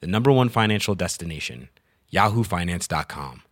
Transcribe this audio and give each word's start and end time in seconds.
the 0.00 0.06
number 0.06 0.32
one 0.32 0.48
financial 0.48 0.94
destination, 0.94 1.68
yahoofinance.com. 2.12 3.42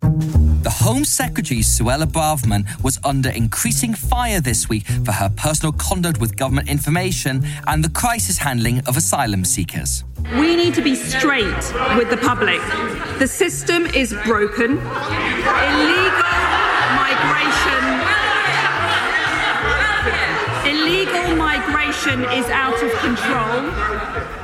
The 0.00 0.70
Home 0.84 1.04
Secretary, 1.04 1.60
Suella 1.60 2.04
Braverman, 2.04 2.66
was 2.82 2.98
under 3.04 3.30
increasing 3.30 3.94
fire 3.94 4.40
this 4.40 4.68
week 4.68 4.86
for 4.86 5.12
her 5.12 5.30
personal 5.30 5.72
conduct 5.72 6.20
with 6.20 6.36
government 6.36 6.68
information 6.68 7.42
and 7.66 7.84
the 7.84 7.88
crisis 7.90 8.38
handling 8.38 8.80
of 8.80 8.96
asylum 8.96 9.44
seekers. 9.44 10.04
We 10.32 10.56
need 10.56 10.74
to 10.74 10.82
be 10.82 10.94
straight 10.94 11.72
with 11.96 12.10
the 12.10 12.18
public. 12.20 12.60
The 13.18 13.28
system 13.28 13.86
is 13.86 14.12
broken. 14.24 14.78
Illegal 14.78 16.37
migration 21.88 22.20
is 22.38 22.44
out 22.50 22.82
of 22.82 22.92
control, 22.98 23.70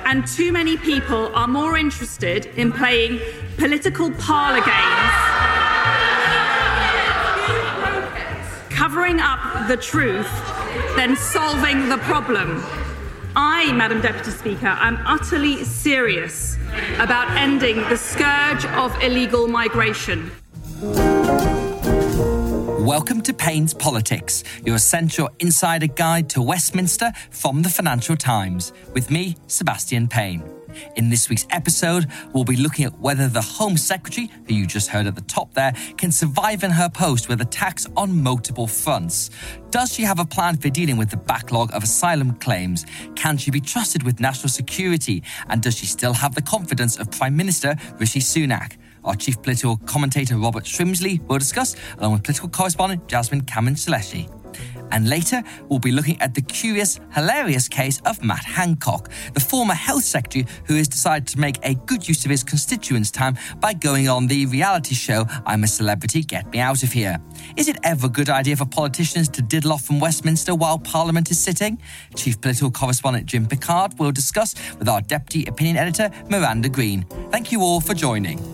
and 0.06 0.26
too 0.26 0.50
many 0.50 0.78
people 0.78 1.30
are 1.34 1.46
more 1.46 1.76
interested 1.76 2.46
in 2.56 2.72
playing 2.72 3.20
political 3.58 4.10
parlor 4.12 4.64
games, 4.64 5.12
covering 8.70 9.20
up 9.20 9.68
the 9.68 9.76
truth, 9.76 10.30
than 10.96 11.14
solving 11.16 11.90
the 11.90 11.98
problem. 11.98 12.64
I, 13.36 13.70
Madam 13.74 14.00
Deputy 14.00 14.30
Speaker, 14.30 14.66
am 14.80 14.98
utterly 15.04 15.64
serious 15.64 16.56
about 16.98 17.30
ending 17.32 17.76
the 17.90 17.96
scourge 17.98 18.64
of 18.76 18.98
illegal 19.02 19.48
migration. 19.48 20.30
Welcome 22.84 23.22
to 23.22 23.32
Payne's 23.32 23.72
Politics, 23.72 24.44
your 24.62 24.74
essential 24.74 25.30
insider 25.38 25.86
guide 25.86 26.28
to 26.28 26.42
Westminster 26.42 27.12
from 27.30 27.62
the 27.62 27.70
Financial 27.70 28.14
Times, 28.14 28.74
with 28.92 29.10
me, 29.10 29.38
Sebastian 29.46 30.06
Payne. 30.06 30.46
In 30.94 31.08
this 31.08 31.30
week's 31.30 31.46
episode, 31.48 32.06
we'll 32.34 32.44
be 32.44 32.56
looking 32.56 32.84
at 32.84 32.98
whether 33.00 33.26
the 33.26 33.40
Home 33.40 33.78
Secretary, 33.78 34.30
who 34.46 34.54
you 34.54 34.66
just 34.66 34.90
heard 34.90 35.06
at 35.06 35.14
the 35.14 35.22
top 35.22 35.54
there, 35.54 35.72
can 35.96 36.12
survive 36.12 36.62
in 36.62 36.70
her 36.72 36.90
post 36.90 37.26
with 37.26 37.40
attacks 37.40 37.86
on 37.96 38.22
multiple 38.22 38.66
fronts. 38.66 39.30
Does 39.70 39.90
she 39.90 40.02
have 40.02 40.18
a 40.18 40.26
plan 40.26 40.58
for 40.58 40.68
dealing 40.68 40.98
with 40.98 41.08
the 41.08 41.16
backlog 41.16 41.72
of 41.72 41.84
asylum 41.84 42.34
claims? 42.34 42.84
Can 43.16 43.38
she 43.38 43.50
be 43.50 43.62
trusted 43.62 44.02
with 44.02 44.20
national 44.20 44.50
security? 44.50 45.22
And 45.48 45.62
does 45.62 45.74
she 45.74 45.86
still 45.86 46.12
have 46.12 46.34
the 46.34 46.42
confidence 46.42 46.98
of 46.98 47.10
Prime 47.10 47.34
Minister 47.34 47.76
Rishi 47.98 48.20
Sunak? 48.20 48.76
Our 49.04 49.14
chief 49.14 49.42
political 49.42 49.76
commentator 49.78 50.36
Robert 50.36 50.64
Shrimsley 50.64 51.20
will 51.26 51.38
discuss, 51.38 51.76
along 51.98 52.12
with 52.12 52.24
political 52.24 52.48
correspondent 52.48 53.06
Jasmine 53.08 53.42
Cameron 53.42 53.74
Chileshe. 53.74 54.30
And 54.90 55.08
later, 55.08 55.42
we'll 55.68 55.80
be 55.80 55.90
looking 55.90 56.20
at 56.20 56.34
the 56.34 56.40
curious, 56.40 57.00
hilarious 57.12 57.66
case 57.66 58.00
of 58.06 58.22
Matt 58.22 58.44
Hancock, 58.44 59.10
the 59.32 59.40
former 59.40 59.74
health 59.74 60.04
secretary 60.04 60.46
who 60.66 60.76
has 60.76 60.86
decided 60.86 61.26
to 61.28 61.40
make 61.40 61.58
a 61.64 61.74
good 61.74 62.06
use 62.06 62.24
of 62.24 62.30
his 62.30 62.44
constituents' 62.44 63.10
time 63.10 63.36
by 63.58 63.72
going 63.72 64.08
on 64.08 64.28
the 64.28 64.46
reality 64.46 64.94
show 64.94 65.24
I'm 65.46 65.64
a 65.64 65.66
Celebrity, 65.66 66.22
Get 66.22 66.48
Me 66.50 66.60
Out 66.60 66.84
of 66.84 66.92
Here. 66.92 67.18
Is 67.56 67.66
it 67.68 67.78
ever 67.82 68.06
a 68.06 68.10
good 68.10 68.30
idea 68.30 68.56
for 68.56 68.66
politicians 68.66 69.28
to 69.30 69.42
diddle 69.42 69.72
off 69.72 69.84
from 69.84 69.98
Westminster 69.98 70.54
while 70.54 70.78
Parliament 70.78 71.28
is 71.30 71.40
sitting? 71.40 71.80
Chief 72.14 72.40
political 72.40 72.70
correspondent 72.70 73.26
Jim 73.26 73.46
Pickard 73.46 73.98
will 73.98 74.12
discuss 74.12 74.54
with 74.78 74.88
our 74.88 75.00
deputy 75.00 75.44
opinion 75.46 75.76
editor 75.76 76.08
Miranda 76.30 76.68
Green. 76.68 77.04
Thank 77.32 77.50
you 77.50 77.62
all 77.62 77.80
for 77.80 77.94
joining. 77.94 78.53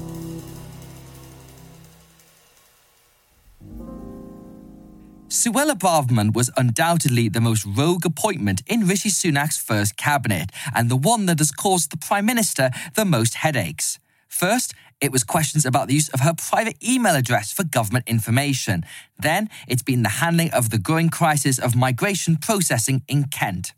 Suella 5.30 5.78
Braverman 5.78 6.34
was 6.34 6.50
undoubtedly 6.56 7.28
the 7.28 7.40
most 7.40 7.64
rogue 7.64 8.04
appointment 8.04 8.62
in 8.66 8.88
Rishi 8.88 9.10
Sunak's 9.10 9.56
first 9.56 9.96
cabinet, 9.96 10.50
and 10.74 10.90
the 10.90 10.96
one 10.96 11.26
that 11.26 11.38
has 11.38 11.52
caused 11.52 11.92
the 11.92 11.96
Prime 11.96 12.26
Minister 12.26 12.70
the 12.96 13.04
most 13.04 13.34
headaches. 13.34 14.00
First, 14.26 14.74
it 15.00 15.12
was 15.12 15.22
questions 15.22 15.64
about 15.64 15.86
the 15.86 15.94
use 15.94 16.08
of 16.08 16.18
her 16.18 16.34
private 16.34 16.82
email 16.82 17.14
address 17.14 17.52
for 17.52 17.62
government 17.62 18.08
information. 18.08 18.84
Then, 19.20 19.48
it's 19.68 19.84
been 19.84 20.02
the 20.02 20.18
handling 20.18 20.50
of 20.50 20.70
the 20.70 20.78
growing 20.78 21.10
crisis 21.10 21.60
of 21.60 21.76
migration 21.76 22.34
processing 22.34 23.02
in 23.06 23.26
Kent. 23.26 23.72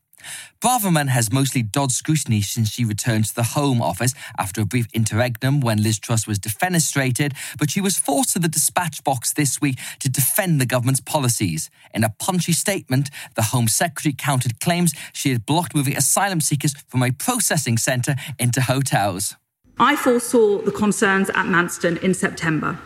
Braverman 0.60 1.09
has 1.09 1.33
mostly 1.33 1.62
dodged 1.62 1.93
scrutiny 1.93 2.41
since 2.41 2.71
she 2.71 2.84
returned 2.84 3.27
to 3.27 3.34
the 3.34 3.43
Home 3.43 3.83
Office 3.83 4.15
after 4.38 4.60
a 4.60 4.65
brief 4.65 4.87
interregnum 4.93 5.60
when 5.60 5.83
Liz 5.83 5.99
Truss 5.99 6.27
was 6.27 6.38
defenestrated, 6.38 7.34
but 7.59 7.71
she 7.71 7.81
was 7.81 7.99
forced 7.99 8.32
to 8.34 8.38
the 8.38 8.49
dispatch 8.49 9.03
box 9.05 9.32
this 9.32 9.61
week 9.61 9.78
to 10.00 10.09
defend 10.09 10.61
the 10.61 10.66
government's 10.66 11.00
policies. 11.00 11.71
In 11.93 12.05
a 12.05 12.15
punchy 12.19 12.53
statement, 12.53 13.11
the 13.34 13.43
Home 13.43 13.69
Secretary 13.69 14.15
countered 14.16 14.61
claims 14.61 14.93
she 15.12 15.31
had 15.31 15.47
blocked 15.47 15.75
moving 15.75 15.97
asylum 15.97 16.41
seekers 16.41 16.75
from 16.88 17.03
a 17.03 17.11
processing 17.11 17.78
centre 17.78 18.15
into 18.38 18.61
hotels. 18.61 19.37
I 19.78 19.97
foresaw 19.97 20.62
the 20.62 20.71
concerns 20.71 21.31
at 21.31 21.47
Manston 21.47 22.03
in 22.03 22.15
September 22.15 22.78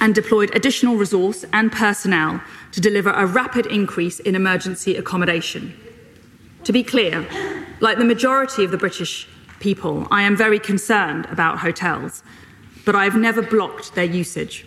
and 0.00 0.14
deployed 0.14 0.54
additional 0.54 0.96
resource 0.96 1.44
and 1.52 1.72
personnel 1.72 2.40
to 2.72 2.80
deliver 2.80 3.10
a 3.10 3.26
rapid 3.26 3.66
increase 3.66 4.20
in 4.20 4.34
emergency 4.34 4.96
accommodation. 4.96 5.74
To 6.64 6.72
be 6.72 6.82
clear, 6.82 7.26
like 7.80 7.98
the 7.98 8.04
majority 8.04 8.64
of 8.64 8.70
the 8.70 8.76
British 8.76 9.28
people, 9.60 10.06
I 10.10 10.22
am 10.22 10.36
very 10.36 10.58
concerned 10.58 11.26
about 11.26 11.58
hotels, 11.58 12.22
but 12.84 12.94
I've 12.94 13.16
never 13.16 13.42
blocked 13.42 13.94
their 13.94 14.04
usage. 14.04 14.66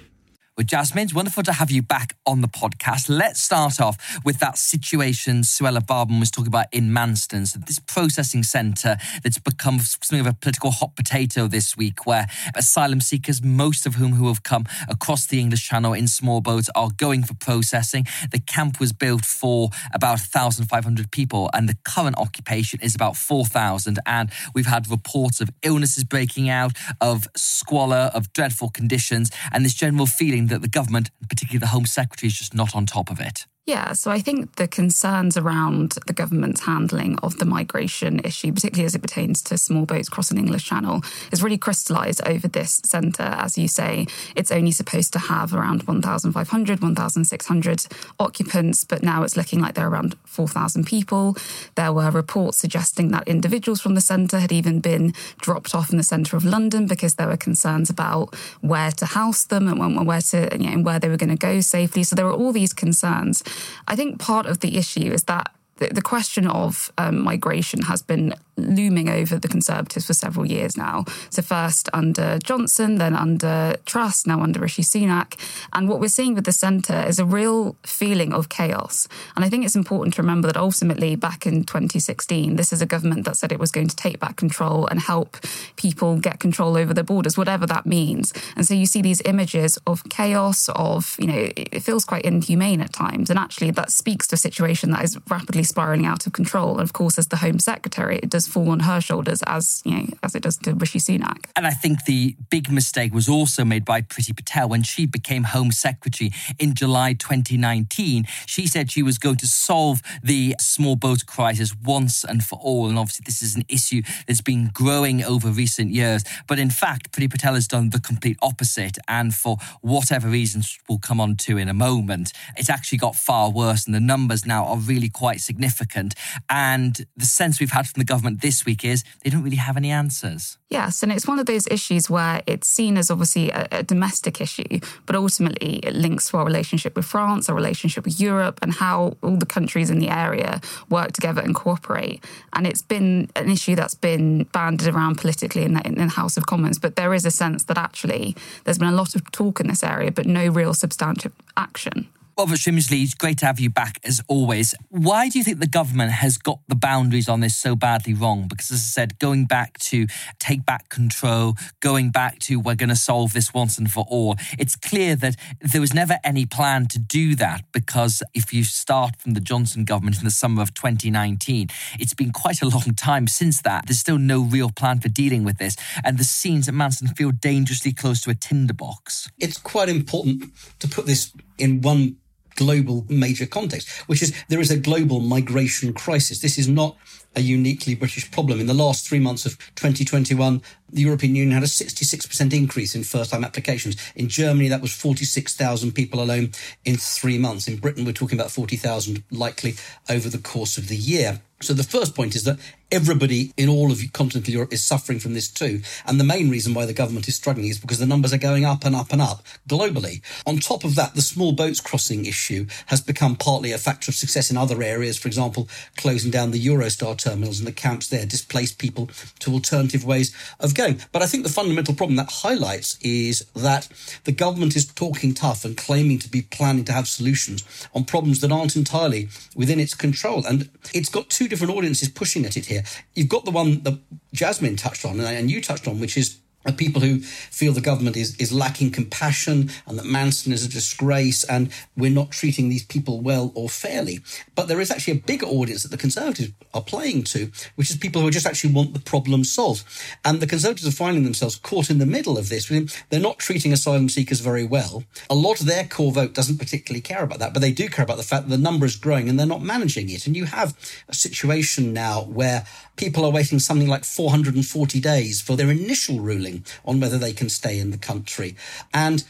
Well, 0.61 0.67
Jasmine, 0.67 1.05
it's 1.05 1.13
wonderful 1.15 1.41
to 1.41 1.53
have 1.53 1.71
you 1.71 1.81
back 1.81 2.15
on 2.27 2.41
the 2.41 2.47
podcast. 2.47 3.09
Let's 3.09 3.41
start 3.41 3.81
off 3.81 4.19
with 4.23 4.37
that 4.41 4.59
situation 4.59 5.41
Suella 5.41 5.79
Braverman 5.79 6.19
was 6.19 6.29
talking 6.29 6.49
about 6.49 6.67
in 6.71 6.91
Manston. 6.91 7.47
So 7.47 7.57
this 7.57 7.79
processing 7.79 8.43
centre 8.43 8.97
that's 9.23 9.39
become 9.39 9.79
something 9.79 10.19
of 10.19 10.27
a 10.27 10.33
political 10.33 10.69
hot 10.69 10.95
potato 10.95 11.47
this 11.47 11.75
week, 11.75 12.05
where 12.05 12.27
asylum 12.55 13.01
seekers, 13.01 13.41
most 13.41 13.87
of 13.87 13.95
whom 13.95 14.13
who 14.13 14.27
have 14.27 14.43
come 14.43 14.65
across 14.87 15.25
the 15.25 15.39
English 15.39 15.67
Channel 15.67 15.93
in 15.93 16.07
small 16.07 16.41
boats, 16.41 16.69
are 16.75 16.91
going 16.95 17.23
for 17.23 17.33
processing. 17.33 18.05
The 18.31 18.39
camp 18.39 18.79
was 18.79 18.93
built 18.93 19.25
for 19.25 19.71
about 19.95 20.19
1,500 20.19 21.09
people, 21.09 21.49
and 21.55 21.67
the 21.67 21.77
current 21.83 22.19
occupation 22.19 22.79
is 22.83 22.93
about 22.93 23.17
4,000. 23.17 23.97
And 24.05 24.29
we've 24.53 24.67
had 24.67 24.91
reports 24.91 25.41
of 25.41 25.49
illnesses 25.63 26.03
breaking 26.03 26.49
out, 26.49 26.73
of 27.01 27.27
squalor, 27.35 28.11
of 28.13 28.31
dreadful 28.33 28.69
conditions, 28.69 29.31
and 29.51 29.65
this 29.65 29.73
general 29.73 30.05
feeling 30.05 30.50
that 30.51 30.61
the 30.61 30.67
government, 30.67 31.09
particularly 31.27 31.59
the 31.59 31.67
Home 31.67 31.85
Secretary, 31.85 32.27
is 32.27 32.37
just 32.37 32.53
not 32.53 32.75
on 32.75 32.85
top 32.85 33.09
of 33.09 33.19
it. 33.19 33.45
Yeah, 33.67 33.93
so 33.93 34.09
I 34.09 34.19
think 34.19 34.55
the 34.55 34.67
concerns 34.67 35.37
around 35.37 35.91
the 36.07 36.13
government's 36.13 36.61
handling 36.61 37.19
of 37.19 37.37
the 37.37 37.45
migration 37.45 38.19
issue, 38.21 38.51
particularly 38.51 38.87
as 38.87 38.95
it 38.95 39.03
pertains 39.03 39.43
to 39.43 39.57
small 39.57 39.85
boats 39.85 40.09
crossing 40.09 40.37
the 40.37 40.41
English 40.41 40.65
Channel, 40.65 41.03
is 41.31 41.43
really 41.43 41.59
crystallised 41.59 42.27
over 42.27 42.47
this 42.47 42.81
centre. 42.83 43.21
As 43.21 43.59
you 43.59 43.67
say, 43.67 44.07
it's 44.35 44.51
only 44.51 44.71
supposed 44.71 45.13
to 45.13 45.19
have 45.19 45.53
around 45.53 45.83
1,500, 45.83 46.81
1,600 46.81 47.85
occupants, 48.19 48.83
but 48.83 49.03
now 49.03 49.21
it's 49.21 49.37
looking 49.37 49.61
like 49.61 49.75
there 49.75 49.85
are 49.85 49.91
around 49.91 50.15
4,000 50.25 50.87
people. 50.87 51.37
There 51.75 51.93
were 51.93 52.09
reports 52.09 52.57
suggesting 52.57 53.11
that 53.11 53.27
individuals 53.27 53.79
from 53.79 53.93
the 53.93 54.01
centre 54.01 54.39
had 54.39 54.51
even 54.51 54.79
been 54.79 55.13
dropped 55.39 55.75
off 55.75 55.91
in 55.91 55.97
the 55.97 56.03
centre 56.03 56.35
of 56.35 56.43
London 56.43 56.87
because 56.87 57.13
there 57.13 57.27
were 57.27 57.37
concerns 57.37 57.91
about 57.91 58.33
where 58.61 58.89
to 58.91 59.05
house 59.05 59.45
them 59.45 59.67
and 59.67 60.07
where 60.07 60.21
to, 60.21 60.49
you 60.59 60.71
know, 60.71 60.81
where 60.81 60.99
they 60.99 61.09
were 61.09 61.15
going 61.15 61.29
to 61.29 61.35
go 61.35 61.61
safely. 61.61 62.01
So 62.01 62.15
there 62.15 62.25
were 62.25 62.33
all 62.33 62.51
these 62.51 62.73
concerns. 62.73 63.43
I 63.87 63.95
think 63.95 64.19
part 64.19 64.45
of 64.45 64.59
the 64.59 64.77
issue 64.77 65.11
is 65.11 65.23
that 65.23 65.53
the, 65.77 66.01
question 66.01 66.47
of 66.47 66.91
um, 66.97 67.23
migration 67.23 67.81
has 67.83 68.03
been 68.03 68.35
looming 68.61 69.09
over 69.09 69.37
the 69.37 69.47
Conservatives 69.47 70.05
for 70.05 70.13
several 70.13 70.45
years 70.45 70.77
now. 70.77 71.05
So, 71.29 71.41
first 71.41 71.89
under 71.93 72.39
Johnson, 72.39 72.95
then 72.95 73.15
under 73.15 73.75
Truss, 73.85 74.25
now 74.25 74.41
under 74.41 74.59
Rishi 74.59 74.83
Sunak. 74.83 75.39
And 75.73 75.89
what 75.89 75.99
we're 75.99 76.07
seeing 76.07 76.35
with 76.35 76.45
the 76.45 76.51
centre 76.51 77.03
is 77.07 77.19
a 77.19 77.25
real 77.25 77.75
feeling 77.83 78.33
of 78.33 78.49
chaos. 78.49 79.07
And 79.35 79.43
I 79.43 79.49
think 79.49 79.65
it's 79.65 79.75
important 79.75 80.13
to 80.15 80.21
remember 80.21 80.47
that 80.47 80.57
ultimately, 80.57 81.15
back 81.15 81.45
in 81.45 81.63
2016, 81.63 82.55
this 82.55 82.73
is 82.73 82.81
a 82.81 82.85
government 82.85 83.25
that 83.25 83.37
said 83.37 83.51
it 83.51 83.59
was 83.59 83.71
going 83.71 83.87
to 83.87 83.95
take 83.95 84.19
back 84.19 84.37
control 84.37 84.87
and 84.87 84.99
help 84.99 85.37
people 85.75 86.17
get 86.17 86.39
control 86.39 86.77
over 86.77 86.93
their 86.93 87.03
borders, 87.03 87.37
whatever 87.37 87.65
that 87.65 87.85
means. 87.85 88.33
And 88.55 88.65
so 88.65 88.73
you 88.73 88.85
see 88.85 89.01
these 89.01 89.21
images 89.25 89.77
of 89.87 90.03
chaos, 90.09 90.69
of, 90.69 91.15
you 91.19 91.27
know, 91.27 91.49
it 91.55 91.81
feels 91.81 92.05
quite 92.05 92.23
inhumane 92.23 92.81
at 92.81 92.93
times. 92.93 93.29
And 93.29 93.39
actually, 93.39 93.71
that 93.71 93.91
speaks 93.91 94.27
to 94.27 94.35
a 94.35 94.37
situation 94.37 94.91
that 94.91 95.03
is 95.03 95.17
rapidly 95.29 95.63
spiraling 95.63 96.05
out 96.05 96.27
of 96.27 96.33
control. 96.33 96.73
And 96.73 96.81
of 96.81 96.93
course, 96.93 97.17
as 97.17 97.27
the 97.27 97.37
Home 97.37 97.59
Secretary, 97.59 98.17
it 98.17 98.29
does 98.29 98.47
fall 98.51 98.69
on 98.69 98.81
her 98.81 99.01
shoulders 99.01 99.41
as 99.47 99.81
you 99.85 99.91
know 99.95 100.05
as 100.23 100.35
it 100.35 100.43
does 100.43 100.57
to 100.57 100.73
Rishi 100.73 100.99
Sunak. 100.99 101.45
And 101.55 101.65
I 101.65 101.71
think 101.71 102.05
the 102.05 102.35
big 102.49 102.69
mistake 102.71 103.13
was 103.13 103.29
also 103.29 103.63
made 103.63 103.85
by 103.85 104.01
Priti 104.01 104.35
Patel 104.35 104.69
when 104.69 104.83
she 104.83 105.05
became 105.05 105.43
Home 105.43 105.71
Secretary 105.71 106.31
in 106.59 106.73
July 106.73 107.13
2019. 107.13 108.25
She 108.45 108.67
said 108.67 108.91
she 108.91 109.03
was 109.03 109.17
going 109.17 109.37
to 109.37 109.47
solve 109.47 110.01
the 110.21 110.55
small 110.59 110.95
boat 110.95 111.25
crisis 111.25 111.73
once 111.83 112.23
and 112.23 112.43
for 112.43 112.59
all. 112.61 112.89
And 112.89 112.97
obviously, 112.97 113.23
this 113.25 113.41
is 113.41 113.55
an 113.55 113.63
issue 113.69 114.01
that's 114.27 114.41
been 114.41 114.69
growing 114.73 115.23
over 115.23 115.49
recent 115.49 115.91
years. 115.91 116.23
But 116.47 116.59
in 116.59 116.69
fact, 116.69 117.11
Priti 117.11 117.29
Patel 117.29 117.53
has 117.53 117.67
done 117.67 117.89
the 117.89 117.99
complete 117.99 118.37
opposite. 118.41 118.97
And 119.07 119.33
for 119.33 119.57
whatever 119.81 120.27
reasons 120.27 120.77
we'll 120.89 120.99
come 120.99 121.21
on 121.21 121.35
to 121.37 121.57
in 121.57 121.69
a 121.69 121.73
moment, 121.73 122.33
it's 122.57 122.69
actually 122.69 122.97
got 122.97 123.15
far 123.15 123.49
worse. 123.49 123.85
And 123.85 123.95
the 123.95 123.99
numbers 123.99 124.45
now 124.45 124.65
are 124.65 124.77
really 124.77 125.09
quite 125.09 125.39
significant. 125.39 126.15
And 126.49 127.05
the 127.15 127.25
sense 127.25 127.59
we've 127.59 127.71
had 127.71 127.87
from 127.87 127.99
the 127.99 128.05
government 128.05 128.30
this 128.37 128.65
week 128.65 128.85
is 128.85 129.03
they 129.23 129.29
don't 129.29 129.43
really 129.43 129.57
have 129.57 129.77
any 129.77 129.91
answers. 129.91 130.57
Yes, 130.69 131.03
and 131.03 131.11
it's 131.11 131.27
one 131.27 131.37
of 131.37 131.45
those 131.47 131.67
issues 131.67 132.09
where 132.09 132.41
it's 132.47 132.67
seen 132.67 132.97
as 132.97 133.11
obviously 133.11 133.49
a, 133.51 133.67
a, 133.71 133.83
domestic 133.83 134.39
issue, 134.39 134.79
but 135.05 135.15
ultimately 135.17 135.79
it 135.79 135.93
links 135.93 136.29
to 136.29 136.37
our 136.37 136.45
relationship 136.45 136.95
with 136.95 137.05
France, 137.05 137.49
our 137.49 137.55
relationship 137.55 138.05
with 138.05 138.21
Europe, 138.21 138.59
and 138.61 138.73
how 138.73 139.17
all 139.21 139.35
the 139.35 139.45
countries 139.45 139.89
in 139.89 139.99
the 139.99 140.09
area 140.09 140.61
work 140.89 141.11
together 141.11 141.41
and 141.41 141.53
cooperate. 141.53 142.23
And 142.53 142.65
it's 142.65 142.81
been 142.81 143.29
an 143.35 143.49
issue 143.49 143.75
that's 143.75 143.95
been 143.95 144.43
banded 144.53 144.87
around 144.87 145.17
politically 145.17 145.63
in 145.63 145.73
the, 145.73 145.85
in 145.85 145.95
the 145.95 146.07
House 146.07 146.37
of 146.37 146.45
Commons, 146.45 146.79
but 146.79 146.95
there 146.95 147.13
is 147.13 147.25
a 147.25 147.31
sense 147.31 147.65
that 147.65 147.77
actually 147.77 148.35
there's 148.63 148.77
been 148.77 148.87
a 148.87 148.95
lot 148.95 149.13
of 149.13 149.29
talk 149.31 149.59
in 149.59 149.67
this 149.67 149.83
area, 149.83 150.11
but 150.11 150.25
no 150.25 150.47
real 150.47 150.73
substantive 150.73 151.33
action. 151.57 152.07
Robert 152.41 152.57
Shrimsley, 152.57 153.03
it's 153.03 153.13
great 153.13 153.37
to 153.37 153.45
have 153.45 153.59
you 153.59 153.69
back 153.69 153.99
as 154.03 154.19
always. 154.27 154.73
Why 154.89 155.29
do 155.29 155.37
you 155.37 155.43
think 155.43 155.59
the 155.59 155.67
government 155.67 156.09
has 156.09 156.39
got 156.39 156.57
the 156.67 156.73
boundaries 156.73 157.29
on 157.29 157.39
this 157.39 157.55
so 157.55 157.75
badly 157.75 158.15
wrong? 158.15 158.47
Because, 158.47 158.71
as 158.71 158.79
I 158.79 158.89
said, 158.89 159.19
going 159.19 159.45
back 159.45 159.77
to 159.77 160.07
take 160.39 160.65
back 160.65 160.89
control, 160.89 161.55
going 161.81 162.09
back 162.09 162.39
to 162.39 162.59
we're 162.59 162.73
going 162.73 162.89
to 162.89 162.95
solve 162.95 163.33
this 163.33 163.53
once 163.53 163.77
and 163.77 163.91
for 163.91 164.07
all, 164.09 164.37
it's 164.57 164.75
clear 164.75 165.15
that 165.17 165.35
there 165.59 165.79
was 165.79 165.93
never 165.93 166.17
any 166.23 166.47
plan 166.47 166.87
to 166.87 166.97
do 166.97 167.35
that. 167.35 167.61
Because 167.71 168.23
if 168.33 168.51
you 168.51 168.63
start 168.63 169.21
from 169.21 169.35
the 169.35 169.39
Johnson 169.39 169.85
government 169.85 170.17
in 170.17 170.23
the 170.23 170.31
summer 170.31 170.63
of 170.63 170.73
2019, 170.73 171.67
it's 171.99 172.15
been 172.15 172.31
quite 172.31 172.63
a 172.63 172.67
long 172.67 172.95
time 172.95 173.27
since 173.27 173.61
that. 173.61 173.85
There's 173.85 173.99
still 173.99 174.17
no 174.17 174.41
real 174.41 174.71
plan 174.71 174.99
for 174.99 175.09
dealing 175.09 175.43
with 175.43 175.59
this. 175.59 175.75
And 176.03 176.17
the 176.17 176.23
scenes 176.23 176.67
at 176.67 176.73
Manston 176.73 177.15
feel 177.15 177.29
dangerously 177.29 177.93
close 177.93 178.19
to 178.21 178.31
a 178.31 178.35
tinderbox. 178.35 179.29
It's 179.37 179.59
quite 179.59 179.89
important 179.89 180.45
to 180.79 180.87
put 180.87 181.05
this 181.05 181.31
in 181.59 181.81
one 181.81 182.17
global 182.55 183.05
major 183.09 183.45
context, 183.45 183.89
which 184.07 184.21
is 184.21 184.33
there 184.49 184.59
is 184.59 184.71
a 184.71 184.77
global 184.77 185.19
migration 185.19 185.93
crisis. 185.93 186.39
This 186.39 186.57
is 186.57 186.67
not 186.67 186.97
a 187.35 187.41
uniquely 187.41 187.95
British 187.95 188.29
problem. 188.31 188.59
In 188.59 188.67
the 188.67 188.73
last 188.73 189.07
three 189.07 189.19
months 189.19 189.45
of 189.45 189.57
2021, 189.75 190.61
the 190.89 191.01
European 191.01 191.35
Union 191.35 191.53
had 191.53 191.63
a 191.63 191.67
66% 191.67 192.53
increase 192.53 192.95
in 192.95 193.03
first 193.03 193.31
time 193.31 193.43
applications. 193.43 193.95
In 194.15 194.27
Germany, 194.27 194.67
that 194.67 194.81
was 194.81 194.93
46,000 194.93 195.93
people 195.93 196.21
alone 196.21 196.51
in 196.83 196.97
three 196.97 197.37
months. 197.37 197.67
In 197.67 197.77
Britain, 197.77 198.05
we're 198.05 198.11
talking 198.11 198.37
about 198.37 198.51
40,000 198.51 199.23
likely 199.31 199.75
over 200.09 200.29
the 200.29 200.37
course 200.37 200.77
of 200.77 200.89
the 200.89 200.97
year. 200.97 201.41
So 201.61 201.73
the 201.73 201.83
first 201.83 202.15
point 202.15 202.35
is 202.35 202.43
that 202.45 202.57
everybody 202.91 203.53
in 203.55 203.69
all 203.69 203.91
of 203.91 204.01
continental 204.13 204.51
Europe 204.51 204.73
is 204.73 204.83
suffering 204.83 205.19
from 205.19 205.35
this 205.35 205.47
too. 205.47 205.81
And 206.05 206.19
the 206.19 206.23
main 206.23 206.49
reason 206.49 206.73
why 206.73 206.85
the 206.85 206.93
government 206.93 207.27
is 207.27 207.35
struggling 207.35 207.67
is 207.67 207.79
because 207.79 207.99
the 207.99 208.05
numbers 208.07 208.33
are 208.33 208.39
going 208.39 208.65
up 208.65 208.83
and 208.83 208.95
up 208.95 209.13
and 209.13 209.21
up 209.21 209.45
globally. 209.69 210.21
On 210.45 210.57
top 210.57 210.83
of 210.83 210.95
that, 210.95 211.13
the 211.13 211.21
small 211.21 211.51
boats 211.51 211.79
crossing 211.79 212.25
issue 212.25 212.65
has 212.87 212.99
become 212.99 213.35
partly 213.35 213.71
a 213.71 213.77
factor 213.77 214.09
of 214.09 214.15
success 214.15 214.49
in 214.49 214.57
other 214.57 214.81
areas. 214.81 215.19
For 215.19 215.27
example, 215.27 215.69
closing 215.97 216.31
down 216.31 216.51
the 216.51 216.65
Eurostar 216.65 217.15
terminals 217.21 217.59
and 217.59 217.67
the 217.67 217.71
camps 217.71 218.07
there 218.07 218.25
displaced 218.25 218.79
people 218.79 219.09
to 219.39 219.53
alternative 219.53 220.03
ways 220.05 220.35
of 220.59 220.75
going. 220.75 220.99
But 221.11 221.21
I 221.21 221.27
think 221.27 221.43
the 221.43 221.49
fundamental 221.49 221.93
problem 221.93 222.15
that 222.17 222.31
highlights 222.31 222.97
is 223.01 223.45
that 223.55 223.87
the 224.23 224.31
government 224.31 224.75
is 224.75 224.85
talking 224.85 225.33
tough 225.33 225.65
and 225.65 225.77
claiming 225.77 226.19
to 226.19 226.29
be 226.29 226.41
planning 226.41 226.85
to 226.85 226.93
have 226.93 227.07
solutions 227.07 227.63
on 227.93 228.05
problems 228.05 228.41
that 228.41 228.51
aren't 228.51 228.75
entirely 228.75 229.29
within 229.55 229.79
its 229.79 229.93
control. 229.93 230.45
And 230.45 230.69
it's 230.93 231.09
got 231.09 231.29
two 231.29 231.47
different 231.47 231.73
audiences 231.73 232.09
pushing 232.09 232.45
at 232.45 232.57
it 232.57 232.65
here. 232.65 232.83
You've 233.15 233.29
got 233.29 233.45
the 233.45 233.51
one 233.51 233.83
that 233.83 233.99
Jasmine 234.33 234.75
touched 234.75 235.05
on 235.05 235.19
and 235.19 235.51
you 235.51 235.61
touched 235.61 235.87
on, 235.87 235.99
which 235.99 236.17
is 236.17 236.39
people 236.77 237.01
who 237.01 237.19
feel 237.19 237.73
the 237.73 237.81
government 237.81 238.15
is, 238.15 238.35
is 238.37 238.51
lacking 238.51 238.91
compassion 238.91 239.71
and 239.87 239.97
that 239.97 240.05
Manston 240.05 240.51
is 240.51 240.65
a 240.65 240.69
disgrace 240.69 241.43
and 241.43 241.71
we're 241.97 242.11
not 242.11 242.31
treating 242.31 242.69
these 242.69 242.83
people 242.83 243.21
well 243.21 243.51
or 243.55 243.69
fairly. 243.69 244.19
But 244.55 244.67
there 244.67 244.79
is 244.79 244.91
actually 244.91 245.13
a 245.13 245.21
bigger 245.21 245.47
audience 245.47 245.83
that 245.83 245.89
the 245.89 245.97
Conservatives 245.97 246.51
are 246.73 246.81
playing 246.81 247.23
to, 247.23 247.51
which 247.75 247.89
is 247.89 247.97
people 247.97 248.21
who 248.21 248.29
just 248.29 248.45
actually 248.45 248.73
want 248.73 248.93
the 248.93 248.99
problem 248.99 249.43
solved. 249.43 249.83
And 250.23 250.39
the 250.39 250.47
Conservatives 250.47 250.87
are 250.87 250.91
finding 250.91 251.23
themselves 251.23 251.55
caught 251.55 251.89
in 251.89 251.97
the 251.97 252.05
middle 252.05 252.37
of 252.37 252.49
this. 252.49 252.67
They're 253.09 253.19
not 253.19 253.39
treating 253.39 253.73
asylum 253.73 254.09
seekers 254.09 254.39
very 254.39 254.63
well. 254.63 255.03
A 255.29 255.35
lot 255.35 255.59
of 255.59 255.65
their 255.65 255.85
core 255.85 256.11
vote 256.11 256.33
doesn't 256.33 256.57
particularly 256.57 257.01
care 257.01 257.23
about 257.23 257.39
that, 257.39 257.53
but 257.53 257.59
they 257.59 257.71
do 257.71 257.89
care 257.89 258.03
about 258.03 258.17
the 258.17 258.23
fact 258.23 258.47
that 258.47 258.55
the 258.55 258.61
number 258.61 258.85
is 258.85 258.95
growing 258.95 259.29
and 259.29 259.39
they're 259.39 259.47
not 259.47 259.61
managing 259.61 260.09
it. 260.09 260.27
And 260.27 260.35
you 260.35 260.45
have 260.45 260.77
a 261.09 261.15
situation 261.15 261.93
now 261.93 262.23
where 262.23 262.65
people 263.01 263.25
are 263.25 263.31
waiting 263.31 263.57
something 263.57 263.87
like 263.87 264.05
440 264.05 264.99
days 264.99 265.41
for 265.41 265.55
their 265.55 265.71
initial 265.71 266.19
ruling 266.19 266.63
on 266.85 266.99
whether 266.99 267.17
they 267.17 267.33
can 267.33 267.49
stay 267.49 267.79
in 267.79 267.89
the 267.89 267.97
country. 267.97 268.55
And 268.93 269.23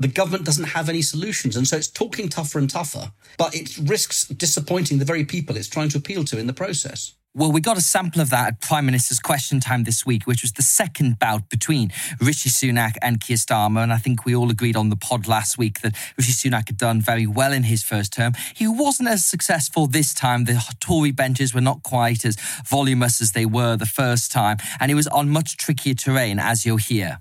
the 0.00 0.08
government 0.08 0.44
doesn't 0.44 0.74
have 0.74 0.88
any 0.88 1.00
solutions. 1.00 1.56
And 1.56 1.68
so 1.68 1.76
it's 1.76 1.86
talking 1.86 2.28
tougher 2.28 2.58
and 2.58 2.68
tougher, 2.68 3.12
but 3.38 3.54
it 3.54 3.78
risks 3.78 4.26
disappointing 4.26 4.98
the 4.98 5.04
very 5.04 5.24
people 5.24 5.56
it's 5.56 5.68
trying 5.68 5.90
to 5.90 5.98
appeal 5.98 6.24
to 6.24 6.38
in 6.38 6.48
the 6.48 6.52
process. 6.52 7.14
Well, 7.36 7.50
we 7.50 7.60
got 7.60 7.76
a 7.76 7.80
sample 7.80 8.20
of 8.20 8.30
that 8.30 8.46
at 8.46 8.60
Prime 8.60 8.86
Minister's 8.86 9.18
Question 9.18 9.58
Time 9.58 9.82
this 9.82 10.06
week, 10.06 10.24
which 10.24 10.42
was 10.42 10.52
the 10.52 10.62
second 10.62 11.18
bout 11.18 11.48
between 11.48 11.90
Rishi 12.20 12.48
Sunak 12.48 12.94
and 13.02 13.20
Keir 13.20 13.36
Starmer. 13.36 13.82
And 13.82 13.92
I 13.92 13.96
think 13.96 14.24
we 14.24 14.36
all 14.36 14.52
agreed 14.52 14.76
on 14.76 14.88
the 14.88 14.94
pod 14.94 15.26
last 15.26 15.58
week 15.58 15.80
that 15.80 15.96
Rishi 16.16 16.30
Sunak 16.30 16.68
had 16.68 16.76
done 16.76 17.00
very 17.00 17.26
well 17.26 17.52
in 17.52 17.64
his 17.64 17.82
first 17.82 18.12
term. 18.12 18.34
He 18.54 18.68
wasn't 18.68 19.08
as 19.08 19.24
successful 19.24 19.88
this 19.88 20.14
time. 20.14 20.44
The 20.44 20.62
Tory 20.78 21.10
benches 21.10 21.52
were 21.52 21.60
not 21.60 21.82
quite 21.82 22.24
as 22.24 22.36
voluminous 22.64 23.20
as 23.20 23.32
they 23.32 23.46
were 23.46 23.74
the 23.74 23.84
first 23.84 24.30
time. 24.30 24.58
And 24.78 24.92
he 24.92 24.94
was 24.94 25.08
on 25.08 25.28
much 25.28 25.56
trickier 25.56 25.94
terrain, 25.94 26.38
as 26.38 26.64
you'll 26.64 26.76
hear. 26.76 27.18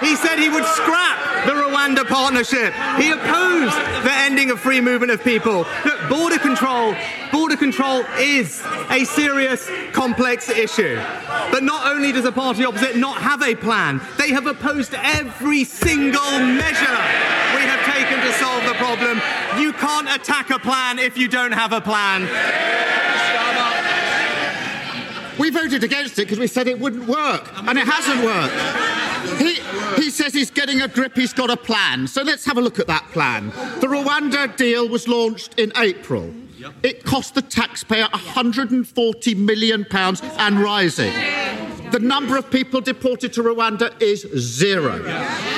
He 0.00 0.16
said 0.16 0.38
he 0.38 0.48
would 0.48 0.64
scrap 0.64 1.46
the 1.46 1.52
Rwanda 1.52 2.06
partnership. 2.06 2.74
He 3.00 3.10
opposed 3.10 3.76
the 4.04 4.12
ending 4.12 4.50
of 4.50 4.60
free 4.60 4.80
movement 4.80 5.12
of 5.12 5.22
people. 5.22 5.66
Look, 5.84 6.08
border 6.08 6.38
control, 6.38 6.94
border 7.30 7.56
control 7.56 8.04
is 8.18 8.62
a 8.90 9.04
serious, 9.04 9.70
complex 9.92 10.48
issue. 10.48 10.96
But 11.50 11.62
not 11.62 11.86
only 11.86 12.12
does 12.12 12.24
the 12.24 12.32
party 12.32 12.64
opposite 12.64 12.96
not 12.96 13.22
have 13.22 13.42
a 13.42 13.54
plan, 13.54 14.00
they 14.18 14.30
have 14.30 14.46
opposed 14.46 14.94
every 14.94 15.64
single 15.64 16.38
measure 16.40 16.98
we 17.54 17.62
have 17.62 17.84
taken 17.84 18.20
to 18.20 18.32
solve 18.32 18.64
the 18.64 18.74
problem. 18.74 19.20
You 19.60 19.72
can't 19.74 20.08
attack 20.08 20.50
a 20.50 20.58
plan 20.58 20.98
if 20.98 21.16
you 21.16 21.28
don't 21.28 21.52
have 21.52 21.72
a 21.72 21.80
plan. 21.80 22.28
We 25.38 25.50
voted 25.50 25.82
against 25.82 26.18
it 26.18 26.22
because 26.22 26.38
we 26.38 26.46
said 26.46 26.68
it 26.68 26.78
wouldn't 26.78 27.08
work, 27.08 27.50
and 27.56 27.76
it 27.76 27.86
hasn't 27.86 28.24
worked. 28.24 28.93
He, 29.38 29.54
he 30.02 30.10
says 30.10 30.32
he's 30.32 30.50
getting 30.50 30.82
a 30.82 30.88
grip, 30.88 31.16
he's 31.16 31.32
got 31.32 31.50
a 31.50 31.56
plan. 31.56 32.06
So 32.06 32.22
let's 32.22 32.44
have 32.44 32.58
a 32.58 32.60
look 32.60 32.78
at 32.78 32.86
that 32.86 33.04
plan. 33.12 33.48
The 33.80 33.86
Rwanda 33.86 34.56
deal 34.56 34.88
was 34.88 35.08
launched 35.08 35.58
in 35.58 35.72
April. 35.76 36.32
It 36.82 37.04
cost 37.04 37.34
the 37.34 37.42
taxpayer 37.42 38.06
£140 38.06 39.36
million 39.36 39.86
and 39.92 40.60
rising. 40.60 41.12
The 41.90 42.00
number 42.00 42.36
of 42.36 42.50
people 42.50 42.80
deported 42.80 43.32
to 43.34 43.42
Rwanda 43.42 44.00
is 44.02 44.26
zero. 44.36 45.00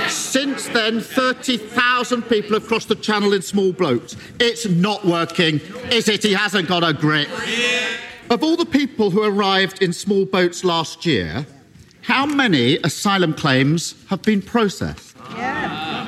Since 0.09 0.69
then, 0.69 1.01
30,000 1.01 2.23
people 2.23 2.55
have 2.55 2.67
crossed 2.67 2.89
the 2.89 2.95
channel 2.95 3.33
in 3.33 3.43
small 3.43 3.73
boats. 3.73 4.17
It's 4.39 4.69
not 4.69 5.05
working, 5.05 5.61
is 5.91 6.09
it? 6.09 6.23
He 6.23 6.35
hasn't 6.35 6.69
got 6.69 6.85
a 6.85 6.93
grip. 6.93 7.29
Of 8.29 8.43
all 8.43 8.57
the 8.57 8.67
people 8.67 9.11
who 9.11 9.23
arrived 9.23 9.83
in 9.83 9.93
small 9.93 10.27
boats 10.27 10.65
last 10.65 11.07
year, 11.07 11.47
how 12.07 12.25
many 12.25 12.77
asylum 12.85 13.35
claims 13.35 13.95
have 14.09 14.23
been 14.23 14.41
processed? 14.41 15.17
Yeah. 15.35 16.07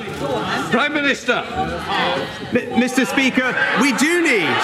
Prime 0.71 0.93
Minister. 0.93 1.33
M- 1.33 2.81
Mr. 2.81 3.05
Speaker, 3.05 3.53
we 3.81 3.91
do 3.97 4.21
need, 4.23 4.55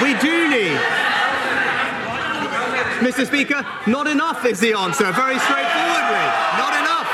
we 0.00 0.14
do 0.20 0.48
need. 0.48 0.78
Mr. 3.02 3.26
Speaker, 3.26 3.66
not 3.86 4.06
enough 4.06 4.44
is 4.46 4.60
the 4.60 4.72
answer, 4.74 5.10
very 5.12 5.38
straightforwardly. 5.40 6.26
Not 6.56 6.72
enough. 6.80 7.08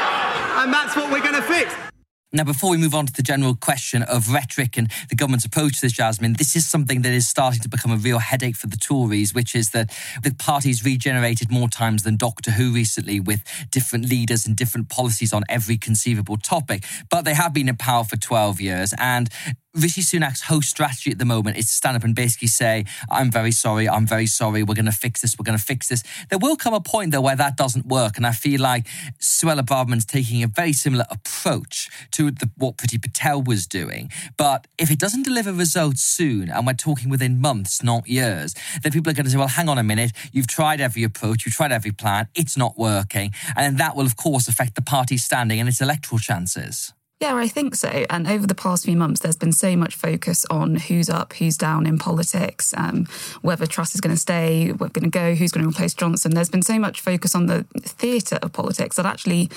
And 0.59 0.73
that's 0.73 0.95
what 0.95 1.11
we're 1.11 1.23
going 1.23 1.35
to 1.35 1.43
fix. 1.43 1.75
Now, 2.35 2.45
before 2.45 2.71
we 2.71 2.79
move 2.79 2.95
on 2.95 3.05
to 3.05 3.12
the 3.12 3.23
general 3.23 3.55
question 3.55 4.03
of 4.03 4.33
rhetoric 4.33 4.79
and 4.79 4.91
the 5.11 5.15
government's 5.15 5.45
approach 5.45 5.75
to 5.75 5.81
this, 5.83 5.93
Jasmine, 5.93 6.33
this 6.33 6.57
is 6.57 6.67
something 6.67 7.03
that 7.03 7.12
is 7.12 7.29
starting 7.29 7.61
to 7.61 7.69
become 7.69 7.93
a 7.93 7.97
real 7.97 8.21
headache 8.21 8.57
for 8.57 8.69
the 8.69 8.79
Tories, 8.79 9.35
which 9.35 9.55
is 9.55 9.71
that 9.73 9.91
the 10.23 10.35
party's 10.35 10.83
regenerated 10.83 11.51
more 11.51 11.69
times 11.69 12.05
than 12.05 12.17
Doctor 12.17 12.53
Who 12.53 12.73
recently 12.73 13.21
with 13.21 13.43
different 13.71 14.09
leaders 14.09 14.47
and 14.47 14.57
different 14.57 14.89
policies 14.89 15.35
on 15.35 15.43
every 15.51 15.77
conceivable 15.77 16.39
topic. 16.39 16.87
But 17.11 17.27
they 17.27 17.35
have 17.35 17.53
been 17.53 17.69
in 17.69 17.77
power 17.77 18.05
for 18.05 18.17
12 18.17 18.62
years. 18.62 18.95
And 18.97 19.29
Rishi 19.75 20.02
Sunak's 20.02 20.43
whole 20.43 20.61
strategy 20.61 21.11
at 21.11 21.19
the 21.19 21.25
moment 21.25 21.57
is 21.57 21.67
to 21.67 21.73
stand 21.73 21.97
up 21.97 22.05
and 22.05 22.14
basically 22.14 22.49
say, 22.49 22.85
I'm 23.11 23.31
very 23.31 23.52
sorry, 23.52 23.88
I'm 23.88 24.07
very 24.07 24.26
sorry, 24.26 24.62
we're 24.62 24.75
going 24.75 24.85
to 24.85 24.93
fix 24.93 25.23
this, 25.23 25.37
we're 25.38 25.45
going 25.45 25.57
to 25.57 25.64
fix 25.64 25.88
this. 25.88 26.02
There 26.29 26.38
will 26.38 26.57
come 26.57 26.75
a 26.75 26.81
point, 26.81 27.12
though, 27.12 27.23
where 27.23 27.37
that 27.37 27.57
doesn't 27.57 27.87
work. 27.87 28.19
And 28.19 28.26
I 28.26 28.33
feel 28.33 28.61
like 28.61 28.87
Suella 29.19 29.62
Braverman's 29.62 30.05
taking 30.05 30.43
a 30.43 30.47
very 30.47 30.75
similar 30.75 31.07
approach 31.09 31.88
to 32.12 32.31
the, 32.31 32.50
what 32.59 32.76
Priti 32.76 33.00
Patel 33.00 33.43
was 33.43 33.67
doing. 33.67 34.11
But 34.37 34.67
if 34.76 34.91
it 34.91 34.99
doesn't 34.99 35.23
deliver 35.23 35.52
results 35.55 36.02
soon, 36.02 36.50
and 36.50 36.67
we're 36.67 36.75
talking 36.75 37.09
within 37.09 37.41
months, 37.41 37.83
not 37.83 38.07
years, 38.07 38.55
then 38.83 38.93
people 38.93 39.11
are 39.11 39.14
going 39.14 39.25
to 39.25 39.31
say, 39.31 39.38
well, 39.38 39.49
hang 39.49 39.71
on 39.71 39.79
a 39.79 39.83
minute, 39.83 40.12
you've 40.33 40.49
tried 40.49 40.83
every 40.83 41.02
approach, 41.02 41.47
you've 41.47 41.55
tried 41.55 41.73
every 41.73 41.93
plan, 41.93 42.29
it's 42.35 42.59
not 42.59 42.76
working. 42.76 43.33
And 43.57 43.79
that 43.79 43.97
will, 43.97 44.05
of 44.05 44.17
course, 44.17 44.49
affect 44.49 44.75
the 44.75 44.83
party's 44.83 45.25
standing 45.25 45.61
and 45.61 45.69
its 45.69 45.81
electoral 45.81 46.19
chances. 46.19 46.93
Yeah, 47.23 47.37
I 47.37 47.47
think 47.47 47.76
so. 47.76 47.87
And 47.87 48.26
over 48.26 48.49
the 48.49 48.55
past 48.55 48.85
few 48.85 48.97
months, 48.97 49.21
there's 49.21 49.37
been 49.37 49.52
so 49.52 49.76
much 49.76 49.95
focus 49.95 50.45
on 50.50 50.75
who's 50.75 51.09
up, 51.09 51.35
who's 51.35 51.57
down 51.57 51.87
in 51.87 51.97
politics, 51.97 52.75
um, 52.76 53.07
whether 53.43 53.64
Truss 53.64 53.95
is 53.95 54.00
going 54.00 54.12
to 54.12 54.21
stay, 54.21 54.73
we're 54.73 54.88
going 54.88 55.05
to 55.05 55.09
go, 55.09 55.37
who's 55.37 55.52
going 55.52 55.62
to 55.62 55.71
replace 55.71 55.95
Johnson. 55.95 56.35
There's 56.35 56.50
been 56.50 56.62
so 56.62 56.81
much 56.81 57.00
focus 57.00 57.37
on 57.37 57.47
the 57.47 57.64
theatre 57.79 58.41
of 58.43 58.52
politics 58.52 58.97
that 58.97 59.07
actually 59.07 59.50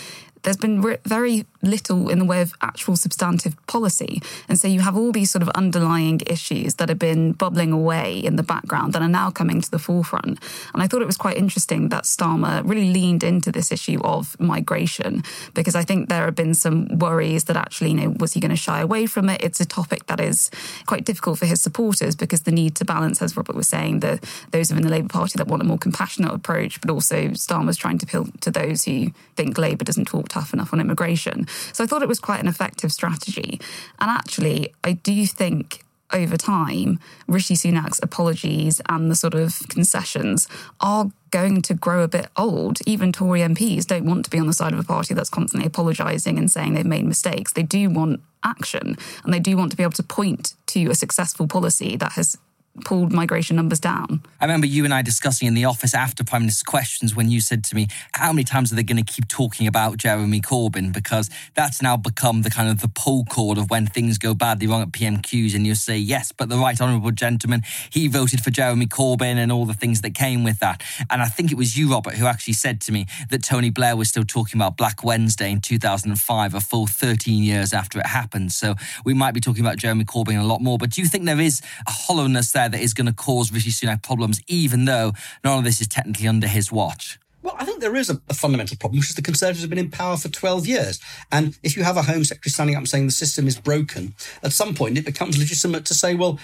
there's 0.46 0.58
been 0.58 0.82
re- 0.82 0.98
very 1.04 1.46
little 1.62 2.10
in 2.10 2.20
the 2.20 2.26
way 2.26 2.42
of 2.42 2.54
actual 2.62 2.96
substantive 2.96 3.56
policy. 3.68 4.22
And 4.48 4.60
so 4.60 4.68
you 4.68 4.82
have 4.82 4.96
all 4.96 5.12
these 5.12 5.32
sort 5.32 5.42
of 5.42 5.50
underlying 5.50 6.22
issues 6.28 6.76
that 6.76 6.90
have 6.90 7.00
been 7.00 7.32
bubbling 7.32 7.72
away 7.72 8.20
in 8.20 8.36
the 8.36 8.44
background 8.44 8.94
that 8.94 9.02
are 9.02 9.10
now 9.10 9.32
coming 9.32 9.60
to 9.62 9.72
the 9.72 9.80
forefront. 9.80 10.40
And 10.74 10.84
I 10.84 10.88
thought 10.88 11.02
it 11.02 11.08
was 11.08 11.18
quite 11.18 11.38
interesting 11.38 11.90
that 11.90 12.04
Starmer 12.04 12.62
really 12.64 12.92
leaned 12.92 13.24
into 13.24 13.52
this 13.52 13.72
issue 13.72 14.00
of 14.04 14.40
migration 14.40 15.24
because 15.56 15.76
I 15.76 15.84
think 15.84 16.08
there 16.08 16.26
have 16.26 16.36
been 16.36 16.54
some 16.54 17.00
worries 17.00 17.46
that 17.46 17.58
actually, 17.58 17.90
you 17.90 17.96
know, 17.96 18.16
was 18.20 18.34
he 18.34 18.40
going 18.40 18.52
to 18.52 18.56
shy 18.56 18.80
away 18.80 19.08
from 19.08 19.30
it? 19.30 19.44
It's 19.44 19.60
a 19.60 19.66
topic 19.66 20.06
that 20.06 20.20
is 20.20 20.52
quite 20.86 21.06
difficult 21.06 21.40
for 21.40 21.48
his 21.48 21.62
supporters 21.62 22.16
because 22.16 22.44
the 22.44 22.52
need 22.52 22.76
to 22.76 22.86
balance, 22.86 23.22
as 23.22 23.36
Robert 23.36 23.56
was 23.56 23.68
saying, 23.68 24.02
the 24.02 24.20
those 24.52 24.70
within 24.70 24.84
the 24.84 24.92
Labour 24.92 25.10
Party 25.10 25.38
that 25.38 25.48
want 25.48 25.64
a 25.64 25.66
more 25.66 25.80
compassionate 25.80 26.34
approach, 26.34 26.80
but 26.82 26.92
also 26.92 27.30
Starmer's 27.30 27.78
trying 27.78 27.98
to 27.98 28.06
appeal 28.06 28.28
to 28.42 28.52
those 28.52 28.86
who 28.86 29.12
think 29.36 29.58
Labour 29.58 29.84
doesn't 29.84 30.06
talk 30.06 30.28
tough 30.36 30.54
enough 30.54 30.74
on 30.74 30.82
immigration. 30.82 31.48
So 31.72 31.84
I 31.84 31.88
thought 31.88 32.04
it 32.04 32.10
was 32.10 32.20
quite 32.20 32.42
an 32.42 32.48
effective 32.48 32.92
strategy. 32.92 33.60
And 34.00 34.12
actually, 34.12 34.74
I 34.84 34.92
do 34.94 35.26
think 35.26 35.86
over 36.12 36.38
time, 36.38 37.00
Rishi 37.28 37.56
Sunak's 37.56 38.00
apologies 38.04 38.82
and 38.90 39.10
the 39.10 39.16
sort 39.16 39.34
of 39.34 39.60
concessions 39.70 40.48
are 40.80 41.10
going 41.32 41.62
to 41.64 41.74
grow 41.74 42.04
a 42.04 42.08
bit 42.08 42.28
old. 42.38 42.80
Even 42.86 43.12
Tory 43.12 43.40
MPs 43.40 43.86
don't 43.86 44.06
want 44.06 44.26
to 44.26 44.32
be 44.32 44.40
on 44.40 44.48
the 44.48 44.54
side 44.54 44.74
of 44.74 44.80
a 44.80 44.84
party 44.84 45.14
that's 45.14 45.30
constantly 45.30 45.68
apologising 45.68 46.38
and 46.38 46.52
saying 46.52 46.74
they've 46.74 46.86
made 46.86 47.06
mistakes. 47.06 47.54
They 47.54 47.64
do 47.64 47.90
want 47.90 48.22
action 48.44 48.98
and 49.24 49.34
they 49.34 49.40
do 49.40 49.58
want 49.58 49.72
to 49.72 49.78
be 49.78 49.84
able 49.84 49.94
to 49.94 50.04
point 50.04 50.54
to 50.68 50.90
a 50.90 50.96
successful 50.96 51.48
policy 51.48 51.96
that 51.96 52.14
has 52.14 52.38
pulled 52.84 53.14
migration 53.14 53.56
numbers 53.56 53.80
down. 53.80 54.22
I 54.42 54.46
remember 54.46 54.68
you 54.68 54.84
and 54.84 54.94
I 54.94 55.02
discussing 55.02 55.48
in 55.48 55.54
the 55.54 55.66
office 55.66 55.94
after 55.94 56.24
Prime 56.24 56.42
Minister's 56.42 56.64
questions 56.64 57.16
when 57.16 57.30
you 57.30 57.40
said 57.40 57.64
to 57.66 57.76
me, 57.76 57.88
How 58.14 58.34
many 58.34 58.44
times 58.44 58.72
are 58.72 58.76
they 58.76 58.84
going 58.84 59.04
to 59.04 59.14
keep 59.14 59.28
talking 59.28 59.68
about 59.68 59.98
Jeremy 59.98 60.42
Corbyn? 60.42 60.92
Because 60.92 61.30
that's 61.54 61.82
now 61.82 61.96
become 61.96 62.42
the 62.42 62.50
kind 62.50 62.70
of 62.70 62.82
the 62.82 62.90
pull 62.90 63.26
cord 63.26 63.58
of 63.58 63.70
when 63.70 63.88
things 63.88 64.18
go 64.18 64.34
badly 64.34 64.68
wrong 64.68 64.82
at 64.82 64.92
PMQs, 64.92 65.56
and 65.56 65.66
you 65.66 65.76
say, 65.76 65.98
Yes, 65.98 66.32
but 66.32 66.50
the 66.50 66.58
right 66.58 66.80
honourable 66.80 67.12
gentleman, 67.12 67.62
he 67.90 68.08
voted 68.08 68.42
for 68.42 68.50
Jeremy 68.50 68.88
Corbyn 68.88 69.38
and 69.38 69.52
all 69.52 69.66
the 69.66 69.74
things 69.74 70.02
that 70.02 70.14
came 70.14 70.44
with 70.44 70.60
that. 70.60 70.84
And 71.10 71.22
I 71.22 71.28
think 71.28 71.52
it 71.52 71.58
was 71.58 71.78
you, 71.78 71.92
Robert, 71.92 72.16
who 72.16 72.26
actually 72.26 72.54
said 72.54 72.82
to 72.82 72.92
me 72.92 73.08
that 73.30 73.44
Tony 73.44 73.70
Blair 73.70 73.96
was 73.96 74.10
still 74.10 74.24
talking 74.24 74.60
about 74.60 74.78
Black 74.78 75.04
Wednesday 75.04 75.52
in 75.52 75.62
2005, 75.62 76.54
a 76.54 76.60
full 76.60 76.88
13 76.88 77.44
years 77.44 77.74
after 77.74 78.00
it 78.00 78.06
happened. 78.06 78.52
So 78.52 78.76
we 79.06 79.14
might 79.14 79.34
be 79.34 79.40
talking 79.40 79.62
about 79.62 79.78
Jeremy 79.78 80.06
Corbyn 80.06 80.40
a 80.40 80.44
lot 80.44 80.62
more. 80.62 80.78
But 80.78 80.92
do 80.92 81.02
you 81.02 81.08
think 81.08 81.26
there 81.26 81.40
is 81.40 81.62
a 81.88 81.92
hollowness 81.92 82.52
there? 82.52 82.65
There 82.72 82.80
that 82.80 82.84
is 82.84 82.94
going 82.94 83.08
to 83.08 83.14
cause 83.14 83.52
Rishi 83.52 83.72
Sunak 83.72 84.04
problems, 84.04 84.42
even 84.48 84.86
though 84.86 85.14
none 85.44 85.58
of 85.58 85.64
this 85.64 85.82
is 85.82 85.88
technically 85.88 86.28
under 86.28 86.48
his 86.48 86.72
watch? 86.72 87.20
Well, 87.42 87.56
I 87.60 87.66
think 87.66 87.80
there 87.80 87.96
is 87.96 88.10
a, 88.10 88.20
a, 88.28 88.34
fundamental 88.34 88.76
problem, 88.78 89.00
which 89.00 89.10
is 89.10 89.16
the 89.16 89.22
Conservatives 89.22 89.62
have 89.62 89.70
been 89.70 89.78
in 89.78 89.92
power 89.92 90.18
for 90.18 90.30
12 90.30 90.66
years. 90.66 91.00
And 91.32 91.56
if 91.62 91.78
you 91.78 91.84
have 91.84 91.96
a 91.96 92.02
Home 92.02 92.24
Secretary 92.24 92.50
standing 92.52 92.76
up 92.76 92.80
and 92.80 92.90
saying 92.90 93.06
the 93.06 93.12
system 93.12 93.48
is 93.48 93.60
broken, 93.60 94.16
at 94.42 94.52
some 94.52 94.74
point 94.74 94.98
it 94.98 95.06
becomes 95.06 95.38
legitimate 95.38 95.86
to 95.86 95.94
say, 95.94 96.16
well, 96.16 96.40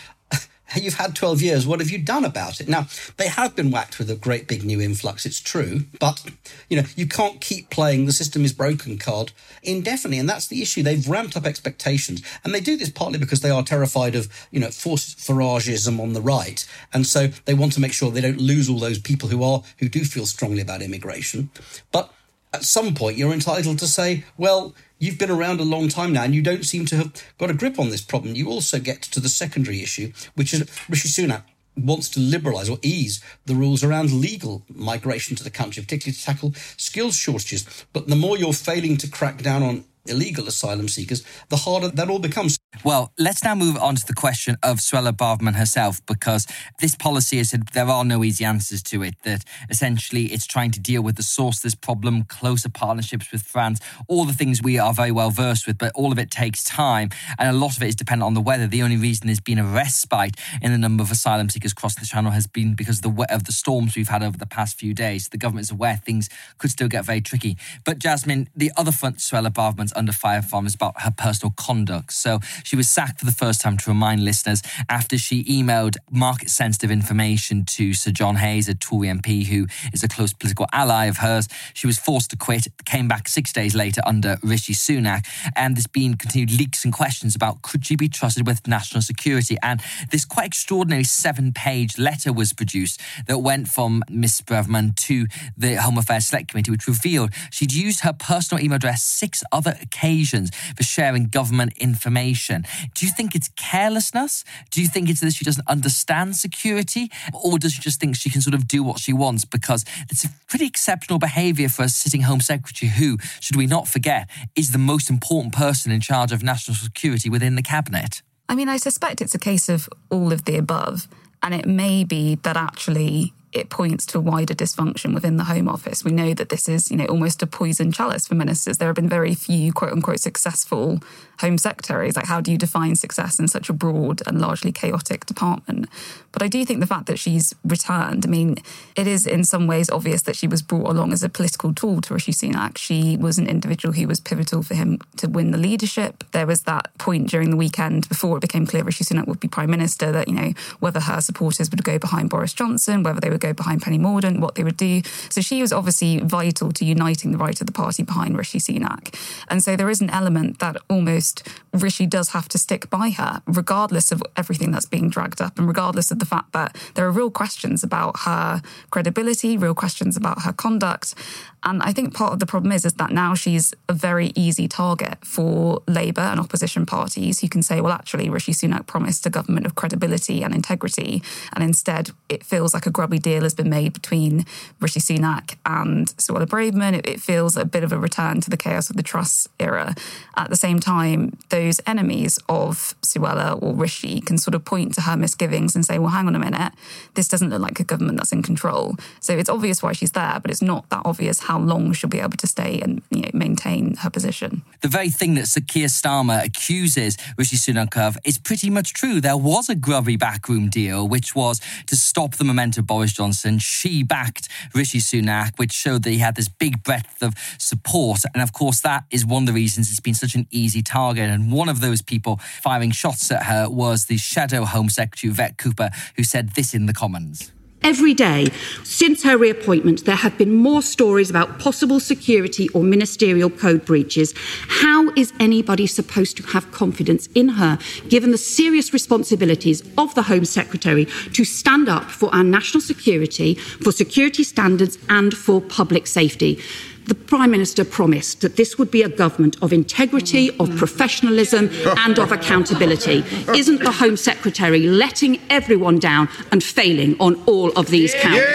you've 0.75 0.95
had 0.95 1.15
12 1.15 1.41
years. 1.41 1.67
What 1.67 1.79
have 1.79 1.89
you 1.89 1.97
done 1.97 2.25
about 2.25 2.61
it? 2.61 2.67
Now, 2.67 2.87
they 3.17 3.27
have 3.27 3.55
been 3.55 3.71
whacked 3.71 3.99
with 3.99 4.09
a 4.09 4.15
great 4.15 4.47
big 4.47 4.63
new 4.63 4.81
influx. 4.81 5.25
It's 5.25 5.39
true. 5.39 5.81
But, 5.99 6.23
you 6.69 6.77
know, 6.77 6.87
you 6.95 7.07
can't 7.07 7.41
keep 7.41 7.69
playing 7.69 8.05
the 8.05 8.11
system 8.11 8.45
is 8.45 8.53
broken 8.53 8.97
card 8.97 9.31
indefinitely. 9.63 10.19
And 10.19 10.29
that's 10.29 10.47
the 10.47 10.61
issue. 10.61 10.83
They've 10.83 11.07
ramped 11.07 11.37
up 11.37 11.45
expectations. 11.45 12.21
And 12.43 12.53
they 12.53 12.61
do 12.61 12.77
this 12.77 12.89
partly 12.89 13.19
because 13.19 13.41
they 13.41 13.49
are 13.49 13.63
terrified 13.63 14.15
of, 14.15 14.27
you 14.51 14.59
know, 14.59 14.71
forced 14.71 15.17
Farageism 15.17 15.99
on 15.99 16.13
the 16.13 16.21
right. 16.21 16.65
And 16.93 17.05
so 17.05 17.27
they 17.45 17.53
want 17.53 17.73
to 17.73 17.81
make 17.81 17.93
sure 17.93 18.11
they 18.11 18.21
don't 18.21 18.41
lose 18.41 18.69
all 18.69 18.79
those 18.79 18.99
people 18.99 19.29
who 19.29 19.43
are, 19.43 19.63
who 19.79 19.89
do 19.89 20.03
feel 20.03 20.25
strongly 20.25 20.61
about 20.61 20.81
immigration. 20.81 21.49
But 21.91 22.11
at 22.53 22.63
some 22.63 22.95
point, 22.95 23.17
you're 23.17 23.33
entitled 23.33 23.79
to 23.79 23.87
say, 23.87 24.25
well, 24.37 24.75
you've 25.01 25.17
been 25.17 25.31
around 25.31 25.59
a 25.59 25.63
long 25.63 25.89
time 25.89 26.13
now 26.13 26.23
and 26.23 26.33
you 26.33 26.41
don't 26.41 26.63
seem 26.63 26.85
to 26.85 26.95
have 26.95 27.23
got 27.37 27.49
a 27.49 27.53
grip 27.53 27.77
on 27.79 27.89
this 27.89 28.01
problem. 28.01 28.35
You 28.35 28.47
also 28.49 28.79
get 28.79 29.01
to 29.01 29.19
the 29.19 29.27
secondary 29.27 29.81
issue, 29.81 30.13
which 30.35 30.53
is 30.53 30.61
Rishi 30.87 31.09
Sunak 31.09 31.43
wants 31.75 32.09
to 32.09 32.19
liberalise 32.19 32.69
or 32.69 32.77
ease 32.81 33.23
the 33.45 33.55
rules 33.55 33.83
around 33.83 34.11
legal 34.11 34.63
migration 34.69 35.35
to 35.35 35.43
the 35.43 35.49
country, 35.49 35.81
particularly 35.81 36.15
to 36.15 36.23
tackle 36.23 36.53
skills 36.77 37.15
shortages. 37.15 37.65
But 37.93 38.07
the 38.07 38.15
more 38.15 38.37
you're 38.37 38.53
failing 38.53 38.97
to 38.97 39.09
crack 39.09 39.41
down 39.41 39.63
on 39.63 39.85
illegal 40.05 40.47
asylum 40.47 40.87
seekers, 40.87 41.23
the 41.49 41.57
harder 41.57 41.89
that 41.89 42.09
all 42.09 42.19
becomes. 42.19 42.57
Well, 42.83 43.13
let's 43.19 43.43
now 43.43 43.53
move 43.53 43.77
on 43.77 43.95
to 43.97 44.07
the 44.07 44.15
question 44.15 44.57
of 44.63 44.79
Suella 44.79 45.11
Braverman 45.11 45.53
herself, 45.53 46.03
because 46.07 46.47
this 46.79 46.95
policy 46.95 47.37
has 47.37 47.51
said 47.51 47.67
there 47.73 47.87
are 47.87 48.03
no 48.03 48.23
easy 48.23 48.43
answers 48.43 48.81
to 48.83 49.03
it, 49.03 49.13
that 49.21 49.43
essentially 49.69 50.25
it's 50.25 50.47
trying 50.47 50.71
to 50.71 50.79
deal 50.79 51.03
with 51.03 51.15
the 51.15 51.21
source 51.21 51.57
of 51.57 51.61
this 51.61 51.75
problem, 51.75 52.23
closer 52.23 52.69
partnerships 52.69 53.31
with 53.31 53.43
France, 53.43 53.79
all 54.07 54.25
the 54.25 54.33
things 54.33 54.63
we 54.63 54.79
are 54.79 54.95
very 54.95 55.11
well 55.11 55.29
versed 55.29 55.67
with, 55.67 55.77
but 55.77 55.91
all 55.93 56.11
of 56.11 56.17
it 56.17 56.31
takes 56.31 56.63
time. 56.63 57.11
And 57.37 57.55
a 57.55 57.59
lot 57.59 57.77
of 57.77 57.83
it 57.83 57.89
is 57.89 57.95
dependent 57.95 58.25
on 58.25 58.33
the 58.33 58.41
weather. 58.41 58.65
The 58.65 58.81
only 58.81 58.97
reason 58.97 59.27
there's 59.27 59.39
been 59.39 59.59
a 59.59 59.63
respite 59.63 60.35
in 60.59 60.71
the 60.71 60.77
number 60.79 61.03
of 61.03 61.11
asylum 61.11 61.51
seekers 61.51 61.73
crossing 61.73 62.01
the 62.01 62.07
channel 62.07 62.31
has 62.31 62.47
been 62.47 62.73
because 62.73 63.05
of 63.05 63.15
the, 63.15 63.27
of 63.31 63.43
the 63.43 63.51
storms 63.51 63.95
we've 63.95 64.09
had 64.09 64.23
over 64.23 64.39
the 64.39 64.47
past 64.47 64.79
few 64.79 64.95
days. 64.95 65.29
The 65.29 65.37
government 65.37 65.65
is 65.65 65.71
aware 65.71 65.97
things 65.97 66.29
could 66.57 66.71
still 66.71 66.87
get 66.87 67.05
very 67.05 67.21
tricky. 67.21 67.57
But 67.85 67.99
Jasmine, 67.99 68.49
the 68.55 68.71
other 68.75 68.91
front 68.91 69.17
Suella 69.17 69.51
Braverman's 69.51 69.93
under 69.95 70.13
fire 70.13 70.41
from 70.41 70.65
is 70.65 70.73
about 70.73 71.01
her 71.01 71.13
personal 71.15 71.53
conduct. 71.55 72.13
So 72.13 72.39
she 72.71 72.77
was 72.77 72.87
sacked 72.87 73.19
for 73.19 73.25
the 73.25 73.33
first 73.33 73.59
time 73.59 73.75
to 73.75 73.89
remind 73.89 74.23
listeners 74.23 74.61
after 74.87 75.17
she 75.17 75.43
emailed 75.43 75.97
market 76.09 76.49
sensitive 76.49 76.89
information 76.89 77.65
to 77.65 77.93
Sir 77.93 78.11
John 78.11 78.37
Hayes, 78.37 78.69
a 78.69 78.73
Tory 78.73 79.09
MP 79.09 79.45
who 79.45 79.67
is 79.91 80.05
a 80.05 80.07
close 80.07 80.31
political 80.31 80.67
ally 80.71 81.07
of 81.07 81.17
hers. 81.17 81.49
She 81.73 81.85
was 81.85 81.99
forced 81.99 82.29
to 82.29 82.37
quit, 82.37 82.67
came 82.85 83.09
back 83.09 83.27
six 83.27 83.51
days 83.51 83.75
later 83.75 83.99
under 84.05 84.37
Rishi 84.41 84.71
Sunak. 84.71 85.25
And 85.53 85.75
there's 85.75 85.85
been 85.85 86.15
continued 86.15 86.57
leaks 86.57 86.85
and 86.85 86.93
questions 86.93 87.35
about 87.35 87.61
could 87.61 87.85
she 87.85 87.97
be 87.97 88.07
trusted 88.07 88.47
with 88.47 88.65
national 88.65 89.01
security? 89.01 89.57
And 89.61 89.81
this 90.09 90.23
quite 90.23 90.45
extraordinary 90.45 91.03
seven 91.03 91.51
page 91.51 91.97
letter 91.97 92.31
was 92.31 92.53
produced 92.53 93.01
that 93.27 93.39
went 93.39 93.67
from 93.67 94.01
Miss 94.09 94.39
Braverman 94.39 94.95
to 95.07 95.27
the 95.57 95.75
Home 95.75 95.97
Affairs 95.97 96.27
Select 96.27 96.47
Committee, 96.47 96.71
which 96.71 96.87
revealed 96.87 97.31
she'd 97.51 97.73
used 97.73 97.99
her 98.05 98.13
personal 98.13 98.63
email 98.63 98.77
address 98.77 99.03
six 99.03 99.43
other 99.51 99.77
occasions 99.81 100.51
for 100.77 100.83
sharing 100.83 101.27
government 101.27 101.73
information. 101.77 102.60
Do 102.93 103.05
you 103.05 103.11
think 103.11 103.35
it's 103.35 103.49
carelessness? 103.49 104.43
Do 104.69 104.81
you 104.81 104.87
think 104.87 105.09
it's 105.09 105.21
that 105.21 105.33
she 105.33 105.45
doesn't 105.45 105.67
understand 105.67 106.35
security? 106.35 107.11
Or 107.33 107.57
does 107.57 107.73
she 107.73 107.81
just 107.81 107.99
think 107.99 108.15
she 108.15 108.29
can 108.29 108.41
sort 108.41 108.53
of 108.53 108.67
do 108.67 108.83
what 108.83 108.99
she 108.99 109.13
wants? 109.13 109.45
Because 109.45 109.85
it's 110.09 110.23
a 110.23 110.29
pretty 110.47 110.65
exceptional 110.65 111.19
behaviour 111.19 111.69
for 111.69 111.83
a 111.83 111.89
sitting 111.89 112.21
Home 112.21 112.41
Secretary 112.41 112.91
who, 112.91 113.17
should 113.39 113.55
we 113.55 113.67
not 113.67 113.87
forget, 113.87 114.29
is 114.55 114.71
the 114.71 114.77
most 114.77 115.09
important 115.09 115.53
person 115.53 115.91
in 115.91 116.01
charge 116.01 116.31
of 116.31 116.43
national 116.43 116.75
security 116.75 117.29
within 117.29 117.55
the 117.55 117.63
cabinet. 117.63 118.21
I 118.49 118.55
mean, 118.55 118.69
I 118.69 118.77
suspect 118.77 119.21
it's 119.21 119.35
a 119.35 119.39
case 119.39 119.69
of 119.69 119.89
all 120.09 120.33
of 120.33 120.45
the 120.45 120.57
above. 120.57 121.07
And 121.43 121.53
it 121.53 121.65
may 121.65 122.03
be 122.03 122.35
that 122.43 122.57
actually 122.57 123.33
it 123.53 123.69
points 123.69 124.05
to 124.07 124.17
a 124.17 124.21
wider 124.21 124.53
dysfunction 124.53 125.13
within 125.13 125.37
the 125.37 125.45
Home 125.45 125.67
Office. 125.67 126.03
We 126.03 126.11
know 126.11 126.33
that 126.33 126.49
this 126.49 126.69
is, 126.69 126.89
you 126.89 126.97
know, 126.97 127.05
almost 127.05 127.43
a 127.43 127.47
poison 127.47 127.91
chalice 127.91 128.27
for 128.27 128.35
ministers. 128.35 128.77
There 128.77 128.87
have 128.87 128.95
been 128.95 129.09
very 129.09 129.35
few 129.35 129.73
quote 129.73 129.91
unquote 129.91 130.19
successful 130.19 130.99
Home 131.41 131.57
Secretaries. 131.57 132.15
Like, 132.15 132.27
how 132.27 132.39
do 132.39 132.51
you 132.51 132.57
define 132.57 132.95
success 132.95 133.39
in 133.39 133.47
such 133.47 133.69
a 133.69 133.73
broad 133.73 134.21
and 134.25 134.39
largely 134.39 134.71
chaotic 134.71 135.25
department? 135.25 135.89
But 136.31 136.43
I 136.43 136.47
do 136.47 136.63
think 136.63 136.79
the 136.79 136.87
fact 136.87 137.07
that 137.07 137.19
she's 137.19 137.53
returned, 137.65 138.25
I 138.25 138.29
mean, 138.29 138.57
it 138.95 139.07
is 139.07 139.27
in 139.27 139.43
some 139.43 139.67
ways 139.67 139.89
obvious 139.89 140.21
that 140.23 140.35
she 140.35 140.47
was 140.47 140.61
brought 140.61 140.89
along 140.89 141.11
as 141.11 141.23
a 141.23 141.29
political 141.29 141.73
tool 141.73 141.99
to 142.01 142.13
Rishi 142.13 142.31
Sunak. 142.31 142.77
She 142.77 143.17
was 143.17 143.37
an 143.37 143.47
individual 143.47 143.93
who 143.93 144.07
was 144.07 144.21
pivotal 144.21 144.63
for 144.63 144.75
him 144.75 144.99
to 145.17 145.27
win 145.27 145.51
the 145.51 145.57
leadership. 145.57 146.23
There 146.31 146.47
was 146.47 146.63
that 146.63 146.95
point 146.97 147.29
during 147.29 147.49
the 147.49 147.57
weekend 147.57 148.07
before 148.07 148.37
it 148.37 148.41
became 148.41 148.65
clear 148.65 148.83
Rishi 148.83 149.03
Sunak 149.03 149.27
would 149.27 149.41
be 149.41 149.49
Prime 149.49 149.71
Minister 149.71 150.11
that, 150.13 150.29
you 150.29 150.35
know, 150.35 150.53
whether 150.79 151.01
her 151.01 151.19
supporters 151.19 151.69
would 151.69 151.83
go 151.83 151.99
behind 151.99 152.29
Boris 152.29 152.53
Johnson, 152.53 153.03
whether 153.03 153.19
they 153.19 153.29
would 153.29 153.40
go 153.41 153.53
behind 153.53 153.81
Penny 153.81 153.99
Mordaunt, 153.99 154.39
what 154.39 154.55
they 154.55 154.63
would 154.63 154.77
do. 154.77 155.01
So 155.29 155.41
she 155.41 155.61
was 155.61 155.73
obviously 155.73 156.19
vital 156.19 156.71
to 156.71 156.85
uniting 156.85 157.31
the 157.31 157.37
right 157.37 157.59
of 157.59 157.67
the 157.67 157.73
party 157.73 158.03
behind 158.03 158.37
Rishi 158.37 158.59
Sunak. 158.59 159.13
And 159.49 159.61
so 159.61 159.75
there 159.75 159.89
is 159.89 159.99
an 159.99 160.09
element 160.09 160.59
that 160.59 160.77
almost 160.89 161.47
Rishi 161.73 162.05
does 162.05 162.29
have 162.29 162.47
to 162.49 162.57
stick 162.57 162.89
by 162.89 163.09
her, 163.09 163.41
regardless 163.45 164.11
of 164.11 164.23
everything 164.37 164.71
that's 164.71 164.85
being 164.85 165.09
dragged 165.09 165.41
up 165.41 165.57
and 165.57 165.67
regardless 165.67 166.11
of 166.11 166.19
the 166.19 166.25
fact 166.25 166.53
that 166.53 166.77
there 166.95 167.05
are 167.05 167.11
real 167.11 167.31
questions 167.31 167.83
about 167.83 168.21
her 168.21 168.61
credibility, 168.91 169.57
real 169.57 169.75
questions 169.75 170.15
about 170.15 170.43
her 170.43 170.53
conduct. 170.53 171.15
And 171.63 171.83
I 171.83 171.93
think 171.93 172.15
part 172.15 172.33
of 172.33 172.39
the 172.39 172.47
problem 172.47 172.71
is, 172.71 172.85
is 172.85 172.93
that 172.93 173.11
now 173.11 173.35
she's 173.35 173.73
a 173.87 173.93
very 173.93 174.31
easy 174.35 174.67
target 174.67 175.23
for 175.23 175.83
Labour 175.87 176.21
and 176.21 176.39
opposition 176.39 176.87
parties 176.87 177.39
who 177.41 177.49
can 177.49 177.61
say, 177.61 177.81
well, 177.81 177.93
actually, 177.93 178.29
Rishi 178.29 178.51
Sunak 178.51 178.87
promised 178.87 179.27
a 179.27 179.29
government 179.29 179.67
of 179.67 179.75
credibility 179.75 180.41
and 180.41 180.55
integrity. 180.55 181.21
And 181.53 181.63
instead, 181.63 182.11
it 182.29 182.43
feels 182.43 182.73
like 182.73 182.87
a 182.87 182.89
grubby 182.89 183.19
deal 183.19 183.43
has 183.43 183.53
been 183.53 183.69
made 183.69 183.93
between 183.93 184.45
Rishi 184.79 184.99
Sunak 184.99 185.57
and 185.63 186.07
Suella 186.17 186.47
Braverman. 186.47 186.97
It, 186.97 187.07
it 187.07 187.21
feels 187.21 187.55
a 187.55 187.65
bit 187.65 187.83
of 187.83 187.91
a 187.91 187.99
return 187.99 188.41
to 188.41 188.49
the 188.49 188.57
chaos 188.57 188.89
of 188.89 188.97
the 188.97 189.03
Truss 189.03 189.47
era. 189.59 189.93
At 190.35 190.49
the 190.49 190.55
same 190.55 190.79
time, 190.79 191.37
those 191.49 191.79
enemies 191.85 192.39
of 192.49 192.95
Suella 193.01 193.61
or 193.61 193.75
Rishi 193.75 194.19
can 194.19 194.39
sort 194.39 194.55
of 194.55 194.65
point 194.65 194.95
to 194.95 195.01
her 195.01 195.15
misgivings 195.15 195.75
and 195.75 195.85
say, 195.85 195.99
well, 195.99 196.09
hang 196.09 196.25
on 196.25 196.35
a 196.35 196.39
minute, 196.39 196.73
this 197.13 197.27
doesn't 197.27 197.51
look 197.51 197.61
like 197.61 197.79
a 197.79 197.83
government 197.83 198.17
that's 198.17 198.31
in 198.31 198.41
control. 198.41 198.95
So 199.19 199.37
it's 199.37 199.49
obvious 199.49 199.83
why 199.83 199.93
she's 199.93 200.13
there, 200.13 200.39
but 200.41 200.49
it's 200.49 200.63
not 200.63 200.89
that 200.89 201.03
obvious 201.05 201.41
how 201.41 201.50
long 201.59 201.93
she'll 201.93 202.09
be 202.09 202.19
able 202.19 202.37
to 202.37 202.47
stay 202.47 202.79
and 202.81 203.01
you 203.09 203.21
know, 203.21 203.29
maintain 203.33 203.95
her 203.97 204.09
position. 204.09 204.63
The 204.81 204.87
very 204.87 205.09
thing 205.09 205.35
that 205.35 205.47
Sir 205.47 205.61
Keir 205.61 205.87
Starmer 205.87 206.43
accuses 206.43 207.17
Rishi 207.37 207.55
Sunak 207.55 207.97
of 207.97 208.17
is 208.23 208.37
pretty 208.37 208.69
much 208.69 208.93
true. 208.93 209.21
There 209.21 209.37
was 209.37 209.69
a 209.69 209.75
grubby 209.75 210.17
backroom 210.17 210.69
deal, 210.69 211.07
which 211.07 211.35
was 211.35 211.59
to 211.87 211.95
stop 211.95 212.35
the 212.35 212.43
momentum 212.43 212.83
of 212.83 212.87
Boris 212.87 213.13
Johnson. 213.13 213.59
She 213.59 214.03
backed 214.03 214.49
Rishi 214.73 214.99
Sunak, 214.99 215.57
which 215.57 215.71
showed 215.71 216.03
that 216.03 216.11
he 216.11 216.19
had 216.19 216.35
this 216.35 216.49
big 216.49 216.83
breadth 216.83 217.21
of 217.21 217.33
support. 217.57 218.21
And 218.33 218.41
of 218.41 218.53
course, 218.53 218.81
that 218.81 219.05
is 219.11 219.25
one 219.25 219.43
of 219.43 219.47
the 219.47 219.53
reasons 219.53 219.89
it's 219.89 219.99
been 219.99 220.13
such 220.13 220.35
an 220.35 220.47
easy 220.51 220.81
target. 220.81 221.29
And 221.29 221.51
one 221.51 221.69
of 221.69 221.81
those 221.81 222.01
people 222.01 222.37
firing 222.61 222.91
shots 222.91 223.31
at 223.31 223.43
her 223.43 223.69
was 223.69 224.05
the 224.05 224.17
Shadow 224.17 224.65
Home 224.65 224.89
Secretary, 224.89 225.31
Yvette 225.31 225.57
Cooper, 225.57 225.89
who 226.15 226.23
said 226.23 226.49
this 226.49 226.73
in 226.73 226.85
the 226.85 226.93
Commons. 226.93 227.51
Every 227.83 228.13
day 228.13 228.47
since 228.83 229.23
her 229.23 229.37
reappointment, 229.37 230.05
there 230.05 230.15
have 230.15 230.37
been 230.37 230.53
more 230.53 230.83
stories 230.83 231.31
about 231.31 231.57
possible 231.57 231.99
security 231.99 232.69
or 232.69 232.83
ministerial 232.83 233.49
code 233.49 233.85
breaches. 233.85 234.35
How 234.67 235.09
is 235.13 235.33
anybody 235.39 235.87
supposed 235.87 236.37
to 236.37 236.43
have 236.43 236.71
confidence 236.71 237.27
in 237.33 237.49
her, 237.49 237.79
given 238.07 238.31
the 238.31 238.37
serious 238.37 238.93
responsibilities 238.93 239.81
of 239.97 240.13
the 240.13 240.21
Home 240.23 240.45
Secretary 240.45 241.05
to 241.33 241.43
stand 241.43 241.89
up 241.89 242.11
for 242.11 242.33
our 242.35 242.43
national 242.43 242.81
security, 242.81 243.55
for 243.55 243.91
security 243.91 244.43
standards, 244.43 244.99
and 245.09 245.33
for 245.35 245.59
public 245.59 246.05
safety? 246.05 246.59
The 247.05 247.15
Prime 247.15 247.51
Minister 247.51 247.83
promised 247.83 248.41
that 248.41 248.55
this 248.55 248.77
would 248.77 248.91
be 248.91 249.01
a 249.01 249.09
government 249.09 249.57
of 249.61 249.73
integrity, 249.73 250.55
of 250.59 250.75
professionalism, 250.77 251.69
and 251.97 252.19
of 252.19 252.31
accountability. 252.31 253.23
Isn't 253.55 253.83
the 253.83 253.91
Home 253.91 254.17
Secretary 254.17 254.79
letting 254.87 255.41
everyone 255.49 255.99
down 255.99 256.29
and 256.51 256.63
failing 256.63 257.15
on 257.19 257.35
all 257.45 257.71
of 257.71 257.87
these 257.87 258.13
counts? 258.15 258.45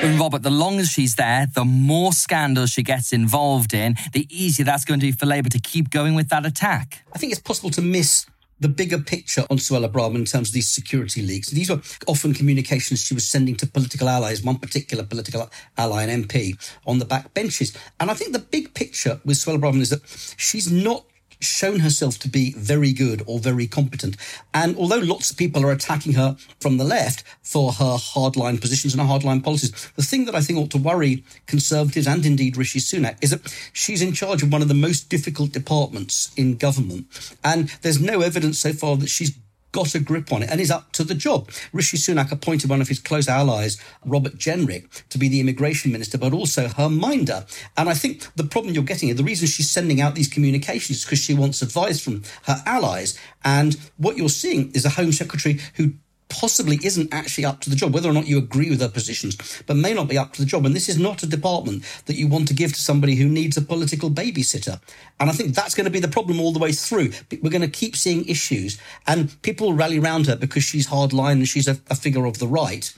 And 0.00 0.18
Robert, 0.20 0.42
the 0.44 0.50
longer 0.50 0.84
she's 0.84 1.16
there, 1.16 1.46
the 1.52 1.64
more 1.64 2.12
scandals 2.12 2.70
she 2.70 2.84
gets 2.84 3.12
involved 3.12 3.74
in, 3.74 3.96
the 4.12 4.28
easier 4.30 4.64
that's 4.64 4.84
going 4.84 5.00
to 5.00 5.06
be 5.06 5.12
for 5.12 5.26
Labour 5.26 5.48
to 5.48 5.58
keep 5.58 5.90
going 5.90 6.14
with 6.14 6.28
that 6.28 6.46
attack. 6.46 7.04
I 7.12 7.18
think 7.18 7.32
it's 7.32 7.40
possible 7.40 7.70
to 7.70 7.82
miss 7.82 8.26
the 8.60 8.68
bigger 8.68 8.98
picture 8.98 9.44
on 9.50 9.58
Suella 9.58 9.90
Braverman 9.90 10.16
in 10.16 10.24
terms 10.24 10.48
of 10.48 10.54
these 10.54 10.68
security 10.68 11.22
leaks. 11.22 11.50
These 11.50 11.70
were 11.70 11.80
often 12.06 12.34
communications 12.34 13.04
she 13.04 13.14
was 13.14 13.28
sending 13.28 13.56
to 13.56 13.66
political 13.66 14.08
allies, 14.08 14.42
one 14.42 14.58
particular 14.58 15.04
political 15.04 15.50
ally, 15.76 16.02
an 16.04 16.24
MP, 16.24 16.56
on 16.86 16.98
the 16.98 17.04
back 17.04 17.32
benches. 17.34 17.76
And 18.00 18.10
I 18.10 18.14
think 18.14 18.32
the 18.32 18.38
big 18.38 18.74
picture 18.74 19.20
with 19.24 19.36
Suella 19.36 19.60
Braverman 19.60 19.80
is 19.80 19.90
that 19.90 20.34
she's 20.36 20.70
not 20.70 21.04
shown 21.40 21.80
herself 21.80 22.18
to 22.20 22.28
be 22.28 22.52
very 22.52 22.92
good 22.92 23.22
or 23.26 23.38
very 23.38 23.66
competent. 23.66 24.16
And 24.52 24.76
although 24.76 24.98
lots 24.98 25.30
of 25.30 25.36
people 25.36 25.64
are 25.64 25.72
attacking 25.72 26.14
her 26.14 26.36
from 26.60 26.78
the 26.78 26.84
left 26.84 27.24
for 27.42 27.72
her 27.72 27.96
hardline 27.96 28.60
positions 28.60 28.94
and 28.94 29.02
her 29.02 29.08
hardline 29.08 29.42
policies, 29.42 29.90
the 29.96 30.02
thing 30.02 30.24
that 30.26 30.34
I 30.34 30.40
think 30.40 30.58
ought 30.58 30.70
to 30.72 30.78
worry 30.78 31.24
conservatives 31.46 32.06
and 32.06 32.24
indeed 32.24 32.56
Rishi 32.56 32.80
Sunak 32.80 33.16
is 33.22 33.30
that 33.30 33.54
she's 33.72 34.02
in 34.02 34.12
charge 34.12 34.42
of 34.42 34.52
one 34.52 34.62
of 34.62 34.68
the 34.68 34.74
most 34.74 35.08
difficult 35.08 35.52
departments 35.52 36.32
in 36.36 36.56
government. 36.56 37.06
And 37.44 37.68
there's 37.82 38.00
no 38.00 38.20
evidence 38.20 38.58
so 38.58 38.72
far 38.72 38.96
that 38.96 39.08
she's 39.08 39.36
got 39.72 39.94
a 39.94 40.00
grip 40.00 40.32
on 40.32 40.42
it 40.42 40.50
and 40.50 40.60
is 40.60 40.70
up 40.70 40.92
to 40.92 41.04
the 41.04 41.14
job. 41.14 41.50
Rishi 41.72 41.96
Sunak 41.96 42.32
appointed 42.32 42.70
one 42.70 42.80
of 42.80 42.88
his 42.88 42.98
close 42.98 43.28
allies, 43.28 43.80
Robert 44.04 44.36
Jenrick, 44.36 45.02
to 45.08 45.18
be 45.18 45.28
the 45.28 45.40
immigration 45.40 45.92
minister, 45.92 46.18
but 46.18 46.32
also 46.32 46.68
her 46.68 46.88
minder. 46.88 47.46
And 47.76 47.88
I 47.88 47.94
think 47.94 48.26
the 48.34 48.44
problem 48.44 48.74
you're 48.74 48.84
getting, 48.84 49.14
the 49.14 49.24
reason 49.24 49.48
she's 49.48 49.70
sending 49.70 50.00
out 50.00 50.14
these 50.14 50.28
communications 50.28 50.98
is 50.98 51.04
because 51.04 51.20
she 51.20 51.34
wants 51.34 51.62
advice 51.62 52.00
from 52.00 52.22
her 52.44 52.62
allies. 52.66 53.18
And 53.44 53.76
what 53.96 54.16
you're 54.16 54.28
seeing 54.28 54.70
is 54.72 54.84
a 54.84 54.90
Home 54.90 55.12
Secretary 55.12 55.60
who 55.74 55.92
possibly 56.28 56.78
isn't 56.82 57.12
actually 57.12 57.44
up 57.44 57.60
to 57.60 57.70
the 57.70 57.76
job, 57.76 57.94
whether 57.94 58.08
or 58.08 58.12
not 58.12 58.26
you 58.26 58.38
agree 58.38 58.70
with 58.70 58.80
her 58.80 58.88
positions, 58.88 59.62
but 59.66 59.76
may 59.76 59.94
not 59.94 60.08
be 60.08 60.18
up 60.18 60.32
to 60.34 60.42
the 60.42 60.46
job. 60.46 60.66
And 60.66 60.74
this 60.74 60.88
is 60.88 60.98
not 60.98 61.22
a 61.22 61.26
department 61.26 61.84
that 62.06 62.16
you 62.16 62.28
want 62.28 62.48
to 62.48 62.54
give 62.54 62.72
to 62.74 62.80
somebody 62.80 63.14
who 63.14 63.28
needs 63.28 63.56
a 63.56 63.62
political 63.62 64.10
babysitter. 64.10 64.80
And 65.20 65.30
I 65.30 65.32
think 65.32 65.54
that's 65.54 65.74
going 65.74 65.86
to 65.86 65.90
be 65.90 66.00
the 66.00 66.08
problem 66.08 66.40
all 66.40 66.52
the 66.52 66.58
way 66.58 66.72
through. 66.72 67.12
We're 67.42 67.50
going 67.50 67.62
to 67.62 67.68
keep 67.68 67.96
seeing 67.96 68.26
issues, 68.26 68.78
and 69.06 69.40
people 69.42 69.72
rally 69.72 69.98
around 69.98 70.26
her 70.26 70.36
because 70.36 70.64
she's 70.64 70.88
hardline 70.88 71.32
and 71.32 71.48
she's 71.48 71.68
a, 71.68 71.78
a 71.90 71.94
figure 71.94 72.26
of 72.26 72.38
the 72.38 72.48
right. 72.48 72.92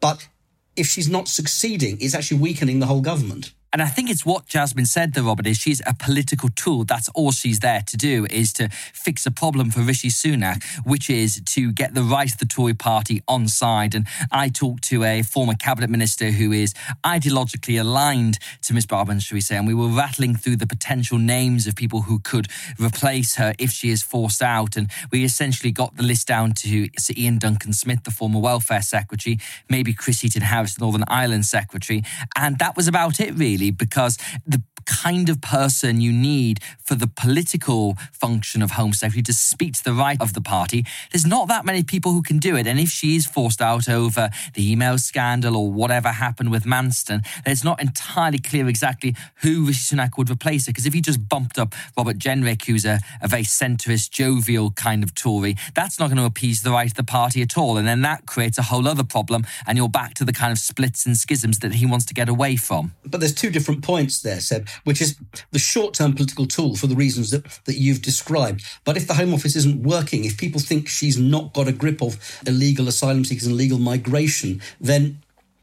But 0.00 0.28
if 0.76 0.86
she's 0.86 1.08
not 1.08 1.28
succeeding, 1.28 1.98
it's 2.00 2.14
actually 2.14 2.40
weakening 2.40 2.78
the 2.78 2.86
whole 2.86 3.00
government. 3.00 3.52
And 3.70 3.82
I 3.82 3.86
think 3.86 4.08
it's 4.08 4.24
what 4.24 4.46
Jasmine 4.46 4.86
said, 4.86 5.12
though, 5.12 5.24
Robert, 5.24 5.46
is 5.46 5.58
she's 5.58 5.82
a 5.86 5.94
political 5.94 6.48
tool. 6.48 6.84
That's 6.84 7.10
all 7.10 7.32
she's 7.32 7.60
there 7.60 7.82
to 7.86 7.96
do, 7.98 8.26
is 8.30 8.52
to 8.54 8.70
fix 8.70 9.26
a 9.26 9.30
problem 9.30 9.70
for 9.70 9.80
Rishi 9.80 10.08
Sunak, 10.08 10.64
which 10.86 11.10
is 11.10 11.42
to 11.44 11.70
get 11.72 11.92
the 11.92 12.02
right 12.02 12.32
of 12.32 12.38
the 12.38 12.46
Tory 12.46 12.72
party 12.72 13.22
on 13.28 13.46
side. 13.46 13.94
And 13.94 14.06
I 14.32 14.48
talked 14.48 14.84
to 14.84 15.04
a 15.04 15.22
former 15.22 15.54
cabinet 15.54 15.90
minister 15.90 16.30
who 16.30 16.50
is 16.52 16.72
ideologically 17.04 17.78
aligned 17.78 18.38
to 18.62 18.72
Miss 18.72 18.86
Braverman, 18.86 19.20
shall 19.20 19.36
we 19.36 19.42
say, 19.42 19.56
and 19.56 19.66
we 19.66 19.74
were 19.74 19.88
rattling 19.88 20.34
through 20.34 20.56
the 20.56 20.66
potential 20.66 21.18
names 21.18 21.66
of 21.66 21.76
people 21.76 22.02
who 22.02 22.20
could 22.20 22.48
replace 22.80 23.34
her 23.34 23.52
if 23.58 23.70
she 23.70 23.90
is 23.90 24.02
forced 24.02 24.40
out. 24.40 24.76
And 24.76 24.90
we 25.12 25.24
essentially 25.24 25.72
got 25.72 25.96
the 25.96 26.02
list 26.02 26.26
down 26.26 26.52
to 26.52 26.88
Sir 26.98 27.12
Iain 27.18 27.38
Duncan 27.38 27.74
Smith, 27.74 28.04
the 28.04 28.10
former 28.10 28.40
welfare 28.40 28.82
secretary, 28.82 29.38
maybe 29.68 29.92
Chris 29.92 30.22
Heaton 30.22 30.42
Harris, 30.42 30.80
Northern 30.80 31.04
Ireland 31.06 31.44
secretary. 31.44 32.02
And 32.34 32.58
that 32.60 32.74
was 32.74 32.88
about 32.88 33.20
it, 33.20 33.34
really 33.34 33.57
really, 33.58 33.70
because 33.70 34.18
the 34.46 34.62
kind 34.88 35.28
of 35.28 35.40
person 35.40 36.00
you 36.00 36.12
need 36.12 36.60
for 36.82 36.94
the 36.94 37.06
political 37.06 37.94
function 38.10 38.62
of 38.62 38.72
Home 38.72 38.94
Secretary 38.94 39.22
to 39.22 39.32
speak 39.34 39.74
to 39.74 39.84
the 39.84 39.92
right 39.92 40.20
of 40.20 40.32
the 40.32 40.40
party. 40.40 40.84
There's 41.12 41.26
not 41.26 41.48
that 41.48 41.66
many 41.66 41.82
people 41.82 42.12
who 42.12 42.22
can 42.22 42.38
do 42.38 42.56
it. 42.56 42.66
And 42.66 42.80
if 42.80 42.88
she 42.88 43.14
is 43.14 43.26
forced 43.26 43.60
out 43.60 43.88
over 43.88 44.30
the 44.54 44.72
email 44.72 44.96
scandal 44.96 45.56
or 45.56 45.70
whatever 45.70 46.08
happened 46.08 46.50
with 46.50 46.64
Manston, 46.64 47.24
it's 47.44 47.62
not 47.62 47.80
entirely 47.80 48.38
clear 48.38 48.66
exactly 48.66 49.14
who 49.42 49.66
Rishi 49.66 49.94
Sunak 49.94 50.16
would 50.16 50.30
replace 50.30 50.66
her. 50.66 50.70
Because 50.70 50.86
if 50.86 50.94
he 50.94 51.02
just 51.02 51.28
bumped 51.28 51.58
up 51.58 51.74
Robert 51.96 52.18
Jenrick, 52.18 52.64
who's 52.64 52.86
a, 52.86 53.00
a 53.20 53.28
very 53.28 53.42
centrist, 53.42 54.10
jovial 54.10 54.70
kind 54.70 55.04
of 55.04 55.14
Tory, 55.14 55.56
that's 55.74 55.98
not 55.98 56.06
going 56.06 56.18
to 56.18 56.24
appease 56.24 56.62
the 56.62 56.70
right 56.70 56.90
of 56.90 56.96
the 56.96 57.04
party 57.04 57.42
at 57.42 57.58
all. 57.58 57.76
And 57.76 57.86
then 57.86 58.00
that 58.02 58.24
creates 58.24 58.56
a 58.56 58.62
whole 58.62 58.88
other 58.88 59.04
problem. 59.04 59.46
And 59.66 59.76
you're 59.76 59.90
back 59.90 60.14
to 60.14 60.24
the 60.24 60.32
kind 60.32 60.52
of 60.52 60.58
splits 60.58 61.04
and 61.04 61.16
schisms 61.16 61.58
that 61.58 61.74
he 61.74 61.84
wants 61.84 62.06
to 62.06 62.14
get 62.14 62.30
away 62.30 62.56
from. 62.56 62.94
But 63.04 63.20
there's 63.20 63.34
two 63.34 63.50
different 63.50 63.82
points 63.84 64.22
there, 64.22 64.40
Seb 64.40 64.66
which 64.84 65.00
is 65.00 65.16
the 65.50 65.58
short 65.58 65.94
term 65.94 66.14
political 66.14 66.46
tool 66.46 66.76
for 66.76 66.86
the 66.86 66.94
reasons 66.94 67.30
that, 67.30 67.44
that 67.64 67.76
you've 67.76 68.02
described. 68.02 68.64
But 68.84 68.96
if 68.96 69.06
the 69.06 69.14
Home 69.14 69.34
Office 69.34 69.56
isn't 69.56 69.82
working, 69.82 70.24
if 70.24 70.38
people 70.38 70.60
think 70.60 70.88
she's 70.88 71.18
not 71.18 71.52
got 71.52 71.68
a 71.68 71.72
grip 71.72 72.02
of 72.02 72.18
illegal 72.46 72.88
asylum 72.88 73.24
seekers 73.24 73.46
and 73.46 73.54
illegal 73.54 73.78
migration, 73.78 74.60
then 74.80 75.20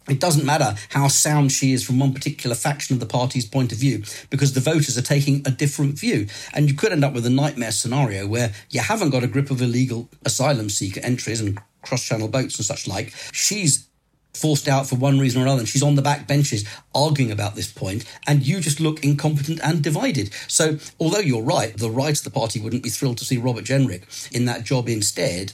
it 0.07 0.19
doesn't 0.19 0.45
matter 0.45 0.75
how 0.89 1.07
sound 1.07 1.51
she 1.51 1.73
is 1.73 1.83
from 1.83 1.99
one 1.99 2.13
particular 2.13 2.55
faction 2.55 2.93
of 2.93 2.99
the 2.99 3.05
party's 3.05 3.45
point 3.45 3.71
of 3.71 3.79
view, 3.79 4.03
because 4.29 4.53
the 4.53 4.59
voters 4.59 4.97
are 4.97 5.01
taking 5.01 5.41
a 5.45 5.51
different 5.51 5.97
view. 5.97 6.27
And 6.53 6.69
you 6.69 6.75
could 6.75 6.91
end 6.91 7.03
up 7.03 7.13
with 7.13 7.25
a 7.25 7.31
nightmare 7.31 7.71
scenario 7.71 8.27
where 8.27 8.53
you 8.69 8.81
haven't 8.81 9.09
got 9.09 9.23
a 9.23 9.27
grip 9.27 9.49
of 9.49 9.61
illegal 9.61 10.09
asylum 10.23 10.69
seeker 10.69 10.99
entries 11.01 11.41
and 11.41 11.59
cross 11.81 12.03
channel 12.03 12.27
boats 12.27 12.57
and 12.57 12.65
such 12.65 12.87
like. 12.87 13.13
She's 13.31 13.87
forced 14.35 14.67
out 14.67 14.87
for 14.87 14.95
one 14.95 15.19
reason 15.19 15.41
or 15.41 15.45
another, 15.45 15.59
and 15.59 15.69
she's 15.69 15.83
on 15.83 15.95
the 15.95 16.01
back 16.01 16.27
benches 16.27 16.65
arguing 16.93 17.31
about 17.31 17.55
this 17.55 17.71
point, 17.71 18.05
and 18.27 18.45
you 18.45 18.59
just 18.59 18.79
look 18.79 19.03
incompetent 19.03 19.59
and 19.63 19.81
divided. 19.81 20.33
So, 20.47 20.77
although 20.99 21.19
you're 21.19 21.41
right, 21.41 21.75
the 21.75 21.89
right 21.89 22.17
of 22.17 22.23
the 22.23 22.29
party 22.29 22.59
wouldn't 22.59 22.83
be 22.83 22.89
thrilled 22.89 23.17
to 23.19 23.25
see 23.25 23.37
Robert 23.37 23.65
Jenrick 23.65 24.31
in 24.31 24.45
that 24.45 24.63
job 24.63 24.89
instead. 24.89 25.53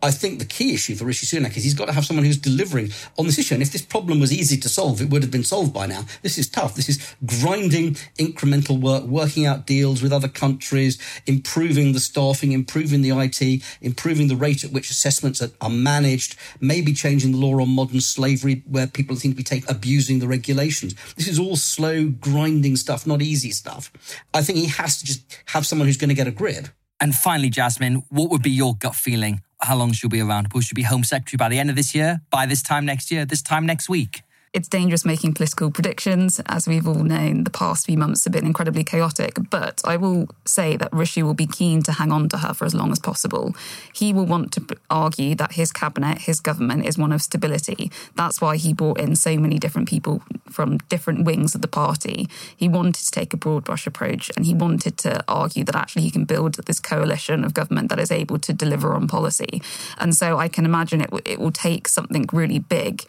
I 0.00 0.12
think 0.12 0.38
the 0.38 0.44
key 0.44 0.74
issue 0.74 0.94
for 0.94 1.04
Rishi 1.04 1.26
Sunak 1.26 1.56
is 1.56 1.64
he's 1.64 1.74
got 1.74 1.86
to 1.86 1.92
have 1.92 2.06
someone 2.06 2.24
who's 2.24 2.36
delivering 2.36 2.90
on 3.18 3.26
this 3.26 3.38
issue. 3.38 3.54
And 3.54 3.62
if 3.62 3.72
this 3.72 3.82
problem 3.82 4.20
was 4.20 4.32
easy 4.32 4.56
to 4.58 4.68
solve, 4.68 5.00
it 5.00 5.10
would 5.10 5.22
have 5.22 5.32
been 5.32 5.42
solved 5.44 5.74
by 5.74 5.86
now. 5.86 6.04
This 6.22 6.38
is 6.38 6.48
tough. 6.48 6.76
This 6.76 6.88
is 6.88 7.14
grinding 7.26 7.94
incremental 8.16 8.80
work, 8.80 9.04
working 9.04 9.44
out 9.44 9.66
deals 9.66 10.00
with 10.00 10.12
other 10.12 10.28
countries, 10.28 10.98
improving 11.26 11.92
the 11.92 12.00
staffing, 12.00 12.52
improving 12.52 13.02
the 13.02 13.10
IT, 13.10 13.62
improving 13.80 14.28
the 14.28 14.36
rate 14.36 14.62
at 14.62 14.70
which 14.70 14.90
assessments 14.90 15.42
are, 15.42 15.50
are 15.60 15.70
managed, 15.70 16.36
maybe 16.60 16.92
changing 16.92 17.32
the 17.32 17.38
law 17.38 17.60
on 17.60 17.68
modern 17.68 18.00
slavery 18.00 18.62
where 18.66 18.86
people 18.86 19.16
seem 19.16 19.32
to 19.32 19.36
be 19.36 19.42
taking, 19.42 19.68
abusing 19.68 20.20
the 20.20 20.28
regulations. 20.28 20.94
This 21.16 21.26
is 21.26 21.40
all 21.40 21.56
slow, 21.56 22.08
grinding 22.08 22.76
stuff, 22.76 23.04
not 23.04 23.20
easy 23.20 23.50
stuff. 23.50 23.90
I 24.32 24.42
think 24.42 24.58
he 24.58 24.66
has 24.66 24.98
to 25.00 25.06
just 25.06 25.42
have 25.46 25.66
someone 25.66 25.88
who's 25.88 25.96
going 25.96 26.08
to 26.10 26.14
get 26.14 26.28
a 26.28 26.32
grip. 26.32 26.68
And 27.00 27.14
finally, 27.14 27.50
Jasmine, 27.50 28.04
what 28.10 28.30
would 28.30 28.42
be 28.42 28.50
your 28.50 28.74
gut 28.74 28.94
feeling? 28.94 29.42
How 29.60 29.76
long 29.76 29.92
she'll 29.92 30.08
be 30.08 30.20
around? 30.20 30.52
Will 30.52 30.60
she 30.60 30.74
be 30.74 30.82
Home 30.82 31.02
Secretary 31.02 31.36
by 31.36 31.48
the 31.48 31.58
end 31.58 31.68
of 31.68 31.76
this 31.76 31.94
year? 31.94 32.20
By 32.30 32.46
this 32.46 32.62
time 32.62 32.86
next 32.86 33.10
year? 33.10 33.24
This 33.24 33.42
time 33.42 33.66
next 33.66 33.88
week? 33.88 34.22
It's 34.54 34.68
dangerous 34.68 35.04
making 35.04 35.34
political 35.34 35.70
predictions. 35.70 36.40
As 36.46 36.66
we've 36.66 36.88
all 36.88 37.04
known, 37.04 37.44
the 37.44 37.50
past 37.50 37.84
few 37.84 37.98
months 37.98 38.24
have 38.24 38.32
been 38.32 38.46
incredibly 38.46 38.82
chaotic. 38.82 39.36
But 39.50 39.82
I 39.84 39.96
will 39.96 40.28
say 40.46 40.76
that 40.78 40.92
Rishi 40.92 41.22
will 41.22 41.34
be 41.34 41.46
keen 41.46 41.82
to 41.82 41.92
hang 41.92 42.10
on 42.10 42.30
to 42.30 42.38
her 42.38 42.54
for 42.54 42.64
as 42.64 42.74
long 42.74 42.90
as 42.90 42.98
possible. 42.98 43.54
He 43.92 44.12
will 44.12 44.24
want 44.24 44.52
to 44.52 44.76
argue 44.88 45.34
that 45.34 45.52
his 45.52 45.70
cabinet, 45.70 46.22
his 46.22 46.40
government, 46.40 46.86
is 46.86 46.96
one 46.96 47.12
of 47.12 47.20
stability. 47.20 47.90
That's 48.16 48.40
why 48.40 48.56
he 48.56 48.72
brought 48.72 48.98
in 48.98 49.16
so 49.16 49.36
many 49.36 49.58
different 49.58 49.86
people 49.86 50.22
from 50.48 50.78
different 50.88 51.24
wings 51.26 51.54
of 51.54 51.60
the 51.60 51.68
party. 51.68 52.26
He 52.56 52.68
wanted 52.68 53.04
to 53.04 53.10
take 53.10 53.34
a 53.34 53.36
broad 53.36 53.64
brush 53.64 53.86
approach 53.86 54.30
and 54.34 54.46
he 54.46 54.54
wanted 54.54 54.96
to 54.98 55.22
argue 55.28 55.64
that 55.64 55.76
actually 55.76 56.02
he 56.02 56.10
can 56.10 56.24
build 56.24 56.54
this 56.54 56.80
coalition 56.80 57.44
of 57.44 57.52
government 57.52 57.90
that 57.90 58.00
is 58.00 58.10
able 58.10 58.38
to 58.38 58.54
deliver 58.54 58.94
on 58.94 59.08
policy. 59.08 59.60
And 59.98 60.14
so 60.14 60.38
I 60.38 60.48
can 60.48 60.64
imagine 60.64 61.02
it, 61.02 61.10
it 61.26 61.38
will 61.38 61.52
take 61.52 61.86
something 61.86 62.26
really 62.32 62.58
big 62.58 63.04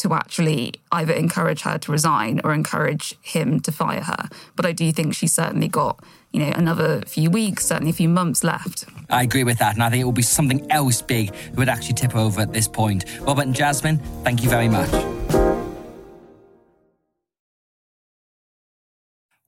to 0.00 0.14
actually 0.14 0.74
either 0.92 1.12
encourage 1.12 1.62
her 1.62 1.78
to 1.78 1.92
resign 1.92 2.40
or 2.44 2.52
encourage 2.52 3.14
him 3.22 3.60
to 3.60 3.72
fire 3.72 4.02
her. 4.02 4.28
But 4.56 4.66
I 4.66 4.72
do 4.72 4.90
think 4.92 5.14
she's 5.14 5.32
certainly 5.32 5.68
got, 5.68 6.02
you 6.32 6.40
know, 6.40 6.52
another 6.54 7.02
few 7.02 7.30
weeks, 7.30 7.66
certainly 7.66 7.90
a 7.90 7.94
few 7.94 8.08
months 8.08 8.42
left. 8.42 8.86
I 9.08 9.22
agree 9.22 9.44
with 9.44 9.58
that, 9.58 9.74
and 9.74 9.82
I 9.82 9.90
think 9.90 10.00
it 10.00 10.04
will 10.04 10.12
be 10.12 10.22
something 10.22 10.70
else 10.70 11.02
big 11.02 11.32
that 11.32 11.56
would 11.56 11.68
actually 11.68 11.94
tip 11.94 12.16
over 12.16 12.40
at 12.40 12.52
this 12.52 12.68
point. 12.68 13.04
Robert 13.20 13.42
and 13.42 13.54
Jasmine, 13.54 13.98
thank 14.24 14.42
you 14.42 14.48
very 14.48 14.68
much. 14.68 15.19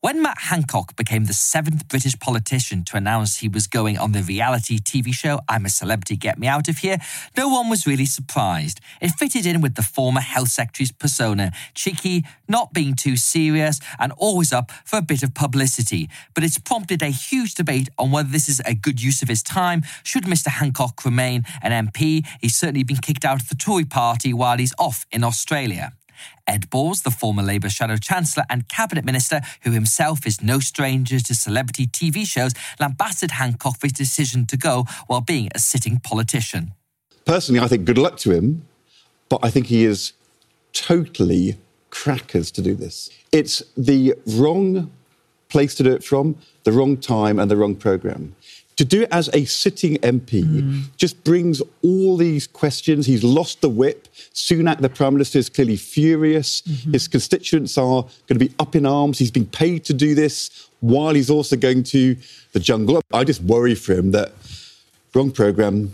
When 0.03 0.21
Matt 0.21 0.39
Hancock 0.39 0.97
became 0.97 1.27
the 1.27 1.33
seventh 1.33 1.87
British 1.87 2.19
politician 2.19 2.83
to 2.87 2.97
announce 2.97 3.37
he 3.37 3.49
was 3.49 3.69
going 3.69 3.97
on 3.97 4.11
the 4.11 4.23
reality 4.25 4.81
TV 4.81 5.15
show 5.15 5.39
I'm 5.49 5.65
a 5.65 5.69
Celebrity, 5.69 6.17
Get 6.17 6.41
Me 6.41 6.49
Out 6.49 6.67
of 6.67 6.79
Here, 6.79 6.99
no 7.37 7.49
one 7.49 7.71
was 7.71 7.87
really 7.87 8.07
surprised. 8.07 8.81
It 9.01 9.13
fitted 9.13 9.47
in 9.47 9.61
with 9.61 9.77
the 9.77 9.83
former 9.83 10.19
Health 10.21 10.49
Secretary's 10.49 10.91
persona 10.91 11.53
cheeky, 11.77 12.25
not 12.49 12.73
being 12.73 12.97
too 12.97 13.15
serious, 13.15 13.79
and 14.01 14.11
always 14.17 14.53
up 14.53 14.73
for 14.85 14.97
a 14.97 15.03
bit 15.03 15.23
of 15.23 15.35
publicity. 15.35 16.11
But 16.35 16.43
it's 16.43 16.59
prompted 16.59 17.01
a 17.01 17.07
huge 17.11 17.55
debate 17.55 17.89
on 17.97 18.11
whether 18.11 18.29
this 18.29 18.49
is 18.49 18.61
a 18.67 18.75
good 18.75 19.01
use 19.01 19.23
of 19.23 19.29
his 19.29 19.45
time. 19.45 19.83
Should 20.03 20.25
Mr. 20.25 20.49
Hancock 20.49 21.05
remain 21.05 21.45
an 21.63 21.87
MP? 21.87 22.27
He's 22.41 22.57
certainly 22.57 22.83
been 22.83 22.97
kicked 22.97 23.25
out 23.25 23.41
of 23.41 23.49
the 23.49 23.55
Tory 23.55 23.85
party 23.85 24.33
while 24.33 24.59
he's 24.59 24.75
off 24.81 25.07
in 25.13 25.23
Australia. 25.23 25.93
Ed 26.47 26.71
Balls, 26.71 27.03
the 27.03 27.11
former 27.11 27.43
Labour 27.43 27.69
Shadow 27.69 27.97
Chancellor 27.97 28.45
and 28.51 28.69
Cabinet 28.69 29.05
Minister, 29.05 29.41
who 29.63 29.71
himself 29.71 30.27
is 30.27 30.43
no 30.43 30.61
stranger 30.61 31.21
to 31.21 31.35
celebrity 31.35 31.87
TV 31.87 32.27
shows, 32.27 32.53
lambasted 32.81 33.33
Hancock 33.33 33.79
for 33.79 33.87
his 33.87 33.93
decision 33.93 34.47
to 34.47 34.57
go 34.57 34.87
while 35.07 35.21
being 35.21 35.49
a 35.55 35.59
sitting 35.59 36.01
politician. 36.01 36.73
Personally, 37.25 37.61
I 37.61 37.69
think 37.69 37.85
good 37.85 37.99
luck 37.99 38.17
to 38.19 38.33
him, 38.33 38.67
but 39.29 39.41
I 39.43 39.51
think 39.51 39.67
he 39.67 39.85
is 39.85 40.13
totally 40.73 41.57
crackers 41.91 42.51
to 42.53 42.63
do 42.63 42.75
this. 42.75 43.11
It's 43.31 43.63
the 43.77 44.15
wrong 44.27 44.91
place 45.49 45.75
to 45.77 45.83
do 45.83 45.93
it 45.93 46.03
from, 46.03 46.37
the 46.65 46.73
wrong 46.73 46.97
time, 46.97 47.39
and 47.39 47.51
the 47.51 47.57
wrong 47.57 47.75
programme 47.75 48.35
to 48.77 48.85
do 48.85 49.03
it 49.03 49.09
as 49.13 49.29
a 49.33 49.45
sitting 49.45 49.97
MP 49.97 50.45
mm. 50.45 50.97
just 50.97 51.23
brings 51.25 51.61
all 51.83 52.17
these 52.17 52.47
questions. 52.47 53.07
He's 53.07 53.23
lost 53.23 53.61
the 53.61 53.69
whip. 53.69 54.09
Sunak, 54.35 54.81
the 54.81 54.89
Prime 54.89 55.15
Minister, 55.15 55.39
is 55.39 55.49
clearly 55.49 55.77
furious. 55.77 56.63
Mm-hmm. 56.63 56.93
His 56.93 57.09
constituents 57.09 57.77
are 57.77 58.03
going 58.03 58.39
to 58.39 58.47
be 58.47 58.53
up 58.59 58.75
in 58.75 58.87
arms. 58.87 59.19
He's 59.19 59.31
been 59.31 59.47
paid 59.47 59.85
to 59.85 59.95
do 59.95 60.15
this 60.15 60.69
while 60.81 61.15
he's 61.15 61.31
also 61.31 61.57
going 61.57 61.83
to 61.85 62.17
the 62.53 62.61
jungle. 62.61 63.01
I 63.13 63.25
just 63.25 63.43
worry 63.43 63.75
for 63.75 63.93
him 63.93 64.11
that 64.13 64.33
wrong 65.15 65.31
programme, 65.31 65.93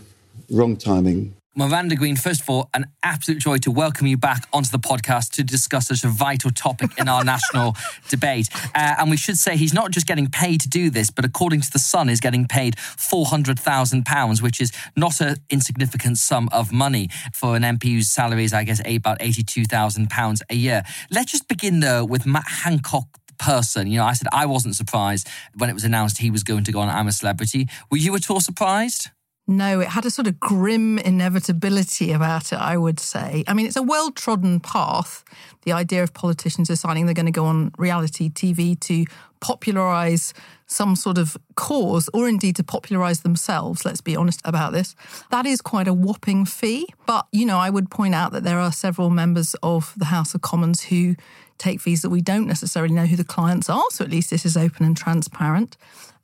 wrong 0.49 0.77
timing. 0.77 1.35
Miranda 1.59 1.97
Green, 1.97 2.15
first 2.15 2.39
of 2.39 2.49
all, 2.49 2.69
an 2.73 2.85
absolute 3.03 3.41
joy 3.41 3.57
to 3.57 3.69
welcome 3.69 4.07
you 4.07 4.15
back 4.15 4.47
onto 4.53 4.69
the 4.69 4.79
podcast 4.79 5.31
to 5.31 5.43
discuss 5.43 5.89
such 5.89 6.05
a 6.05 6.07
vital 6.07 6.51
topic 6.51 6.97
in 6.97 7.09
our 7.09 7.25
national 7.25 7.75
debate. 8.09 8.47
Uh, 8.73 8.95
and 8.97 9.09
we 9.09 9.17
should 9.17 9.37
say 9.37 9.57
he's 9.57 9.73
not 9.73 9.91
just 9.91 10.07
getting 10.07 10.27
paid 10.27 10.61
to 10.61 10.69
do 10.69 10.89
this, 10.89 11.11
but 11.11 11.25
according 11.25 11.59
to 11.59 11.69
The 11.69 11.77
Sun, 11.77 12.07
is 12.07 12.21
getting 12.21 12.47
paid 12.47 12.77
£400,000, 12.77 14.41
which 14.41 14.61
is 14.61 14.71
not 14.95 15.19
an 15.19 15.35
insignificant 15.49 16.17
sum 16.17 16.47
of 16.53 16.71
money 16.71 17.09
for 17.33 17.57
an 17.57 17.63
MP 17.63 17.91
whose 17.91 18.09
salary 18.09 18.45
is, 18.45 18.53
I 18.53 18.63
guess, 18.63 18.79
about 18.79 19.19
£82,000 19.19 20.41
a 20.49 20.55
year. 20.55 20.83
Let's 21.11 21.33
just 21.33 21.49
begin, 21.49 21.81
though, 21.81 22.05
with 22.05 22.25
Matt 22.25 22.47
Hancock 22.47 23.09
person. 23.37 23.87
You 23.87 23.97
know, 23.97 24.05
I 24.05 24.13
said 24.13 24.29
I 24.31 24.45
wasn't 24.45 24.77
surprised 24.77 25.27
when 25.57 25.69
it 25.69 25.73
was 25.73 25.83
announced 25.83 26.19
he 26.19 26.31
was 26.31 26.43
going 26.43 26.63
to 26.63 26.71
go 26.71 26.79
on 26.79 26.87
I'm 26.87 27.07
a 27.07 27.11
Celebrity. 27.11 27.67
Were 27.91 27.97
you 27.97 28.15
at 28.15 28.29
all 28.29 28.39
surprised? 28.39 29.09
No, 29.49 29.79
it 29.79 29.87
had 29.87 30.05
a 30.05 30.11
sort 30.11 30.27
of 30.27 30.39
grim 30.39 30.99
inevitability 30.99 32.11
about 32.11 32.53
it, 32.53 32.59
I 32.59 32.77
would 32.77 32.99
say. 32.99 33.43
I 33.47 33.55
mean, 33.55 33.65
it's 33.65 33.75
a 33.75 33.81
well 33.81 34.11
trodden 34.11 34.59
path. 34.59 35.23
The 35.63 35.71
idea 35.71 36.03
of 36.03 36.13
politicians 36.13 36.67
deciding 36.67 37.07
they're 37.07 37.15
going 37.15 37.25
to 37.25 37.31
go 37.31 37.45
on 37.45 37.71
reality 37.75 38.29
TV 38.29 38.79
to 38.81 39.05
popularize 39.39 40.35
some 40.67 40.95
sort 40.95 41.17
of 41.17 41.35
cause 41.55 42.11
or 42.13 42.29
indeed 42.29 42.57
to 42.57 42.63
popularize 42.63 43.21
themselves, 43.21 43.85
let's 43.85 44.01
be 44.01 44.15
honest 44.15 44.39
about 44.45 44.71
this. 44.71 44.95
That 45.31 45.47
is 45.47 45.61
quite 45.61 45.87
a 45.87 45.95
whopping 45.95 46.45
fee. 46.45 46.85
But, 47.07 47.25
you 47.31 47.47
know, 47.47 47.57
I 47.57 47.71
would 47.71 47.89
point 47.89 48.13
out 48.13 48.31
that 48.33 48.43
there 48.43 48.59
are 48.59 48.71
several 48.71 49.09
members 49.09 49.55
of 49.63 49.95
the 49.97 50.05
House 50.05 50.35
of 50.35 50.41
Commons 50.41 50.83
who 50.83 51.15
take 51.57 51.81
fees 51.81 52.03
that 52.03 52.11
we 52.11 52.21
don't 52.21 52.45
necessarily 52.45 52.93
know 52.93 53.07
who 53.07 53.15
the 53.15 53.23
clients 53.23 53.67
are. 53.67 53.85
So 53.89 54.05
at 54.05 54.11
least 54.11 54.29
this 54.29 54.45
is 54.45 54.55
open 54.55 54.85
and 54.85 54.95
transparent 54.95 55.75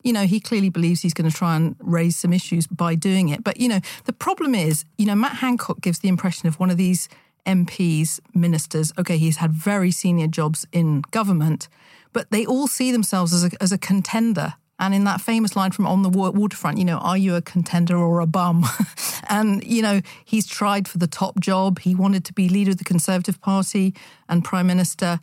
you 0.06 0.14
know, 0.14 0.26
he 0.26 0.40
clearly 0.40 0.70
believes 0.70 1.02
he's 1.02 1.16
going 1.16 1.30
to 1.30 1.36
try 1.36 1.56
and 1.56 1.76
raise 1.80 2.16
some 2.16 2.32
issues 2.32 2.68
by 2.68 2.94
doing 2.94 3.30
it. 3.30 3.44
But, 3.44 3.60
you 3.60 3.68
know, 3.68 3.80
the 4.06 4.14
problem 4.14 4.54
is, 4.54 4.86
you 5.00 5.06
know, 5.08 5.16
Matt 5.16 5.38
Hancock 5.38 5.82
gives 5.82 6.00
the 6.00 6.10
impression 6.10 6.48
of 6.48 6.60
one 6.60 6.70
of 6.70 6.78
these 6.78 7.10
MPs, 7.48 8.20
ministers. 8.32 8.94
Okay, 9.00 9.18
he's 9.18 9.38
had 9.38 9.52
very 9.52 9.90
senior 9.90 10.28
jobs 10.28 10.68
in 10.72 11.02
government, 11.10 11.68
but 12.14 12.30
they 12.30 12.46
all 12.46 12.68
see 12.68 12.92
themselves 12.92 13.34
as 13.34 13.46
a, 13.46 13.52
as 13.60 13.72
a 13.72 13.80
contender. 13.80 14.54
And 14.78 14.94
in 14.94 15.06
that 15.06 15.22
famous 15.22 15.56
line 15.56 15.72
from 15.72 15.88
On 15.88 16.04
the 16.04 16.10
Waterfront, 16.10 16.78
you 16.78 16.86
know, 16.86 16.98
are 16.98 17.18
you 17.18 17.34
a 17.34 17.42
contender 17.42 17.98
or 17.98 18.20
a 18.20 18.28
bum? 18.28 18.64
and, 19.30 19.64
you 19.64 19.82
know, 19.82 20.02
he's 20.24 20.46
tried 20.46 20.88
for 20.88 21.00
the 21.00 21.08
top 21.08 21.40
job. 21.40 21.80
He 21.80 21.96
wanted 21.96 22.26
to 22.26 22.34
be 22.34 22.48
leader 22.48 22.72
of 22.72 22.78
the 22.78 22.84
Conservative 22.84 23.42
Party 23.42 23.96
and 24.30 24.44
Prime 24.44 24.68
Minister. 24.68 25.20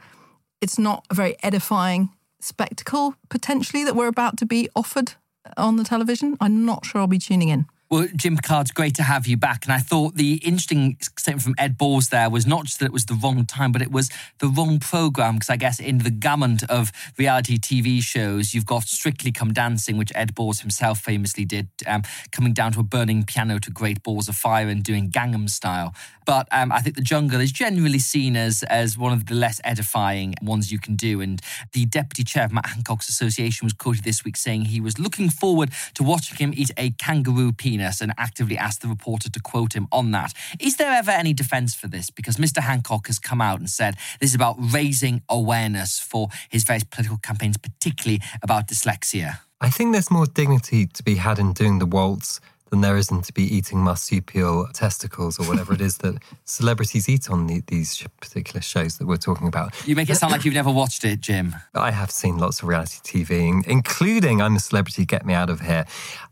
It's 0.61 0.79
not 0.79 1.07
a 1.09 1.15
very 1.15 1.37
edifying 1.43 2.11
spectacle 2.43 3.15
potentially 3.29 3.85
that 3.85 3.97
we're 3.97 4.09
about 4.09 4.37
to 4.39 4.47
be 4.47 4.69
offered 4.75 5.15
on 5.57 5.77
the 5.77 5.85
television. 5.85 6.37
I'm 6.41 6.65
not 6.65 6.85
sure 6.85 7.01
I'll 7.01 7.07
be 7.07 7.19
tuning 7.19 7.49
in. 7.49 7.67
Well, 7.93 8.09
Jim 8.17 8.37
Pickard's 8.37 8.71
great 8.71 8.95
to 8.95 9.03
have 9.03 9.27
you 9.27 9.37
back. 9.37 9.67
And 9.67 9.73
I 9.75 9.77
thought 9.77 10.15
the 10.15 10.37
interesting 10.37 10.97
statement 11.19 11.43
from 11.43 11.55
Ed 11.59 11.77
Balls 11.77 12.09
there 12.09 12.31
was 12.31 12.47
not 12.47 12.65
just 12.65 12.79
that 12.79 12.87
it 12.87 12.93
was 12.93 13.05
the 13.05 13.13
wrong 13.13 13.45
time, 13.45 13.71
but 13.71 13.83
it 13.83 13.93
was 13.93 14.09
the 14.39 14.49
wrong 14.49 14.79
program. 14.79 15.35
Because 15.35 15.51
I 15.51 15.57
guess 15.57 15.79
in 15.79 15.99
the 15.99 16.09
gamut 16.09 16.63
of 16.71 16.91
reality 17.19 17.59
TV 17.59 18.03
shows, 18.03 18.55
you've 18.55 18.65
got 18.65 18.85
Strictly 18.85 19.31
Come 19.31 19.53
Dancing, 19.53 19.99
which 19.99 20.11
Ed 20.15 20.35
Balls 20.35 20.61
himself 20.61 21.01
famously 21.01 21.45
did, 21.45 21.69
um, 21.87 22.03
coming 22.31 22.55
down 22.55 22.73
to 22.73 22.81
a 22.81 22.83
burning 22.83 23.25
piano 23.25 23.59
to 23.59 23.71
Great 23.71 24.03
Balls 24.03 24.27
of 24.27 24.37
Fire 24.37 24.69
and 24.69 24.83
doing 24.83 25.11
Gangnam 25.11 25.51
Style. 25.51 25.93
But 26.25 26.49
um, 26.51 26.73
I 26.73 26.81
think 26.81 26.97
The 26.97 27.03
Jungle 27.03 27.43
is 27.43 27.53
generally 27.53 27.99
seen 27.99 28.37
as, 28.37 28.63
as 28.63 28.97
one 28.97 29.13
of 29.13 29.27
the 29.27 29.35
less 29.35 29.61
edifying 29.65 30.35
ones 30.41 30.73
you 30.73 30.79
can 30.79 30.97
do. 30.97 31.21
And 31.21 31.43
the 31.75 31.85
deputy 31.85 32.25
chair 32.25 32.47
of 32.47 32.53
Matt 32.53 32.69
Hancock's 32.69 33.11
association 33.11 33.67
was 33.67 33.75
quoted 33.75 34.05
this 34.05 34.25
week 34.25 34.39
saying 34.39 34.67
he 34.67 34.81
was 34.81 34.99
looking 34.99 35.29
forward 35.29 35.73
to 35.93 36.03
watching 36.03 36.39
him 36.39 36.55
eat 36.57 36.71
a 36.79 36.93
kangaroo 36.93 37.53
peanut 37.53 37.82
and 38.01 38.13
actively 38.17 38.57
asked 38.57 38.83
the 38.83 38.89
reporter 38.89 39.31
to 39.31 39.41
quote 39.41 39.75
him 39.75 39.89
on 39.91 40.11
that. 40.13 40.33
Is 40.61 40.77
there 40.77 40.93
ever 40.93 41.11
any 41.11 41.33
defense 41.33 41.75
for 41.75 41.89
this? 41.89 42.11
Because 42.11 42.37
Mr. 42.37 42.63
Hancock 42.63 43.07
has 43.07 43.19
come 43.19 43.41
out 43.41 43.59
and 43.59 43.69
said 43.69 43.97
this 44.21 44.31
is 44.31 44.35
about 44.35 44.57
raising 44.59 45.23
awareness 45.29 45.99
for 45.99 46.29
his 46.49 46.65
various 46.65 46.85
political 46.85 47.19
campaigns, 47.19 47.57
particularly 47.57 48.21
about 48.43 48.69
dyslexia. 48.69 49.39
I 49.61 49.71
think 49.71 49.93
there's 49.93 50.11
more 50.11 50.27
dignity 50.27 50.87
to 50.87 51.03
be 51.03 51.17
had 51.17 51.39
in 51.39 51.53
doing 51.53 51.79
the 51.79 51.87
waltz 51.87 52.41
than 52.73 52.81
there 52.81 52.97
isn't 52.97 53.23
to 53.23 53.35
be 53.35 53.43
eating 53.43 53.79
marsupial 53.79 54.67
testicles 54.73 55.39
or 55.39 55.47
whatever 55.47 55.75
it 55.75 55.81
is 55.83 55.99
that 55.99 56.17
celebrities 56.47 57.07
eat 57.07 57.29
on 57.29 57.47
the, 57.47 57.63
these 57.67 58.03
particular 58.19 58.63
shows 58.63 58.97
that 58.97 59.07
we're 59.07 59.19
talking 59.19 59.47
about. 59.47 59.75
You 59.87 59.95
make 59.95 60.09
it 60.09 60.17
sound 60.17 60.33
like 60.33 60.47
you've 60.47 60.55
never 60.55 60.71
watched 60.71 61.05
it, 61.05 61.21
Jim. 61.21 61.55
I 61.75 61.91
have 61.91 62.11
seen 62.11 62.39
lots 62.39 62.63
of 62.63 62.69
reality 62.69 62.99
TV, 63.05 63.65
including 63.67 64.41
I'm 64.41 64.57
a 64.57 64.59
Celebrity, 64.59 65.05
Get 65.05 65.27
Me 65.27 65.35
Out 65.35 65.51
of 65.51 65.61
Here. 65.61 65.85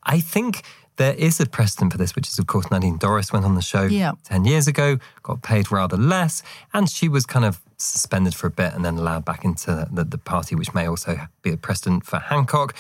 I 0.02 0.20
think 0.20 0.62
There 1.00 1.14
is 1.14 1.40
a 1.40 1.46
precedent 1.46 1.92
for 1.92 1.96
this, 1.96 2.14
which 2.14 2.28
is, 2.28 2.38
of 2.38 2.46
course, 2.46 2.70
Nadine 2.70 2.98
Dorries 2.98 3.32
went 3.32 3.46
on 3.46 3.54
the 3.54 3.62
show 3.62 3.84
Yeah. 3.84 4.12
10 4.24 4.44
years 4.44 4.68
ago, 4.68 4.98
got 5.22 5.40
paid 5.40 5.72
rather 5.72 5.96
less, 5.96 6.42
and 6.74 6.90
she 6.90 7.08
was 7.08 7.24
kind 7.24 7.46
of 7.46 7.58
suspended 7.80 8.34
for 8.34 8.46
a 8.46 8.50
bit 8.50 8.74
and 8.74 8.84
then 8.84 8.96
allowed 8.96 9.24
back 9.24 9.44
into 9.44 9.88
the, 9.90 10.04
the 10.04 10.18
party, 10.18 10.54
which 10.54 10.74
may 10.74 10.86
also 10.86 11.18
be 11.42 11.52
a 11.52 11.56
precedent 11.56 12.04
for 12.04 12.18
Hancock. 12.18 12.74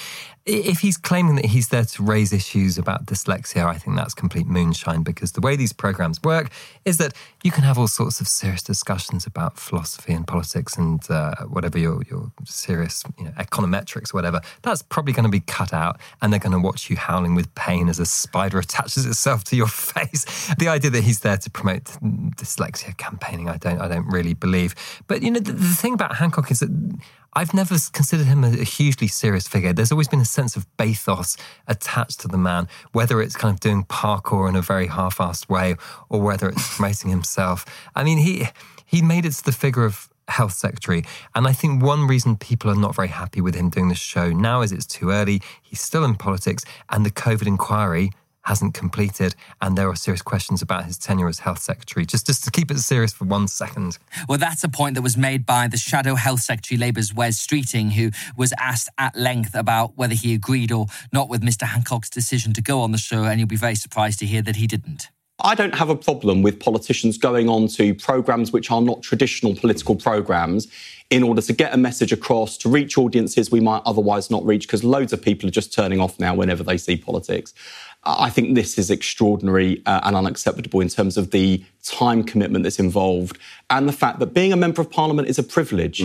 If 0.46 0.80
he's 0.80 0.96
claiming 0.96 1.36
that 1.36 1.46
he's 1.46 1.68
there 1.68 1.84
to 1.84 2.02
raise 2.02 2.32
issues 2.32 2.78
about 2.78 3.04
dyslexia, 3.06 3.66
I 3.66 3.76
think 3.76 3.96
that's 3.96 4.14
complete 4.14 4.46
moonshine 4.46 5.02
because 5.02 5.32
the 5.32 5.40
way 5.40 5.54
these 5.54 5.72
programs 5.72 6.22
work 6.22 6.50
is 6.84 6.96
that 6.96 7.12
you 7.44 7.50
can 7.50 7.62
have 7.62 7.78
all 7.78 7.86
sorts 7.86 8.20
of 8.20 8.28
serious 8.28 8.62
discussions 8.62 9.26
about 9.26 9.58
philosophy 9.58 10.12
and 10.12 10.26
politics 10.26 10.76
and 10.76 11.08
uh, 11.10 11.34
whatever 11.46 11.78
your, 11.78 12.02
your 12.10 12.32
serious 12.46 13.04
you 13.18 13.26
know, 13.26 13.30
econometrics 13.32 14.14
whatever. 14.14 14.40
That's 14.62 14.82
probably 14.82 15.12
going 15.12 15.24
to 15.24 15.30
be 15.30 15.40
cut 15.40 15.72
out 15.72 16.00
and 16.20 16.32
they're 16.32 16.40
going 16.40 16.52
to 16.52 16.58
watch 16.58 16.88
you 16.88 16.96
howling 16.96 17.34
with 17.34 17.54
pain 17.54 17.88
as 17.88 18.00
a 18.00 18.06
spider 18.06 18.58
attaches 18.58 19.06
itself 19.06 19.44
to 19.44 19.56
your 19.56 19.68
face. 19.68 20.52
The 20.58 20.68
idea 20.68 20.90
that 20.90 21.04
he's 21.04 21.20
there 21.20 21.36
to 21.36 21.50
promote 21.50 21.84
dyslexia 21.84 22.96
campaigning, 22.96 23.48
I 23.48 23.58
don't, 23.58 23.80
I 23.80 23.88
don't 23.88 24.06
really 24.06 24.34
believe. 24.34 24.74
But 25.06 25.22
you 25.22 25.30
know, 25.30 25.40
the, 25.40 25.52
the 25.52 25.74
thing 25.74 25.94
about 25.94 26.16
Hancock 26.16 26.50
is 26.50 26.60
that 26.60 26.70
I've 27.34 27.54
never 27.54 27.76
considered 27.92 28.26
him 28.26 28.42
a, 28.44 28.50
hugely 28.64 29.06
serious 29.06 29.46
figure. 29.46 29.72
There's 29.72 29.92
always 29.92 30.08
been 30.08 30.20
a 30.20 30.24
sense 30.24 30.56
of 30.56 30.66
bathos 30.76 31.36
attached 31.68 32.20
to 32.20 32.28
the 32.28 32.38
man, 32.38 32.68
whether 32.92 33.20
it's 33.22 33.36
kind 33.36 33.54
of 33.54 33.60
doing 33.60 33.84
parkour 33.84 34.48
in 34.48 34.56
a 34.56 34.62
very 34.62 34.88
half-assed 34.88 35.48
way 35.48 35.76
or 36.08 36.20
whether 36.20 36.48
it's 36.48 36.76
promoting 36.76 37.10
himself. 37.10 37.64
I 37.94 38.04
mean, 38.04 38.18
he 38.18 38.48
he 38.84 39.02
made 39.02 39.24
it 39.24 39.32
to 39.32 39.44
the 39.44 39.52
figure 39.52 39.84
of 39.84 40.08
health 40.28 40.52
secretary. 40.52 41.04
And 41.34 41.46
I 41.46 41.52
think 41.52 41.82
one 41.82 42.06
reason 42.06 42.36
people 42.36 42.70
are 42.70 42.76
not 42.76 42.94
very 42.94 43.08
happy 43.08 43.40
with 43.40 43.54
him 43.54 43.68
doing 43.68 43.88
this 43.88 43.98
show 43.98 44.30
now 44.30 44.62
is 44.62 44.72
it's 44.72 44.86
too 44.86 45.10
early. 45.10 45.42
He's 45.62 45.80
still 45.80 46.04
in 46.04 46.14
politics, 46.16 46.64
and 46.88 47.04
the 47.04 47.10
COVID 47.10 47.46
inquiry 47.46 48.12
hasn't 48.50 48.74
completed, 48.74 49.36
and 49.62 49.78
there 49.78 49.88
are 49.88 49.94
serious 49.94 50.22
questions 50.22 50.60
about 50.60 50.84
his 50.84 50.98
tenure 50.98 51.28
as 51.28 51.38
health 51.38 51.60
secretary. 51.60 52.04
Just, 52.04 52.26
just 52.26 52.42
to 52.42 52.50
keep 52.50 52.68
it 52.72 52.78
serious 52.80 53.12
for 53.12 53.24
one 53.24 53.46
second. 53.46 53.96
Well, 54.28 54.38
that's 54.38 54.64
a 54.64 54.68
point 54.68 54.96
that 54.96 55.02
was 55.02 55.16
made 55.16 55.46
by 55.46 55.68
the 55.68 55.76
Shadow 55.76 56.16
Health 56.16 56.40
Secretary 56.40 56.76
Labour's 56.76 57.14
Wes 57.14 57.38
Streeting, 57.38 57.92
who 57.92 58.10
was 58.36 58.52
asked 58.58 58.88
at 58.98 59.14
length 59.14 59.54
about 59.54 59.96
whether 59.96 60.14
he 60.14 60.34
agreed 60.34 60.72
or 60.72 60.86
not 61.12 61.28
with 61.28 61.42
Mr. 61.42 61.62
Hancock's 61.62 62.10
decision 62.10 62.52
to 62.54 62.60
go 62.60 62.80
on 62.80 62.90
the 62.90 62.98
show, 62.98 63.22
and 63.22 63.38
you'll 63.38 63.46
be 63.46 63.54
very 63.54 63.76
surprised 63.76 64.18
to 64.18 64.26
hear 64.26 64.42
that 64.42 64.56
he 64.56 64.66
didn't. 64.66 65.10
I 65.42 65.54
don't 65.54 65.74
have 65.74 65.88
a 65.88 65.96
problem 65.96 66.42
with 66.42 66.60
politicians 66.60 67.16
going 67.18 67.48
on 67.48 67.68
to 67.68 67.94
programs 67.94 68.52
which 68.52 68.70
are 68.70 68.82
not 68.82 69.02
traditional 69.02 69.54
political 69.54 69.94
programs 69.94 70.66
in 71.08 71.22
order 71.22 71.42
to 71.42 71.52
get 71.52 71.74
a 71.74 71.76
message 71.76 72.12
across, 72.12 72.56
to 72.58 72.68
reach 72.68 72.96
audiences 72.96 73.50
we 73.50 73.58
might 73.58 73.82
otherwise 73.84 74.30
not 74.30 74.44
reach, 74.44 74.66
because 74.66 74.84
loads 74.84 75.12
of 75.12 75.20
people 75.20 75.48
are 75.48 75.52
just 75.52 75.72
turning 75.72 76.00
off 76.00 76.20
now 76.20 76.34
whenever 76.34 76.62
they 76.62 76.76
see 76.76 76.96
politics. 76.96 77.52
I 78.02 78.30
think 78.30 78.54
this 78.54 78.78
is 78.78 78.90
extraordinary 78.90 79.82
uh, 79.84 80.00
and 80.04 80.16
unacceptable 80.16 80.80
in 80.80 80.88
terms 80.88 81.16
of 81.16 81.32
the 81.32 81.62
time 81.82 82.24
commitment 82.24 82.62
that's 82.62 82.78
involved 82.78 83.38
and 83.68 83.88
the 83.88 83.92
fact 83.92 84.20
that 84.20 84.32
being 84.32 84.52
a 84.52 84.56
member 84.56 84.80
of 84.80 84.90
parliament 84.90 85.28
is 85.28 85.38
a 85.38 85.42
privilege. 85.42 86.00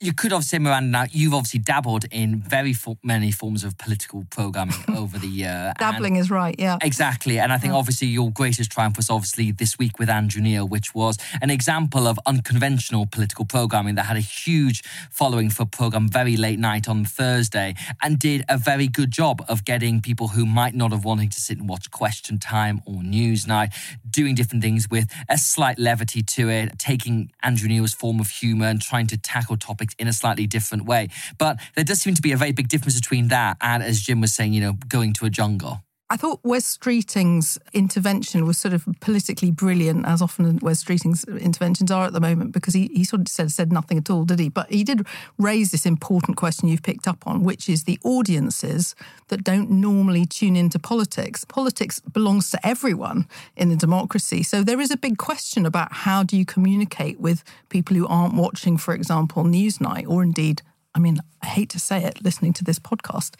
You 0.00 0.12
could 0.12 0.32
obviously 0.32 0.60
Miranda, 0.60 0.90
now 0.90 1.06
you've 1.10 1.34
obviously 1.34 1.58
dabbled 1.58 2.04
in 2.12 2.38
very 2.38 2.72
fo- 2.72 2.98
many 3.02 3.32
forms 3.32 3.64
of 3.64 3.76
political 3.78 4.24
programming 4.30 4.76
over 4.96 5.18
the 5.18 5.26
uh, 5.26 5.30
year. 5.30 5.72
Dabbling 5.76 6.14
is 6.14 6.30
right, 6.30 6.54
yeah. 6.56 6.78
Exactly. 6.80 7.40
And 7.40 7.52
I 7.52 7.58
think 7.58 7.74
obviously 7.74 8.06
your 8.06 8.30
greatest 8.30 8.70
triumph 8.70 8.96
was 8.96 9.10
obviously 9.10 9.50
this 9.50 9.76
week 9.76 9.98
with 9.98 10.08
Andrew 10.08 10.40
Neil, 10.40 10.68
which 10.68 10.94
was 10.94 11.18
an 11.42 11.50
example 11.50 12.06
of 12.06 12.16
unconventional 12.26 13.06
political 13.06 13.44
programming 13.44 13.96
that 13.96 14.04
had 14.04 14.16
a 14.16 14.20
huge 14.20 14.84
following 15.10 15.50
for 15.50 15.64
a 15.64 15.66
program 15.66 16.08
very 16.08 16.36
late 16.36 16.60
night 16.60 16.88
on 16.88 17.04
Thursday 17.04 17.74
and 18.00 18.20
did 18.20 18.44
a 18.48 18.56
very 18.56 18.86
good 18.86 19.10
job 19.10 19.44
of 19.48 19.64
getting 19.64 20.00
people 20.00 20.28
who 20.28 20.46
might 20.46 20.76
not 20.76 20.92
have 20.92 21.04
wanted 21.04 21.32
to 21.32 21.40
sit 21.40 21.58
and 21.58 21.68
watch 21.68 21.90
Question 21.90 22.38
Time 22.38 22.80
or 22.86 23.02
News 23.02 23.48
Night 23.48 23.72
doing 24.08 24.36
different 24.36 24.62
things 24.62 24.88
with 24.88 25.12
a 25.28 25.36
slight 25.36 25.76
levity 25.76 26.22
to 26.22 26.48
it, 26.48 26.78
taking 26.78 27.32
Andrew 27.42 27.68
Neil's 27.68 27.94
form 27.94 28.20
of 28.20 28.28
humour 28.30 28.66
and 28.66 28.80
trying 28.80 29.08
to 29.08 29.16
tackle 29.16 29.56
topics 29.56 29.87
in 29.98 30.08
a 30.08 30.12
slightly 30.12 30.46
different 30.46 30.84
way. 30.84 31.08
But 31.38 31.58
there 31.74 31.84
does 31.84 32.00
seem 32.00 32.14
to 32.14 32.22
be 32.22 32.32
a 32.32 32.36
very 32.36 32.52
big 32.52 32.68
difference 32.68 32.98
between 32.98 33.28
that 33.28 33.56
and, 33.60 33.82
as 33.82 34.00
Jim 34.00 34.20
was 34.20 34.34
saying, 34.34 34.52
you 34.52 34.60
know, 34.60 34.74
going 34.88 35.12
to 35.14 35.26
a 35.26 35.30
jungle. 35.30 35.82
I 36.10 36.16
thought 36.16 36.40
Wes 36.42 36.64
Streeting's 36.78 37.58
intervention 37.74 38.46
was 38.46 38.56
sort 38.56 38.72
of 38.72 38.88
politically 39.00 39.50
brilliant, 39.50 40.06
as 40.06 40.22
often 40.22 40.58
Wes 40.62 40.82
Streeting's 40.82 41.24
interventions 41.24 41.90
are 41.90 42.06
at 42.06 42.14
the 42.14 42.20
moment, 42.20 42.52
because 42.52 42.72
he, 42.72 42.88
he 42.94 43.04
sort 43.04 43.20
of 43.20 43.28
said, 43.28 43.52
said 43.52 43.70
nothing 43.70 43.98
at 43.98 44.08
all, 44.08 44.24
did 44.24 44.38
he? 44.38 44.48
But 44.48 44.70
he 44.70 44.84
did 44.84 45.06
raise 45.36 45.70
this 45.70 45.84
important 45.84 46.38
question 46.38 46.68
you've 46.68 46.82
picked 46.82 47.06
up 47.06 47.26
on, 47.26 47.44
which 47.44 47.68
is 47.68 47.84
the 47.84 47.98
audiences 48.04 48.94
that 49.28 49.44
don't 49.44 49.70
normally 49.70 50.24
tune 50.24 50.56
into 50.56 50.78
politics. 50.78 51.44
Politics 51.44 52.00
belongs 52.00 52.50
to 52.52 52.66
everyone 52.66 53.28
in 53.54 53.70
a 53.70 53.76
democracy. 53.76 54.42
So 54.42 54.62
there 54.62 54.80
is 54.80 54.90
a 54.90 54.96
big 54.96 55.18
question 55.18 55.66
about 55.66 55.92
how 55.92 56.22
do 56.22 56.38
you 56.38 56.46
communicate 56.46 57.20
with 57.20 57.44
people 57.68 57.94
who 57.94 58.06
aren't 58.06 58.32
watching, 58.32 58.78
for 58.78 58.94
example, 58.94 59.44
Newsnight 59.44 60.08
or 60.08 60.22
indeed 60.22 60.62
I 60.98 61.00
mean, 61.00 61.20
I 61.42 61.46
hate 61.46 61.70
to 61.70 61.78
say 61.78 62.02
it, 62.02 62.24
listening 62.24 62.52
to 62.54 62.64
this 62.64 62.80
podcast, 62.80 63.36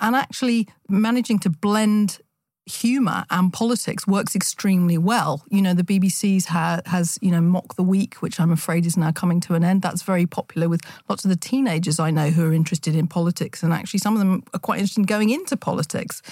and 0.00 0.16
actually 0.16 0.66
managing 0.88 1.38
to 1.40 1.50
blend 1.50 2.20
humour 2.64 3.26
and 3.28 3.52
politics 3.52 4.06
works 4.06 4.34
extremely 4.34 4.96
well. 4.96 5.44
You 5.50 5.60
know, 5.60 5.74
the 5.74 5.82
BBC's 5.82 6.46
ha- 6.46 6.80
has, 6.86 7.18
you 7.20 7.30
know, 7.30 7.42
Mock 7.42 7.76
the 7.76 7.82
Week, 7.82 8.14
which 8.22 8.40
I'm 8.40 8.50
afraid 8.50 8.86
is 8.86 8.96
now 8.96 9.12
coming 9.12 9.40
to 9.42 9.54
an 9.54 9.62
end. 9.62 9.82
That's 9.82 10.02
very 10.02 10.24
popular 10.24 10.70
with 10.70 10.80
lots 11.10 11.22
of 11.26 11.28
the 11.28 11.36
teenagers 11.36 12.00
I 12.00 12.10
know 12.10 12.30
who 12.30 12.46
are 12.46 12.52
interested 12.54 12.96
in 12.96 13.08
politics, 13.08 13.62
and 13.62 13.74
actually 13.74 14.00
some 14.00 14.14
of 14.14 14.20
them 14.20 14.42
are 14.54 14.58
quite 14.58 14.78
interested 14.78 15.00
in 15.00 15.06
going 15.06 15.28
into 15.28 15.54
politics. 15.54 16.22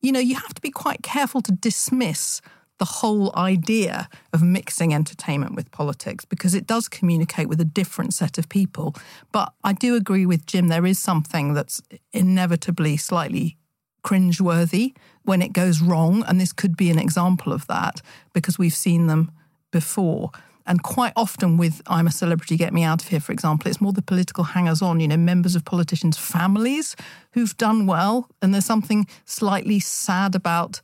You 0.00 0.10
know, 0.10 0.20
you 0.20 0.36
have 0.36 0.54
to 0.54 0.62
be 0.62 0.70
quite 0.70 1.02
careful 1.02 1.42
to 1.42 1.52
dismiss 1.52 2.40
the 2.78 2.84
whole 2.84 3.34
idea 3.36 4.08
of 4.32 4.42
mixing 4.42 4.92
entertainment 4.92 5.54
with 5.54 5.70
politics 5.70 6.24
because 6.24 6.54
it 6.54 6.66
does 6.66 6.88
communicate 6.88 7.48
with 7.48 7.60
a 7.60 7.64
different 7.64 8.12
set 8.14 8.36
of 8.36 8.48
people. 8.48 8.94
But 9.32 9.52
I 9.62 9.72
do 9.72 9.94
agree 9.94 10.26
with 10.26 10.46
Jim, 10.46 10.68
there 10.68 10.86
is 10.86 10.98
something 10.98 11.54
that's 11.54 11.80
inevitably 12.12 12.96
slightly 12.96 13.56
cringeworthy 14.04 14.94
when 15.22 15.40
it 15.40 15.52
goes 15.52 15.80
wrong. 15.80 16.24
And 16.26 16.40
this 16.40 16.52
could 16.52 16.76
be 16.76 16.90
an 16.90 16.98
example 16.98 17.52
of 17.52 17.66
that 17.68 18.02
because 18.32 18.58
we've 18.58 18.74
seen 18.74 19.06
them 19.06 19.30
before. 19.70 20.30
And 20.66 20.82
quite 20.82 21.12
often, 21.14 21.58
with 21.58 21.82
I'm 21.86 22.06
a 22.06 22.10
Celebrity, 22.10 22.56
Get 22.56 22.72
Me 22.72 22.84
Out 22.84 23.02
of 23.02 23.08
Here, 23.08 23.20
for 23.20 23.32
example, 23.32 23.68
it's 23.68 23.82
more 23.82 23.92
the 23.92 24.00
political 24.00 24.44
hangers 24.44 24.80
on, 24.80 24.98
you 24.98 25.08
know, 25.08 25.16
members 25.16 25.54
of 25.54 25.64
politicians' 25.64 26.16
families 26.16 26.96
who've 27.32 27.56
done 27.58 27.86
well. 27.86 28.30
And 28.40 28.54
there's 28.54 28.64
something 28.64 29.06
slightly 29.26 29.78
sad 29.78 30.34
about 30.34 30.80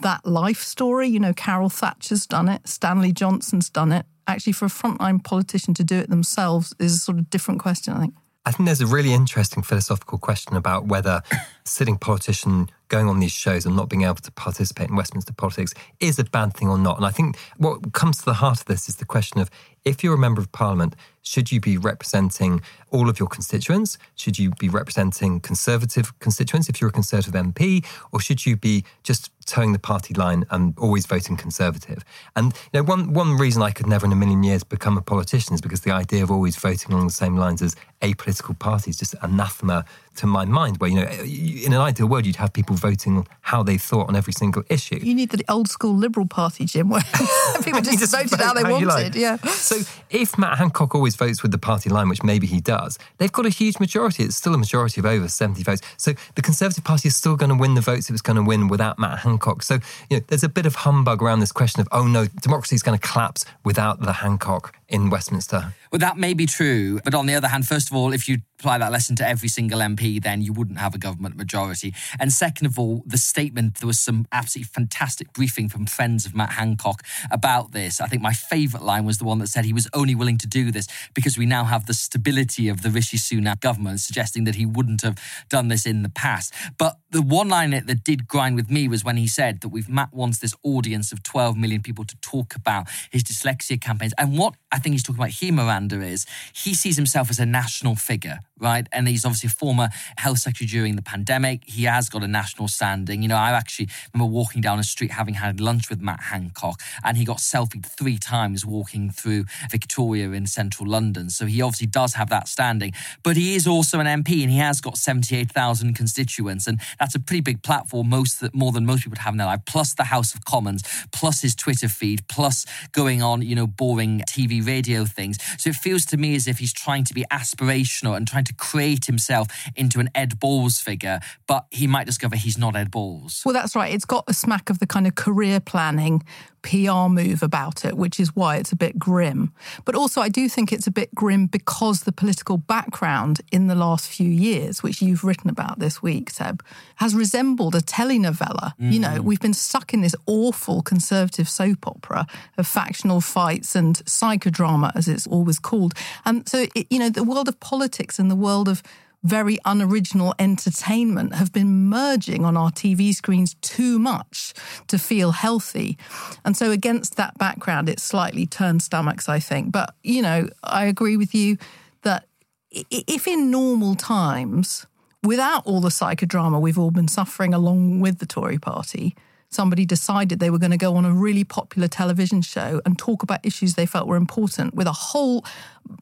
that 0.00 0.26
life 0.26 0.62
story. 0.62 1.08
You 1.08 1.20
know, 1.20 1.32
Carol 1.32 1.68
Thatcher's 1.68 2.26
done 2.26 2.48
it, 2.48 2.68
Stanley 2.68 3.12
Johnson's 3.12 3.70
done 3.70 3.92
it. 3.92 4.06
Actually, 4.26 4.54
for 4.54 4.64
a 4.64 4.68
frontline 4.68 5.22
politician 5.22 5.72
to 5.74 5.84
do 5.84 5.98
it 5.98 6.10
themselves 6.10 6.74
is 6.78 6.96
a 6.96 6.98
sort 6.98 7.18
of 7.18 7.30
different 7.30 7.60
question, 7.60 7.94
I 7.94 8.00
think. 8.00 8.14
I 8.44 8.52
think 8.52 8.66
there's 8.66 8.80
a 8.80 8.86
really 8.86 9.12
interesting 9.12 9.62
philosophical 9.62 10.18
question 10.18 10.56
about 10.56 10.86
whether 10.86 11.22
sitting 11.64 11.98
politician 11.98 12.70
going 12.88 13.08
on 13.08 13.20
these 13.20 13.32
shows 13.32 13.66
and 13.66 13.76
not 13.76 13.88
being 13.88 14.02
able 14.02 14.14
to 14.16 14.32
participate 14.32 14.88
in 14.88 14.96
Westminster 14.96 15.32
politics 15.32 15.74
is 16.00 16.18
a 16.18 16.24
bad 16.24 16.54
thing 16.54 16.68
or 16.68 16.78
not. 16.78 16.96
And 16.96 17.06
I 17.06 17.10
think 17.10 17.36
what 17.56 17.92
comes 17.92 18.18
to 18.18 18.24
the 18.24 18.34
heart 18.34 18.60
of 18.60 18.66
this 18.66 18.88
is 18.88 18.96
the 18.96 19.04
question 19.04 19.40
of 19.40 19.50
if 19.84 20.02
you're 20.02 20.14
a 20.14 20.18
member 20.18 20.40
of 20.40 20.50
parliament, 20.50 20.96
should 21.22 21.52
you 21.52 21.60
be 21.60 21.78
representing 21.78 22.60
all 22.90 23.08
of 23.08 23.20
your 23.20 23.28
constituents? 23.28 23.98
Should 24.16 24.38
you 24.38 24.50
be 24.58 24.68
representing 24.68 25.40
conservative 25.40 26.16
constituents 26.18 26.68
if 26.68 26.80
you're 26.80 26.90
a 26.90 26.92
conservative 26.92 27.34
MP? 27.34 27.84
Or 28.12 28.20
should 28.20 28.44
you 28.46 28.56
be 28.56 28.84
just 29.04 29.30
toeing 29.46 29.72
the 29.72 29.78
party 29.78 30.12
line 30.14 30.44
and 30.50 30.76
always 30.76 31.06
voting 31.06 31.36
conservative? 31.36 32.04
And 32.34 32.52
you 32.72 32.80
know, 32.80 32.82
one 32.82 33.12
one 33.12 33.36
reason 33.36 33.62
I 33.62 33.70
could 33.70 33.86
never 33.86 34.06
in 34.06 34.12
a 34.12 34.16
million 34.16 34.42
years 34.42 34.64
become 34.64 34.98
a 34.98 35.02
politician 35.02 35.54
is 35.54 35.60
because 35.60 35.82
the 35.82 35.92
idea 35.92 36.24
of 36.24 36.30
always 36.32 36.56
voting 36.56 36.92
along 36.92 37.06
the 37.06 37.12
same 37.12 37.36
lines 37.36 37.62
as 37.62 37.76
apolitical 38.02 38.58
parties 38.58 38.94
is 38.94 38.98
just 38.98 39.14
anathema 39.22 39.84
to 40.16 40.26
my 40.26 40.44
mind. 40.44 40.78
Where 40.78 40.90
you 40.90 40.96
know, 40.96 41.06
in 41.06 41.72
an 41.72 41.80
ideal 41.80 42.06
world, 42.06 42.26
you'd 42.26 42.36
have 42.36 42.52
people 42.52 42.76
voting 42.76 43.26
how 43.40 43.62
they 43.62 43.78
thought 43.78 44.08
on 44.08 44.16
every 44.16 44.32
single 44.32 44.62
issue. 44.68 44.98
You 45.02 45.14
need 45.14 45.30
the 45.30 45.44
old 45.48 45.68
school 45.68 45.94
Liberal 45.94 46.26
Party, 46.26 46.64
Jim, 46.64 46.88
where 46.88 47.02
people 47.62 47.80
just, 47.80 47.98
just 47.98 48.14
voted 48.14 48.40
how 48.40 48.54
they 48.54 48.62
how 48.62 48.72
wanted. 48.72 48.88
like. 48.88 49.14
Yeah. 49.14 49.36
So 49.36 49.76
if 50.10 50.38
Matt 50.38 50.58
Hancock 50.58 50.94
always 50.94 51.16
votes 51.16 51.42
with 51.42 51.52
the 51.52 51.58
party 51.58 51.90
line, 51.90 52.08
which 52.08 52.22
maybe 52.22 52.46
he 52.46 52.60
does, 52.60 52.98
they've 53.18 53.32
got 53.32 53.46
a 53.46 53.50
huge 53.50 53.78
majority. 53.78 54.24
It's 54.24 54.36
still 54.36 54.54
a 54.54 54.58
majority 54.58 55.00
of 55.00 55.06
over 55.06 55.28
70 55.28 55.62
votes. 55.62 55.82
So 55.96 56.12
the 56.34 56.42
Conservative 56.42 56.84
Party 56.84 57.08
is 57.08 57.16
still 57.16 57.36
going 57.36 57.50
to 57.50 57.56
win 57.56 57.74
the 57.74 57.80
votes 57.80 58.08
it 58.08 58.12
was 58.12 58.22
going 58.22 58.36
to 58.36 58.42
win 58.42 58.68
without 58.68 58.98
Matt 58.98 59.20
Hancock. 59.20 59.62
So 59.62 59.78
you 60.10 60.18
know, 60.18 60.24
there's 60.28 60.44
a 60.44 60.48
bit 60.48 60.66
of 60.66 60.76
humbug 60.76 61.22
around 61.22 61.40
this 61.40 61.52
question 61.52 61.80
of, 61.80 61.88
oh 61.92 62.06
no, 62.06 62.26
democracy 62.26 62.74
is 62.74 62.82
going 62.82 62.98
to 62.98 63.06
collapse 63.06 63.44
without 63.64 64.00
the 64.00 64.12
Hancock 64.12 64.74
in 64.88 65.10
Westminster. 65.10 65.74
Well, 65.90 65.98
that 65.98 66.16
may 66.16 66.34
be 66.34 66.46
true. 66.46 67.00
But 67.04 67.14
on 67.14 67.26
the 67.26 67.34
other 67.34 67.48
hand, 67.48 67.66
first 67.66 67.90
of 67.90 67.96
all, 67.96 68.12
if 68.12 68.28
you 68.28 68.38
apply 68.58 68.78
that 68.78 68.92
lesson 68.92 69.16
to 69.16 69.28
every 69.28 69.48
single 69.48 69.80
MP, 69.80 70.22
then 70.22 70.40
you 70.40 70.52
wouldn't 70.52 70.78
have 70.78 70.94
a 70.94 70.98
government 70.98 71.36
majority. 71.36 71.94
And 72.18 72.32
second 72.32 72.66
of 72.66 72.78
all, 72.78 73.02
the 73.06 73.18
statement, 73.18 73.76
there 73.76 73.86
was 73.86 73.98
some 73.98 74.26
absolutely 74.32 74.68
fantastic 74.72 75.32
briefing 75.32 75.68
from 75.68 75.86
friends 75.86 76.24
of 76.24 76.34
Matt 76.34 76.52
Hancock 76.52 77.02
about 77.30 77.72
this. 77.72 78.00
I 78.00 78.06
think 78.06 78.22
my 78.22 78.32
favourite 78.32 78.84
line 78.84 79.04
was 79.04 79.18
the 79.18 79.24
one 79.24 79.38
that 79.40 79.48
said 79.48 79.64
he 79.64 79.72
was 79.72 79.88
only 79.92 80.14
willing 80.14 80.38
to 80.38 80.46
do 80.46 80.70
this 80.70 80.86
because 81.14 81.36
we 81.36 81.46
now 81.46 81.64
have 81.64 81.86
the 81.86 81.94
stability 81.94 82.68
of 82.68 82.82
the 82.82 82.90
Rishi 82.90 83.16
Sunak 83.16 83.60
government, 83.60 84.00
suggesting 84.00 84.44
that 84.44 84.54
he 84.54 84.66
wouldn't 84.66 85.02
have 85.02 85.18
done 85.48 85.68
this 85.68 85.84
in 85.84 86.02
the 86.02 86.08
past. 86.08 86.54
But 86.78 86.96
the 87.16 87.22
one 87.22 87.48
line 87.48 87.70
that, 87.70 87.86
that 87.86 88.04
did 88.04 88.28
grind 88.28 88.56
with 88.56 88.70
me 88.70 88.88
was 88.88 89.02
when 89.02 89.16
he 89.16 89.26
said 89.26 89.62
that 89.62 89.68
we've 89.68 89.88
Matt 89.88 90.12
wants 90.12 90.38
this 90.38 90.54
audience 90.62 91.12
of 91.12 91.22
12 91.22 91.56
million 91.56 91.80
people 91.80 92.04
to 92.04 92.14
talk 92.16 92.54
about 92.54 92.88
his 93.10 93.24
dyslexia 93.24 93.80
campaigns. 93.80 94.12
And 94.18 94.36
what 94.36 94.54
I 94.70 94.78
think 94.78 94.92
he's 94.92 95.02
talking 95.02 95.20
about 95.20 95.30
here, 95.30 95.50
Miranda, 95.50 96.02
is 96.02 96.26
he 96.52 96.74
sees 96.74 96.96
himself 96.96 97.30
as 97.30 97.38
a 97.38 97.46
national 97.46 97.96
figure, 97.96 98.40
right? 98.58 98.86
And 98.92 99.08
he's 99.08 99.24
obviously 99.24 99.46
a 99.46 99.50
former 99.50 99.88
health 100.18 100.40
secretary 100.40 100.68
during 100.68 100.96
the 100.96 101.02
pandemic. 101.02 101.62
He 101.64 101.84
has 101.84 102.10
got 102.10 102.22
a 102.22 102.28
national 102.28 102.68
standing. 102.68 103.22
You 103.22 103.28
know, 103.28 103.36
I 103.36 103.52
actually 103.52 103.88
remember 104.12 104.30
walking 104.30 104.60
down 104.60 104.78
a 104.78 104.84
street 104.84 105.12
having 105.12 105.34
had 105.34 105.58
lunch 105.58 105.88
with 105.88 106.02
Matt 106.02 106.24
Hancock, 106.24 106.82
and 107.02 107.16
he 107.16 107.24
got 107.24 107.38
selfied 107.38 107.86
three 107.86 108.18
times 108.18 108.66
walking 108.66 109.10
through 109.10 109.46
Victoria 109.70 110.32
in 110.32 110.46
central 110.46 110.86
London. 110.86 111.30
So 111.30 111.46
he 111.46 111.62
obviously 111.62 111.86
does 111.86 112.12
have 112.14 112.28
that 112.28 112.46
standing. 112.46 112.92
But 113.22 113.36
he 113.36 113.54
is 113.54 113.66
also 113.66 114.00
an 114.00 114.06
MP 114.06 114.42
and 114.42 114.50
he 114.50 114.58
has 114.58 114.82
got 114.82 114.98
78,000 114.98 115.94
constituents. 115.94 116.66
And 116.66 116.80
that's 116.98 117.05
a 117.14 117.20
pretty 117.20 117.40
big 117.40 117.62
platform, 117.62 118.08
most 118.08 118.42
more 118.54 118.72
than 118.72 118.86
most 118.86 119.00
people 119.00 119.10
would 119.10 119.18
have 119.18 119.34
in 119.34 119.38
their 119.38 119.46
life, 119.46 119.60
plus 119.66 119.94
the 119.94 120.04
House 120.04 120.34
of 120.34 120.44
Commons, 120.44 120.82
plus 121.12 121.42
his 121.42 121.54
Twitter 121.54 121.88
feed, 121.88 122.26
plus 122.28 122.66
going 122.92 123.22
on, 123.22 123.42
you 123.42 123.54
know, 123.54 123.66
boring 123.66 124.22
TV 124.28 124.64
radio 124.66 125.04
things. 125.04 125.38
So 125.58 125.70
it 125.70 125.76
feels 125.76 126.04
to 126.06 126.16
me 126.16 126.34
as 126.34 126.46
if 126.46 126.58
he's 126.58 126.72
trying 126.72 127.04
to 127.04 127.14
be 127.14 127.24
aspirational 127.32 128.16
and 128.16 128.26
trying 128.26 128.44
to 128.44 128.54
create 128.54 129.06
himself 129.06 129.48
into 129.76 130.00
an 130.00 130.10
Ed 130.14 130.38
Balls 130.40 130.80
figure, 130.80 131.20
but 131.46 131.66
he 131.70 131.86
might 131.86 132.06
discover 132.06 132.36
he's 132.36 132.58
not 132.58 132.76
Ed 132.76 132.90
Balls. 132.90 133.42
Well, 133.44 133.54
that's 133.54 133.76
right. 133.76 133.92
It's 133.94 134.04
got 134.04 134.24
a 134.28 134.34
smack 134.34 134.70
of 134.70 134.78
the 134.78 134.86
kind 134.86 135.06
of 135.06 135.14
career 135.14 135.60
planning 135.60 136.22
PR 136.66 137.08
move 137.08 137.44
about 137.44 137.84
it, 137.84 137.96
which 137.96 138.18
is 138.18 138.34
why 138.34 138.56
it's 138.56 138.72
a 138.72 138.76
bit 138.76 138.98
grim. 138.98 139.52
But 139.84 139.94
also, 139.94 140.20
I 140.20 140.28
do 140.28 140.48
think 140.48 140.72
it's 140.72 140.88
a 140.88 140.90
bit 140.90 141.14
grim 141.14 141.46
because 141.46 142.00
the 142.00 142.10
political 142.12 142.58
background 142.58 143.40
in 143.52 143.68
the 143.68 143.76
last 143.76 144.08
few 144.08 144.28
years, 144.28 144.82
which 144.82 145.00
you've 145.00 145.22
written 145.22 145.48
about 145.48 145.78
this 145.78 146.02
week, 146.02 146.28
Seb, 146.28 146.64
has 146.96 147.14
resembled 147.14 147.76
a 147.76 147.80
telenovela. 147.80 148.76
Mm. 148.80 148.92
You 148.92 148.98
know, 148.98 149.08
mm. 149.08 149.20
we've 149.20 149.40
been 149.40 149.54
stuck 149.54 149.94
in 149.94 150.00
this 150.00 150.16
awful 150.26 150.82
conservative 150.82 151.48
soap 151.48 151.86
opera 151.86 152.26
of 152.58 152.66
factional 152.66 153.20
fights 153.20 153.76
and 153.76 153.96
psychodrama, 154.04 154.90
as 154.96 155.06
it's 155.06 155.28
always 155.28 155.60
called. 155.60 155.94
And 156.24 156.48
so, 156.48 156.66
it, 156.74 156.88
you 156.90 156.98
know, 156.98 157.10
the 157.10 157.22
world 157.22 157.46
of 157.46 157.60
politics 157.60 158.18
and 158.18 158.28
the 158.28 158.36
world 158.36 158.68
of 158.68 158.82
very 159.26 159.58
unoriginal 159.64 160.34
entertainment 160.38 161.34
have 161.34 161.52
been 161.52 161.88
merging 161.88 162.44
on 162.44 162.56
our 162.56 162.70
TV 162.70 163.14
screens 163.14 163.54
too 163.60 163.98
much 163.98 164.54
to 164.88 164.98
feel 164.98 165.32
healthy. 165.32 165.98
And 166.44 166.56
so, 166.56 166.70
against 166.70 167.16
that 167.16 167.36
background, 167.38 167.88
it 167.88 168.00
slightly 168.00 168.46
turned 168.46 168.82
stomachs, 168.82 169.28
I 169.28 169.40
think. 169.40 169.72
But, 169.72 169.94
you 170.02 170.22
know, 170.22 170.48
I 170.62 170.86
agree 170.86 171.16
with 171.16 171.34
you 171.34 171.58
that 172.02 172.26
if 172.70 173.26
in 173.26 173.50
normal 173.50 173.94
times, 173.94 174.86
without 175.22 175.66
all 175.66 175.80
the 175.80 175.88
psychodrama 175.88 176.60
we've 176.60 176.78
all 176.78 176.90
been 176.90 177.08
suffering 177.08 177.52
along 177.52 178.00
with 178.00 178.18
the 178.18 178.26
Tory 178.26 178.58
party, 178.58 179.16
somebody 179.48 179.84
decided 179.84 180.38
they 180.38 180.50
were 180.50 180.58
going 180.58 180.70
to 180.70 180.76
go 180.76 180.96
on 180.96 181.04
a 181.04 181.12
really 181.12 181.44
popular 181.44 181.88
television 181.88 182.42
show 182.42 182.80
and 182.84 182.98
talk 182.98 183.22
about 183.22 183.44
issues 183.44 183.74
they 183.74 183.86
felt 183.86 184.06
were 184.06 184.16
important 184.16 184.74
with 184.74 184.86
a 184.86 184.92
whole 184.92 185.44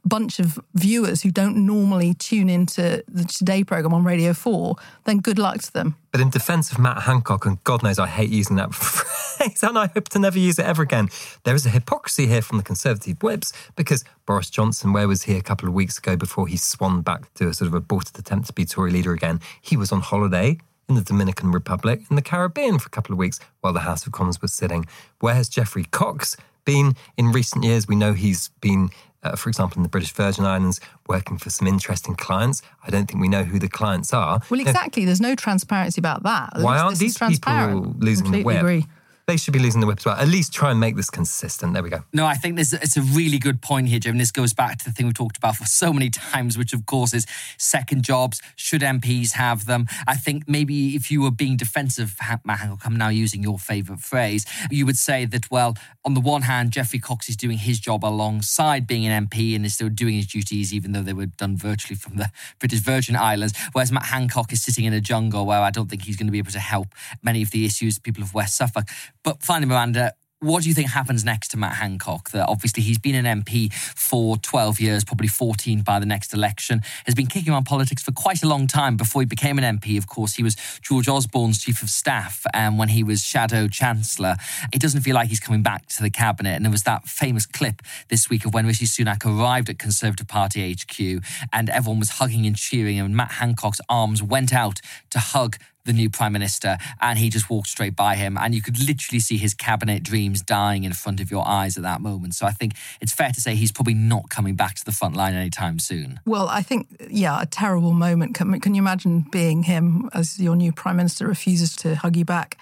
bunch 0.05 0.39
of 0.39 0.59
viewers 0.75 1.23
who 1.23 1.31
don't 1.31 1.57
normally 1.57 2.15
tune 2.15 2.49
into 2.49 3.05
the 3.09 3.25
Today 3.25 3.65
program 3.65 3.93
on 3.93 4.05
Radio 4.05 4.33
4, 4.33 4.77
then 5.05 5.19
good 5.19 5.39
luck 5.39 5.61
to 5.63 5.73
them. 5.73 5.97
But 6.11 6.21
in 6.21 6.31
defense 6.31 6.73
of 6.73 6.79
Matt 6.79 7.03
Hancock, 7.03 7.45
and 7.45 7.63
God 7.65 7.83
knows 7.83 7.99
I 7.99 8.07
hate 8.07 8.31
using 8.31 8.57
that 8.57 8.75
phrase, 8.75 9.63
and 9.63 9.79
I 9.79 9.89
hope 9.89 10.09
to 10.11 10.19
never 10.19 10.39
use 10.39 10.59
it 10.59 10.65
ever 10.65 10.83
again, 10.83 11.09
there 11.45 11.55
is 11.55 11.67
a 11.67 11.71
hypocrisy 11.71 12.27
here 12.27 12.43
from 12.43 12.59
the 12.59 12.65
Conservative 12.65 13.23
whips 13.23 13.53
because 13.77 14.05
Boris 14.27 14.51
Johnson, 14.51 14.93
where 14.93 15.09
was 15.09 15.25
he 15.25 15.37
a 15.37 15.43
couple 15.43 15.69
of 15.69 15.75
weeks 15.75 15.99
ago 15.99 16.17
before 16.17 16.47
he 16.47 16.57
swung 16.57 17.03
back 17.03 17.33
to 17.35 17.49
a 17.49 17.55
sort 17.55 17.69
of 17.69 17.75
aborted 17.75 18.19
attempt 18.19 18.47
to 18.47 18.53
be 18.53 18.65
Tory 18.65 18.91
leader 18.91 19.13
again? 19.13 19.41
He 19.61 19.77
was 19.77 19.93
on 19.93 20.01
holiday 20.01 20.59
in 20.89 20.95
the 20.95 21.03
Dominican 21.03 21.51
Republic, 21.51 22.03
in 22.11 22.17
the 22.17 22.23
Caribbean 22.23 22.79
for 22.79 22.87
a 22.87 22.91
couple 22.91 23.13
of 23.13 23.19
weeks 23.19 23.41
while 23.61 23.73
the 23.73 23.81
House 23.81 24.07
of 24.07 24.13
Commons 24.13 24.41
was 24.43 24.53
sitting. 24.53 24.87
Where 25.21 25.35
has 25.35 25.49
Geoffrey 25.49 25.85
Cox 25.85 26.37
been 26.65 26.95
in 27.17 27.33
recent 27.33 27.65
years? 27.65 27.89
We 27.89 27.97
know 27.97 28.13
he's 28.13 28.49
been, 28.61 28.91
uh, 29.23 29.37
for 29.37 29.49
example, 29.49 29.79
in 29.79 29.83
the 29.83 29.89
British 29.89 30.13
Virgin 30.13 30.45
Islands, 30.45 30.81
working 31.07 31.39
for 31.39 31.51
some 31.51 31.67
interesting 31.67 32.15
clients. 32.15 32.63
I 32.87 32.91
don't 32.91 33.07
think 33.07 33.21
we 33.21 33.29
know 33.29 33.45
who 33.45 33.59
the 33.59 33.69
clients 33.69 34.13
are. 34.13 34.41
Well, 34.51 34.61
exactly. 34.61 35.05
There's 35.05 35.21
no 35.21 35.35
transparency 35.35 36.01
about 36.01 36.23
that. 36.25 36.55
Why 36.61 36.79
aren't 36.79 36.99
these 36.99 37.17
people 37.19 37.95
losing 37.99 38.25
Completely 38.25 38.41
the 38.41 38.45
whip? 38.45 38.57
Agree 38.59 38.87
they 39.27 39.37
should 39.39 39.55
be 39.55 39.59
losing 39.59 39.81
the 39.81 39.87
whip 39.87 39.99
as 39.99 40.05
well. 40.05 40.17
At 40.17 40.29
least 40.29 40.53
try 40.53 40.71
and 40.71 40.79
make 40.79 40.97
this 40.97 41.09
consistent. 41.09 41.73
There 41.73 41.83
we 41.83 41.89
go. 41.89 42.05
No, 42.13 42.27
I 42.27 42.35
think 42.35 42.57
this 42.57 42.73
it's 42.73 42.97
a 42.97 43.03
really 43.03 43.39
good 43.39 43.63
point 43.63 43.89
here, 43.89 43.99
Jim. 43.99 44.19
This 44.19 44.31
goes 44.31 44.53
back 44.53 44.79
to 44.79 44.85
the 44.85 44.91
thing 44.91 45.07
we 45.07 45.13
talked 45.13 45.37
about 45.37 45.57
for 45.57 45.65
so 45.65 45.93
many 45.93 46.11
times, 46.11 46.59
which 46.59 46.73
of 46.73 46.85
course 46.85 47.15
is 47.15 47.27
second 47.59 48.03
jobs. 48.03 48.43
Should 48.57 48.83
MPs 48.83 49.33
have 49.33 49.67
them? 49.67 49.87
I 50.07 50.17
think 50.17 50.45
maybe 50.47 50.95
if 50.95 51.11
you 51.11 51.23
were 51.23 51.31
being 51.31 51.57
defensive, 51.57 52.17
Matt 52.45 52.59
Hancock, 52.59 52.83
I'm 52.85 52.97
now 52.97 53.09
using 53.09 53.43
your 53.43 53.59
favourite 53.59 54.01
phrase, 54.01 54.45
you 54.71 54.85
would 54.85 54.99
say 54.99 55.25
that, 55.25 55.51
well, 55.51 55.77
on 56.05 56.15
the 56.15 56.21
one 56.21 56.43
hand, 56.43 56.73
Geoffrey 56.73 56.99
Cox 56.99 57.29
is 57.29 57.37
doing 57.37 57.57
his 57.57 57.81
job 57.81 58.05
alongside 58.05 58.87
being 58.87 59.07
an 59.07 59.27
MP 59.27 59.57
and 59.57 59.65
is 59.65 59.75
still 59.75 59.89
doing 59.89 60.15
his 60.15 60.27
duties, 60.27 60.75
even 60.75 60.93
though 60.93 61.03
they 61.03 61.15
were 61.15 61.27
done 61.27 61.57
virtually 61.57 61.97
from 61.97 62.17
the 62.17 62.31
British 62.59 62.81
Virgin 62.81 63.17
Islands, 63.17 63.55
whereas 63.73 63.91
Matt 63.91 64.07
Hancock 64.07 64.53
is 64.53 64.63
sitting 64.63 64.85
in 64.85 64.93
a 64.93 65.01
jungle 65.01 65.47
where 65.47 65.61
I 65.61 65.71
don't 65.71 65.89
think 65.89 66.03
he's 66.03 66.17
going 66.17 66.27
to 66.27 66.33
be 66.33 66.39
able 66.39 66.53
to 66.53 66.61
help 66.61 66.89
many 67.23 67.43
of 67.43 67.51
the 67.51 67.65
issues 67.65 67.99
people 67.99 68.23
of 68.23 68.35
West 68.35 68.57
Suffolk. 68.57 68.85
But 69.25 69.43
finally, 69.43 69.67
Miranda, 69.67 70.13
what 70.45 70.63
do 70.63 70.69
you 70.69 70.75
think 70.75 70.91
happens 70.91 71.25
next 71.25 71.49
to 71.49 71.57
Matt 71.57 71.77
Hancock? 71.77 72.31
That 72.33 72.47
obviously 72.47 72.83
he's 72.83 72.99
been 72.99 73.25
an 73.25 73.43
MP 73.43 73.73
for 73.73 74.37
12 74.37 74.79
years, 74.79 75.03
probably 75.03 75.27
14 75.27 75.81
by 75.81 75.99
the 75.99 76.05
next 76.05 76.35
election, 76.35 76.83
has 77.07 77.15
been 77.15 77.29
kicking 77.29 77.55
on 77.55 77.65
politics 77.65 78.03
for 78.03 78.13
quite 78.13 78.43
a 78.43 78.49
long 78.49 78.67
time 78.67 78.99
before 78.99 79.23
he 79.23 79.27
became 79.27 79.59
an 79.59 79.79
MP. 79.79 79.97
Of 79.97 80.07
course, 80.07 80.35
he 80.35 80.43
was 80.43 80.57
George 80.83 81.09
Osborne's 81.09 81.63
chief 81.63 81.83
of 81.83 81.89
staff 81.89 82.45
um, 82.53 82.77
when 82.77 82.91
he 82.91 83.03
was 83.03 83.25
shadow 83.25 83.69
chancellor. 83.69 84.37
It 84.71 84.83
doesn't 84.83 85.01
feel 85.01 85.15
like 85.15 85.29
he's 85.29 85.41
coming 85.41 85.63
back 85.63 85.87
to 85.87 86.03
the 86.03 86.11
cabinet. 86.11 86.57
And 86.57 86.65
there 86.65 86.73
was 86.73 86.83
that 86.83 87.05
famous 87.05 87.47
clip 87.47 87.81
this 88.11 88.29
week 88.29 88.45
of 88.45 88.53
when 88.53 88.67
Rishi 88.67 88.85
Sunak 88.85 89.25
arrived 89.25 89.71
at 89.71 89.79
Conservative 89.79 90.29
Party 90.29 90.75
HQ 90.75 91.25
and 91.55 91.71
everyone 91.71 92.01
was 92.01 92.11
hugging 92.11 92.45
and 92.45 92.55
cheering, 92.55 93.01
and 93.01 93.17
Matt 93.17 93.33
Hancock's 93.33 93.81
arms 93.89 94.23
went 94.23 94.53
out 94.53 94.83
to 95.09 95.19
hug 95.19 95.57
the 95.85 95.93
new 95.93 96.09
prime 96.09 96.33
minister, 96.33 96.79
and 97.01 97.19
he 97.19 97.29
just 97.29 97.51
walked 97.51 97.69
straight 97.69 97.95
by 97.95 98.17
him. 98.17 98.39
And 98.39 98.55
you 98.55 98.63
could 98.63 98.79
literally 98.79 99.21
see 99.21 99.37
his 99.37 99.55
cabinet 99.55 100.03
dreams 100.03 100.43
dying 100.43 100.85
in 100.85 100.93
front 100.93 101.21
of 101.21 101.31
your 101.31 101.47
eyes 101.47 101.77
at 101.77 101.83
that 101.83 102.01
moment. 102.01 102.35
So 102.35 102.47
I 102.47 102.53
think 102.53 102.75
it's 103.01 103.13
fair 103.13 103.31
to 103.31 103.41
say 103.41 103.55
he's 103.55 103.73
probably 103.73 103.95
not 103.95 104.31
coming 104.31 104.55
back 104.55 104.75
to 104.77 104.85
the 104.85 104.93
front 104.93 105.17
line 105.17 105.35
anytime 105.35 105.79
soon. 105.79 106.21
Well, 106.27 106.49
I 106.49 106.63
think, 106.63 106.89
yeah, 107.11 107.41
a 107.41 107.47
terrible 107.47 107.93
moment. 107.93 108.35
Can, 108.35 108.59
can 108.61 108.75
you 108.75 108.83
imagine 108.83 109.27
being 109.31 109.65
him 109.65 110.09
as 110.13 110.39
your 110.41 110.57
new 110.57 110.73
prime 110.73 110.97
minister 110.97 111.27
refuses 111.27 111.77
to 111.77 111.97
hug 111.97 112.17
you 112.17 112.25
back? 112.25 112.59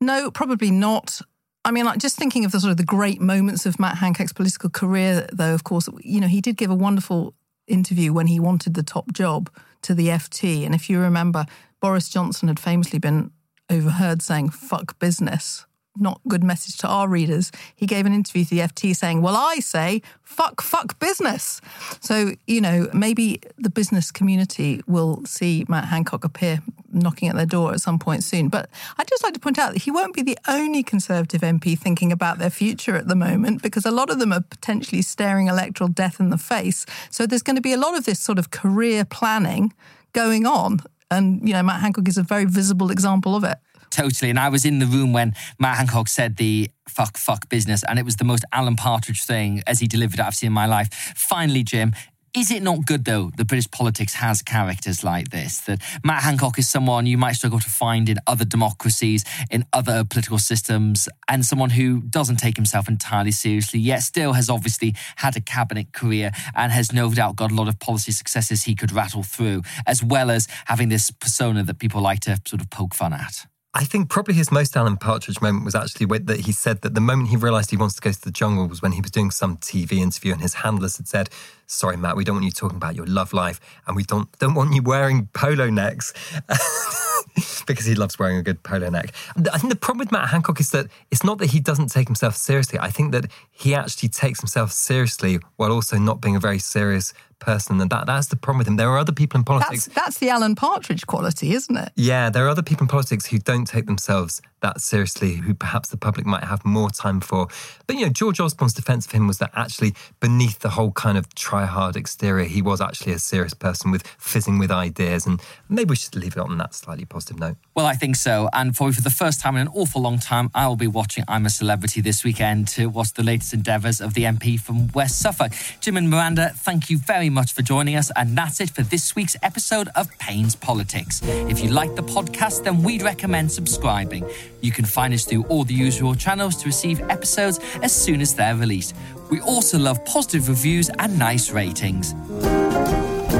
No, 0.00 0.30
probably 0.30 0.70
not. 0.70 1.20
I 1.64 1.72
mean, 1.72 1.84
like 1.84 1.98
just 1.98 2.16
thinking 2.16 2.44
of 2.44 2.52
the 2.52 2.60
sort 2.60 2.70
of 2.70 2.76
the 2.76 2.84
great 2.84 3.20
moments 3.20 3.66
of 3.66 3.80
Matt 3.80 3.98
Hancock's 3.98 4.32
political 4.32 4.70
career, 4.70 5.26
though, 5.32 5.54
of 5.54 5.64
course, 5.64 5.88
you 6.00 6.20
know, 6.20 6.28
he 6.28 6.40
did 6.40 6.56
give 6.56 6.70
a 6.70 6.74
wonderful 6.74 7.34
interview 7.66 8.12
when 8.12 8.28
he 8.28 8.40
wanted 8.40 8.74
the 8.74 8.82
top 8.82 9.12
job 9.12 9.50
to 9.82 9.94
the 9.94 10.08
FT. 10.08 10.64
And 10.64 10.74
if 10.74 10.88
you 10.88 10.98
remember, 11.00 11.46
Boris 11.80 12.08
Johnson 12.08 12.48
had 12.48 12.58
famously 12.58 12.98
been 12.98 13.30
overheard 13.70 14.22
saying 14.22 14.50
fuck 14.50 14.98
business. 14.98 15.64
Not 16.00 16.20
good 16.28 16.44
message 16.44 16.76
to 16.78 16.86
our 16.86 17.08
readers. 17.08 17.50
He 17.74 17.84
gave 17.84 18.06
an 18.06 18.12
interview 18.12 18.44
to 18.44 18.50
the 18.50 18.60
FT 18.60 18.94
saying, 18.94 19.20
Well, 19.20 19.36
I 19.36 19.56
say 19.56 20.00
fuck, 20.22 20.62
fuck 20.62 20.98
business. 21.00 21.60
So, 22.00 22.34
you 22.46 22.60
know, 22.60 22.88
maybe 22.92 23.40
the 23.56 23.70
business 23.70 24.12
community 24.12 24.80
will 24.86 25.24
see 25.24 25.64
Matt 25.68 25.86
Hancock 25.86 26.24
appear 26.24 26.60
knocking 26.92 27.28
at 27.28 27.34
their 27.34 27.46
door 27.46 27.72
at 27.72 27.80
some 27.80 27.98
point 27.98 28.22
soon. 28.22 28.48
But 28.48 28.70
I'd 28.96 29.08
just 29.08 29.24
like 29.24 29.34
to 29.34 29.40
point 29.40 29.58
out 29.58 29.72
that 29.72 29.82
he 29.82 29.90
won't 29.90 30.14
be 30.14 30.22
the 30.22 30.38
only 30.46 30.84
Conservative 30.84 31.40
MP 31.40 31.76
thinking 31.76 32.12
about 32.12 32.38
their 32.38 32.50
future 32.50 32.94
at 32.94 33.08
the 33.08 33.16
moment, 33.16 33.62
because 33.62 33.84
a 33.84 33.90
lot 33.90 34.08
of 34.08 34.20
them 34.20 34.32
are 34.32 34.40
potentially 34.40 35.02
staring 35.02 35.48
electoral 35.48 35.88
death 35.88 36.20
in 36.20 36.30
the 36.30 36.38
face. 36.38 36.86
So 37.10 37.26
there's 37.26 37.42
going 37.42 37.56
to 37.56 37.62
be 37.62 37.72
a 37.72 37.76
lot 37.76 37.96
of 37.96 38.04
this 38.04 38.20
sort 38.20 38.38
of 38.38 38.52
career 38.52 39.04
planning 39.04 39.72
going 40.12 40.46
on 40.46 40.80
and, 41.10 41.46
you 41.46 41.54
know, 41.54 41.62
Matt 41.62 41.80
Hancock 41.80 42.08
is 42.08 42.18
a 42.18 42.22
very 42.22 42.44
visible 42.44 42.90
example 42.90 43.34
of 43.34 43.44
it. 43.44 43.58
Totally. 43.90 44.30
And 44.30 44.38
I 44.38 44.48
was 44.48 44.64
in 44.64 44.78
the 44.78 44.86
room 44.86 45.12
when 45.12 45.34
Matt 45.58 45.78
Hancock 45.78 46.08
said 46.08 46.36
the 46.36 46.70
fuck, 46.88 47.16
fuck 47.16 47.48
business. 47.48 47.82
And 47.88 47.98
it 47.98 48.04
was 48.04 48.16
the 48.16 48.24
most 48.24 48.44
Alan 48.52 48.76
Partridge 48.76 49.24
thing 49.24 49.62
as 49.66 49.80
he 49.80 49.86
delivered 49.86 50.20
it 50.20 50.26
I've 50.26 50.34
seen 50.34 50.48
in 50.48 50.52
my 50.52 50.66
life. 50.66 50.92
Finally, 51.16 51.62
Jim, 51.62 51.94
is 52.34 52.50
it 52.50 52.62
not 52.62 52.86
good, 52.86 53.04
though, 53.04 53.30
that 53.36 53.46
British 53.46 53.70
politics 53.70 54.14
has 54.14 54.42
characters 54.42 55.02
like 55.02 55.30
this? 55.30 55.60
That 55.62 55.80
Matt 56.04 56.22
Hancock 56.22 56.58
is 56.58 56.68
someone 56.68 57.06
you 57.06 57.18
might 57.18 57.32
struggle 57.32 57.60
to 57.60 57.70
find 57.70 58.08
in 58.08 58.18
other 58.26 58.44
democracies, 58.44 59.24
in 59.50 59.64
other 59.72 60.04
political 60.04 60.38
systems, 60.38 61.08
and 61.28 61.44
someone 61.44 61.70
who 61.70 62.00
doesn't 62.00 62.36
take 62.36 62.56
himself 62.56 62.88
entirely 62.88 63.32
seriously, 63.32 63.80
yet 63.80 64.02
still 64.02 64.32
has 64.34 64.50
obviously 64.50 64.94
had 65.16 65.36
a 65.36 65.40
cabinet 65.40 65.92
career 65.92 66.30
and 66.54 66.72
has 66.72 66.92
no 66.92 67.12
doubt 67.12 67.36
got 67.36 67.50
a 67.50 67.54
lot 67.54 67.68
of 67.68 67.78
policy 67.78 68.12
successes 68.12 68.64
he 68.64 68.74
could 68.74 68.92
rattle 68.92 69.22
through, 69.22 69.62
as 69.86 70.02
well 70.02 70.30
as 70.30 70.48
having 70.66 70.88
this 70.88 71.10
persona 71.10 71.62
that 71.62 71.78
people 71.78 72.00
like 72.00 72.20
to 72.20 72.38
sort 72.46 72.60
of 72.60 72.70
poke 72.70 72.94
fun 72.94 73.12
at. 73.12 73.46
I 73.74 73.84
think 73.84 74.08
probably 74.08 74.34
his 74.34 74.50
most 74.50 74.76
Alan 74.76 74.96
Partridge 74.96 75.40
moment 75.40 75.64
was 75.64 75.74
actually 75.74 76.06
that 76.06 76.40
he 76.40 76.52
said 76.52 76.80
that 76.80 76.94
the 76.94 77.00
moment 77.00 77.28
he 77.28 77.36
realised 77.36 77.70
he 77.70 77.76
wants 77.76 77.94
to 77.96 78.00
go 78.00 78.10
to 78.10 78.20
the 78.20 78.30
jungle 78.30 78.66
was 78.66 78.82
when 78.82 78.92
he 78.92 79.00
was 79.00 79.10
doing 79.10 79.30
some 79.30 79.58
TV 79.58 79.98
interview 79.98 80.32
and 80.32 80.40
his 80.40 80.54
handlers 80.54 80.96
had 80.96 81.06
said, 81.06 81.30
"Sorry, 81.68 81.96
Matt, 81.96 82.16
we 82.16 82.24
don't 82.24 82.34
want 82.34 82.44
you 82.44 82.50
talking 82.50 82.76
about 82.76 82.96
your 82.96 83.06
love 83.06 83.32
life, 83.32 83.60
and 83.86 83.94
we 83.94 84.02
don't 84.02 84.28
don't 84.40 84.54
want 84.54 84.74
you 84.74 84.82
wearing 84.82 85.28
polo 85.32 85.70
necks." 85.70 86.12
because 87.66 87.84
he 87.84 87.94
loves 87.94 88.18
wearing 88.18 88.36
a 88.36 88.42
good 88.42 88.62
polo 88.62 88.88
neck. 88.88 89.12
I 89.52 89.58
think 89.58 89.70
the 89.70 89.78
problem 89.78 89.98
with 89.98 90.12
Matt 90.12 90.30
Hancock 90.30 90.58
is 90.60 90.70
that 90.70 90.86
it's 91.10 91.22
not 91.22 91.38
that 91.38 91.50
he 91.50 91.60
doesn't 91.60 91.88
take 91.88 92.08
himself 92.08 92.34
seriously. 92.36 92.78
I 92.78 92.90
think 92.90 93.12
that 93.12 93.26
he 93.50 93.74
actually 93.74 94.08
takes 94.08 94.40
himself 94.40 94.72
seriously 94.72 95.38
while 95.56 95.70
also 95.70 95.98
not 95.98 96.20
being 96.20 96.34
a 96.34 96.40
very 96.40 96.58
serious 96.58 97.12
person. 97.38 97.80
And 97.80 97.90
that, 97.90 98.06
that's 98.06 98.26
the 98.28 98.36
problem 98.36 98.58
with 98.58 98.68
him. 98.68 98.76
There 98.76 98.88
are 98.88 98.98
other 98.98 99.12
people 99.12 99.38
in 99.38 99.44
politics. 99.44 99.86
That's, 99.86 99.94
that's 99.94 100.18
the 100.18 100.30
Alan 100.30 100.54
Partridge 100.54 101.06
quality, 101.06 101.52
isn't 101.52 101.76
it? 101.76 101.92
Yeah, 101.94 102.30
there 102.30 102.46
are 102.46 102.48
other 102.48 102.62
people 102.62 102.84
in 102.84 102.88
politics 102.88 103.26
who 103.26 103.38
don't 103.38 103.66
take 103.66 103.86
themselves 103.86 104.40
that 104.60 104.80
seriously, 104.80 105.34
who 105.34 105.54
perhaps 105.54 105.88
the 105.88 105.96
public 105.96 106.26
might 106.26 106.44
have 106.44 106.64
more 106.64 106.90
time 106.90 107.20
for. 107.20 107.46
But, 107.86 107.96
you 107.96 108.06
know, 108.06 108.12
George 108.12 108.40
Osborne's 108.40 108.72
defense 108.72 109.06
of 109.06 109.12
him 109.12 109.28
was 109.28 109.38
that 109.38 109.52
actually 109.54 109.94
beneath 110.20 110.58
the 110.60 110.70
whole 110.70 110.90
kind 110.92 111.16
of 111.16 111.32
try 111.58 111.66
hard 111.66 111.96
exterior, 111.96 112.44
he 112.44 112.62
was 112.62 112.80
actually 112.80 113.12
a 113.12 113.18
serious 113.18 113.54
person 113.54 113.90
with 113.90 114.06
fizzing 114.06 114.58
with 114.58 114.70
ideas. 114.70 115.26
And 115.26 115.40
maybe 115.68 115.90
we 115.90 115.96
should 115.96 116.14
leave 116.16 116.36
it 116.36 116.38
on 116.38 116.56
that 116.58 116.74
slightly 116.74 117.04
positive 117.04 117.38
note. 117.40 117.56
Well, 117.78 117.86
I 117.86 117.94
think 117.94 118.16
so. 118.16 118.48
And 118.52 118.76
for, 118.76 118.92
for 118.92 119.02
the 119.02 119.08
first 119.08 119.40
time 119.40 119.54
in 119.54 119.62
an 119.62 119.72
awful 119.72 120.02
long 120.02 120.18
time, 120.18 120.50
I 120.52 120.66
will 120.66 120.74
be 120.74 120.88
watching 120.88 121.22
I'm 121.28 121.46
a 121.46 121.48
Celebrity 121.48 122.00
this 122.00 122.24
weekend 122.24 122.66
to 122.74 122.86
watch 122.86 123.12
the 123.12 123.22
latest 123.22 123.54
endeavours 123.54 124.00
of 124.00 124.14
the 124.14 124.24
MP 124.24 124.58
from 124.58 124.88
West 124.88 125.20
Suffolk. 125.20 125.52
Jim 125.78 125.96
and 125.96 126.10
Miranda, 126.10 126.50
thank 126.56 126.90
you 126.90 126.98
very 126.98 127.30
much 127.30 127.52
for 127.52 127.62
joining 127.62 127.94
us. 127.94 128.10
And 128.16 128.36
that's 128.36 128.60
it 128.60 128.70
for 128.70 128.82
this 128.82 129.14
week's 129.14 129.36
episode 129.44 129.90
of 129.94 130.10
Payne's 130.18 130.56
Politics. 130.56 131.20
If 131.22 131.62
you 131.62 131.70
like 131.70 131.94
the 131.94 132.02
podcast, 132.02 132.64
then 132.64 132.82
we'd 132.82 133.02
recommend 133.02 133.52
subscribing. 133.52 134.28
You 134.60 134.72
can 134.72 134.84
find 134.84 135.14
us 135.14 135.24
through 135.24 135.44
all 135.44 135.62
the 135.62 135.74
usual 135.74 136.16
channels 136.16 136.56
to 136.56 136.66
receive 136.66 137.00
episodes 137.08 137.60
as 137.80 137.92
soon 137.92 138.20
as 138.20 138.34
they're 138.34 138.56
released. 138.56 138.96
We 139.30 139.40
also 139.42 139.78
love 139.78 140.04
positive 140.04 140.48
reviews 140.48 140.90
and 140.98 141.16
nice 141.16 141.52
ratings. 141.52 142.12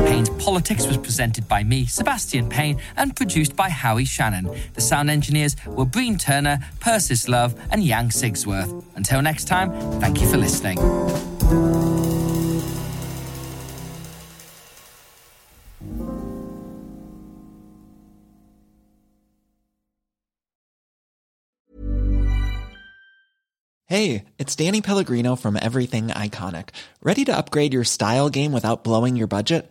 Payne's 0.09 0.31
Politics 0.31 0.87
was 0.87 0.97
presented 0.97 1.47
by 1.49 1.63
me, 1.63 1.85
Sebastian 1.85 2.49
Payne, 2.49 2.81
and 2.97 3.15
produced 3.15 3.55
by 3.55 3.69
Howie 3.69 4.07
Shannon. 4.07 4.51
The 4.73 4.81
sound 4.81 5.11
engineers 5.11 5.55
were 5.67 5.85
Breen 5.85 6.17
Turner, 6.17 6.61
Persis 6.81 7.29
Love, 7.29 7.55
and 7.71 7.85
Yang 7.85 8.09
Sigsworth. 8.09 8.85
Until 8.97 9.21
next 9.21 9.45
time, 9.45 9.71
thank 10.01 10.23
you 10.23 10.27
for 10.27 10.39
listening. 10.39 10.79
Hey, 23.85 24.25
it's 24.39 24.57
Danny 24.57 24.81
Pellegrino 24.81 25.37
from 25.37 25.59
Everything 25.61 26.09
Iconic. 26.09 26.71
Ready 27.03 27.27
to 27.27 27.37
upgrade 27.37 27.75
your 27.75 27.85
style 27.85 28.31
game 28.31 28.53
without 28.53 28.85
blowing 28.85 29.15
your 29.15 29.27
budget? 29.27 29.71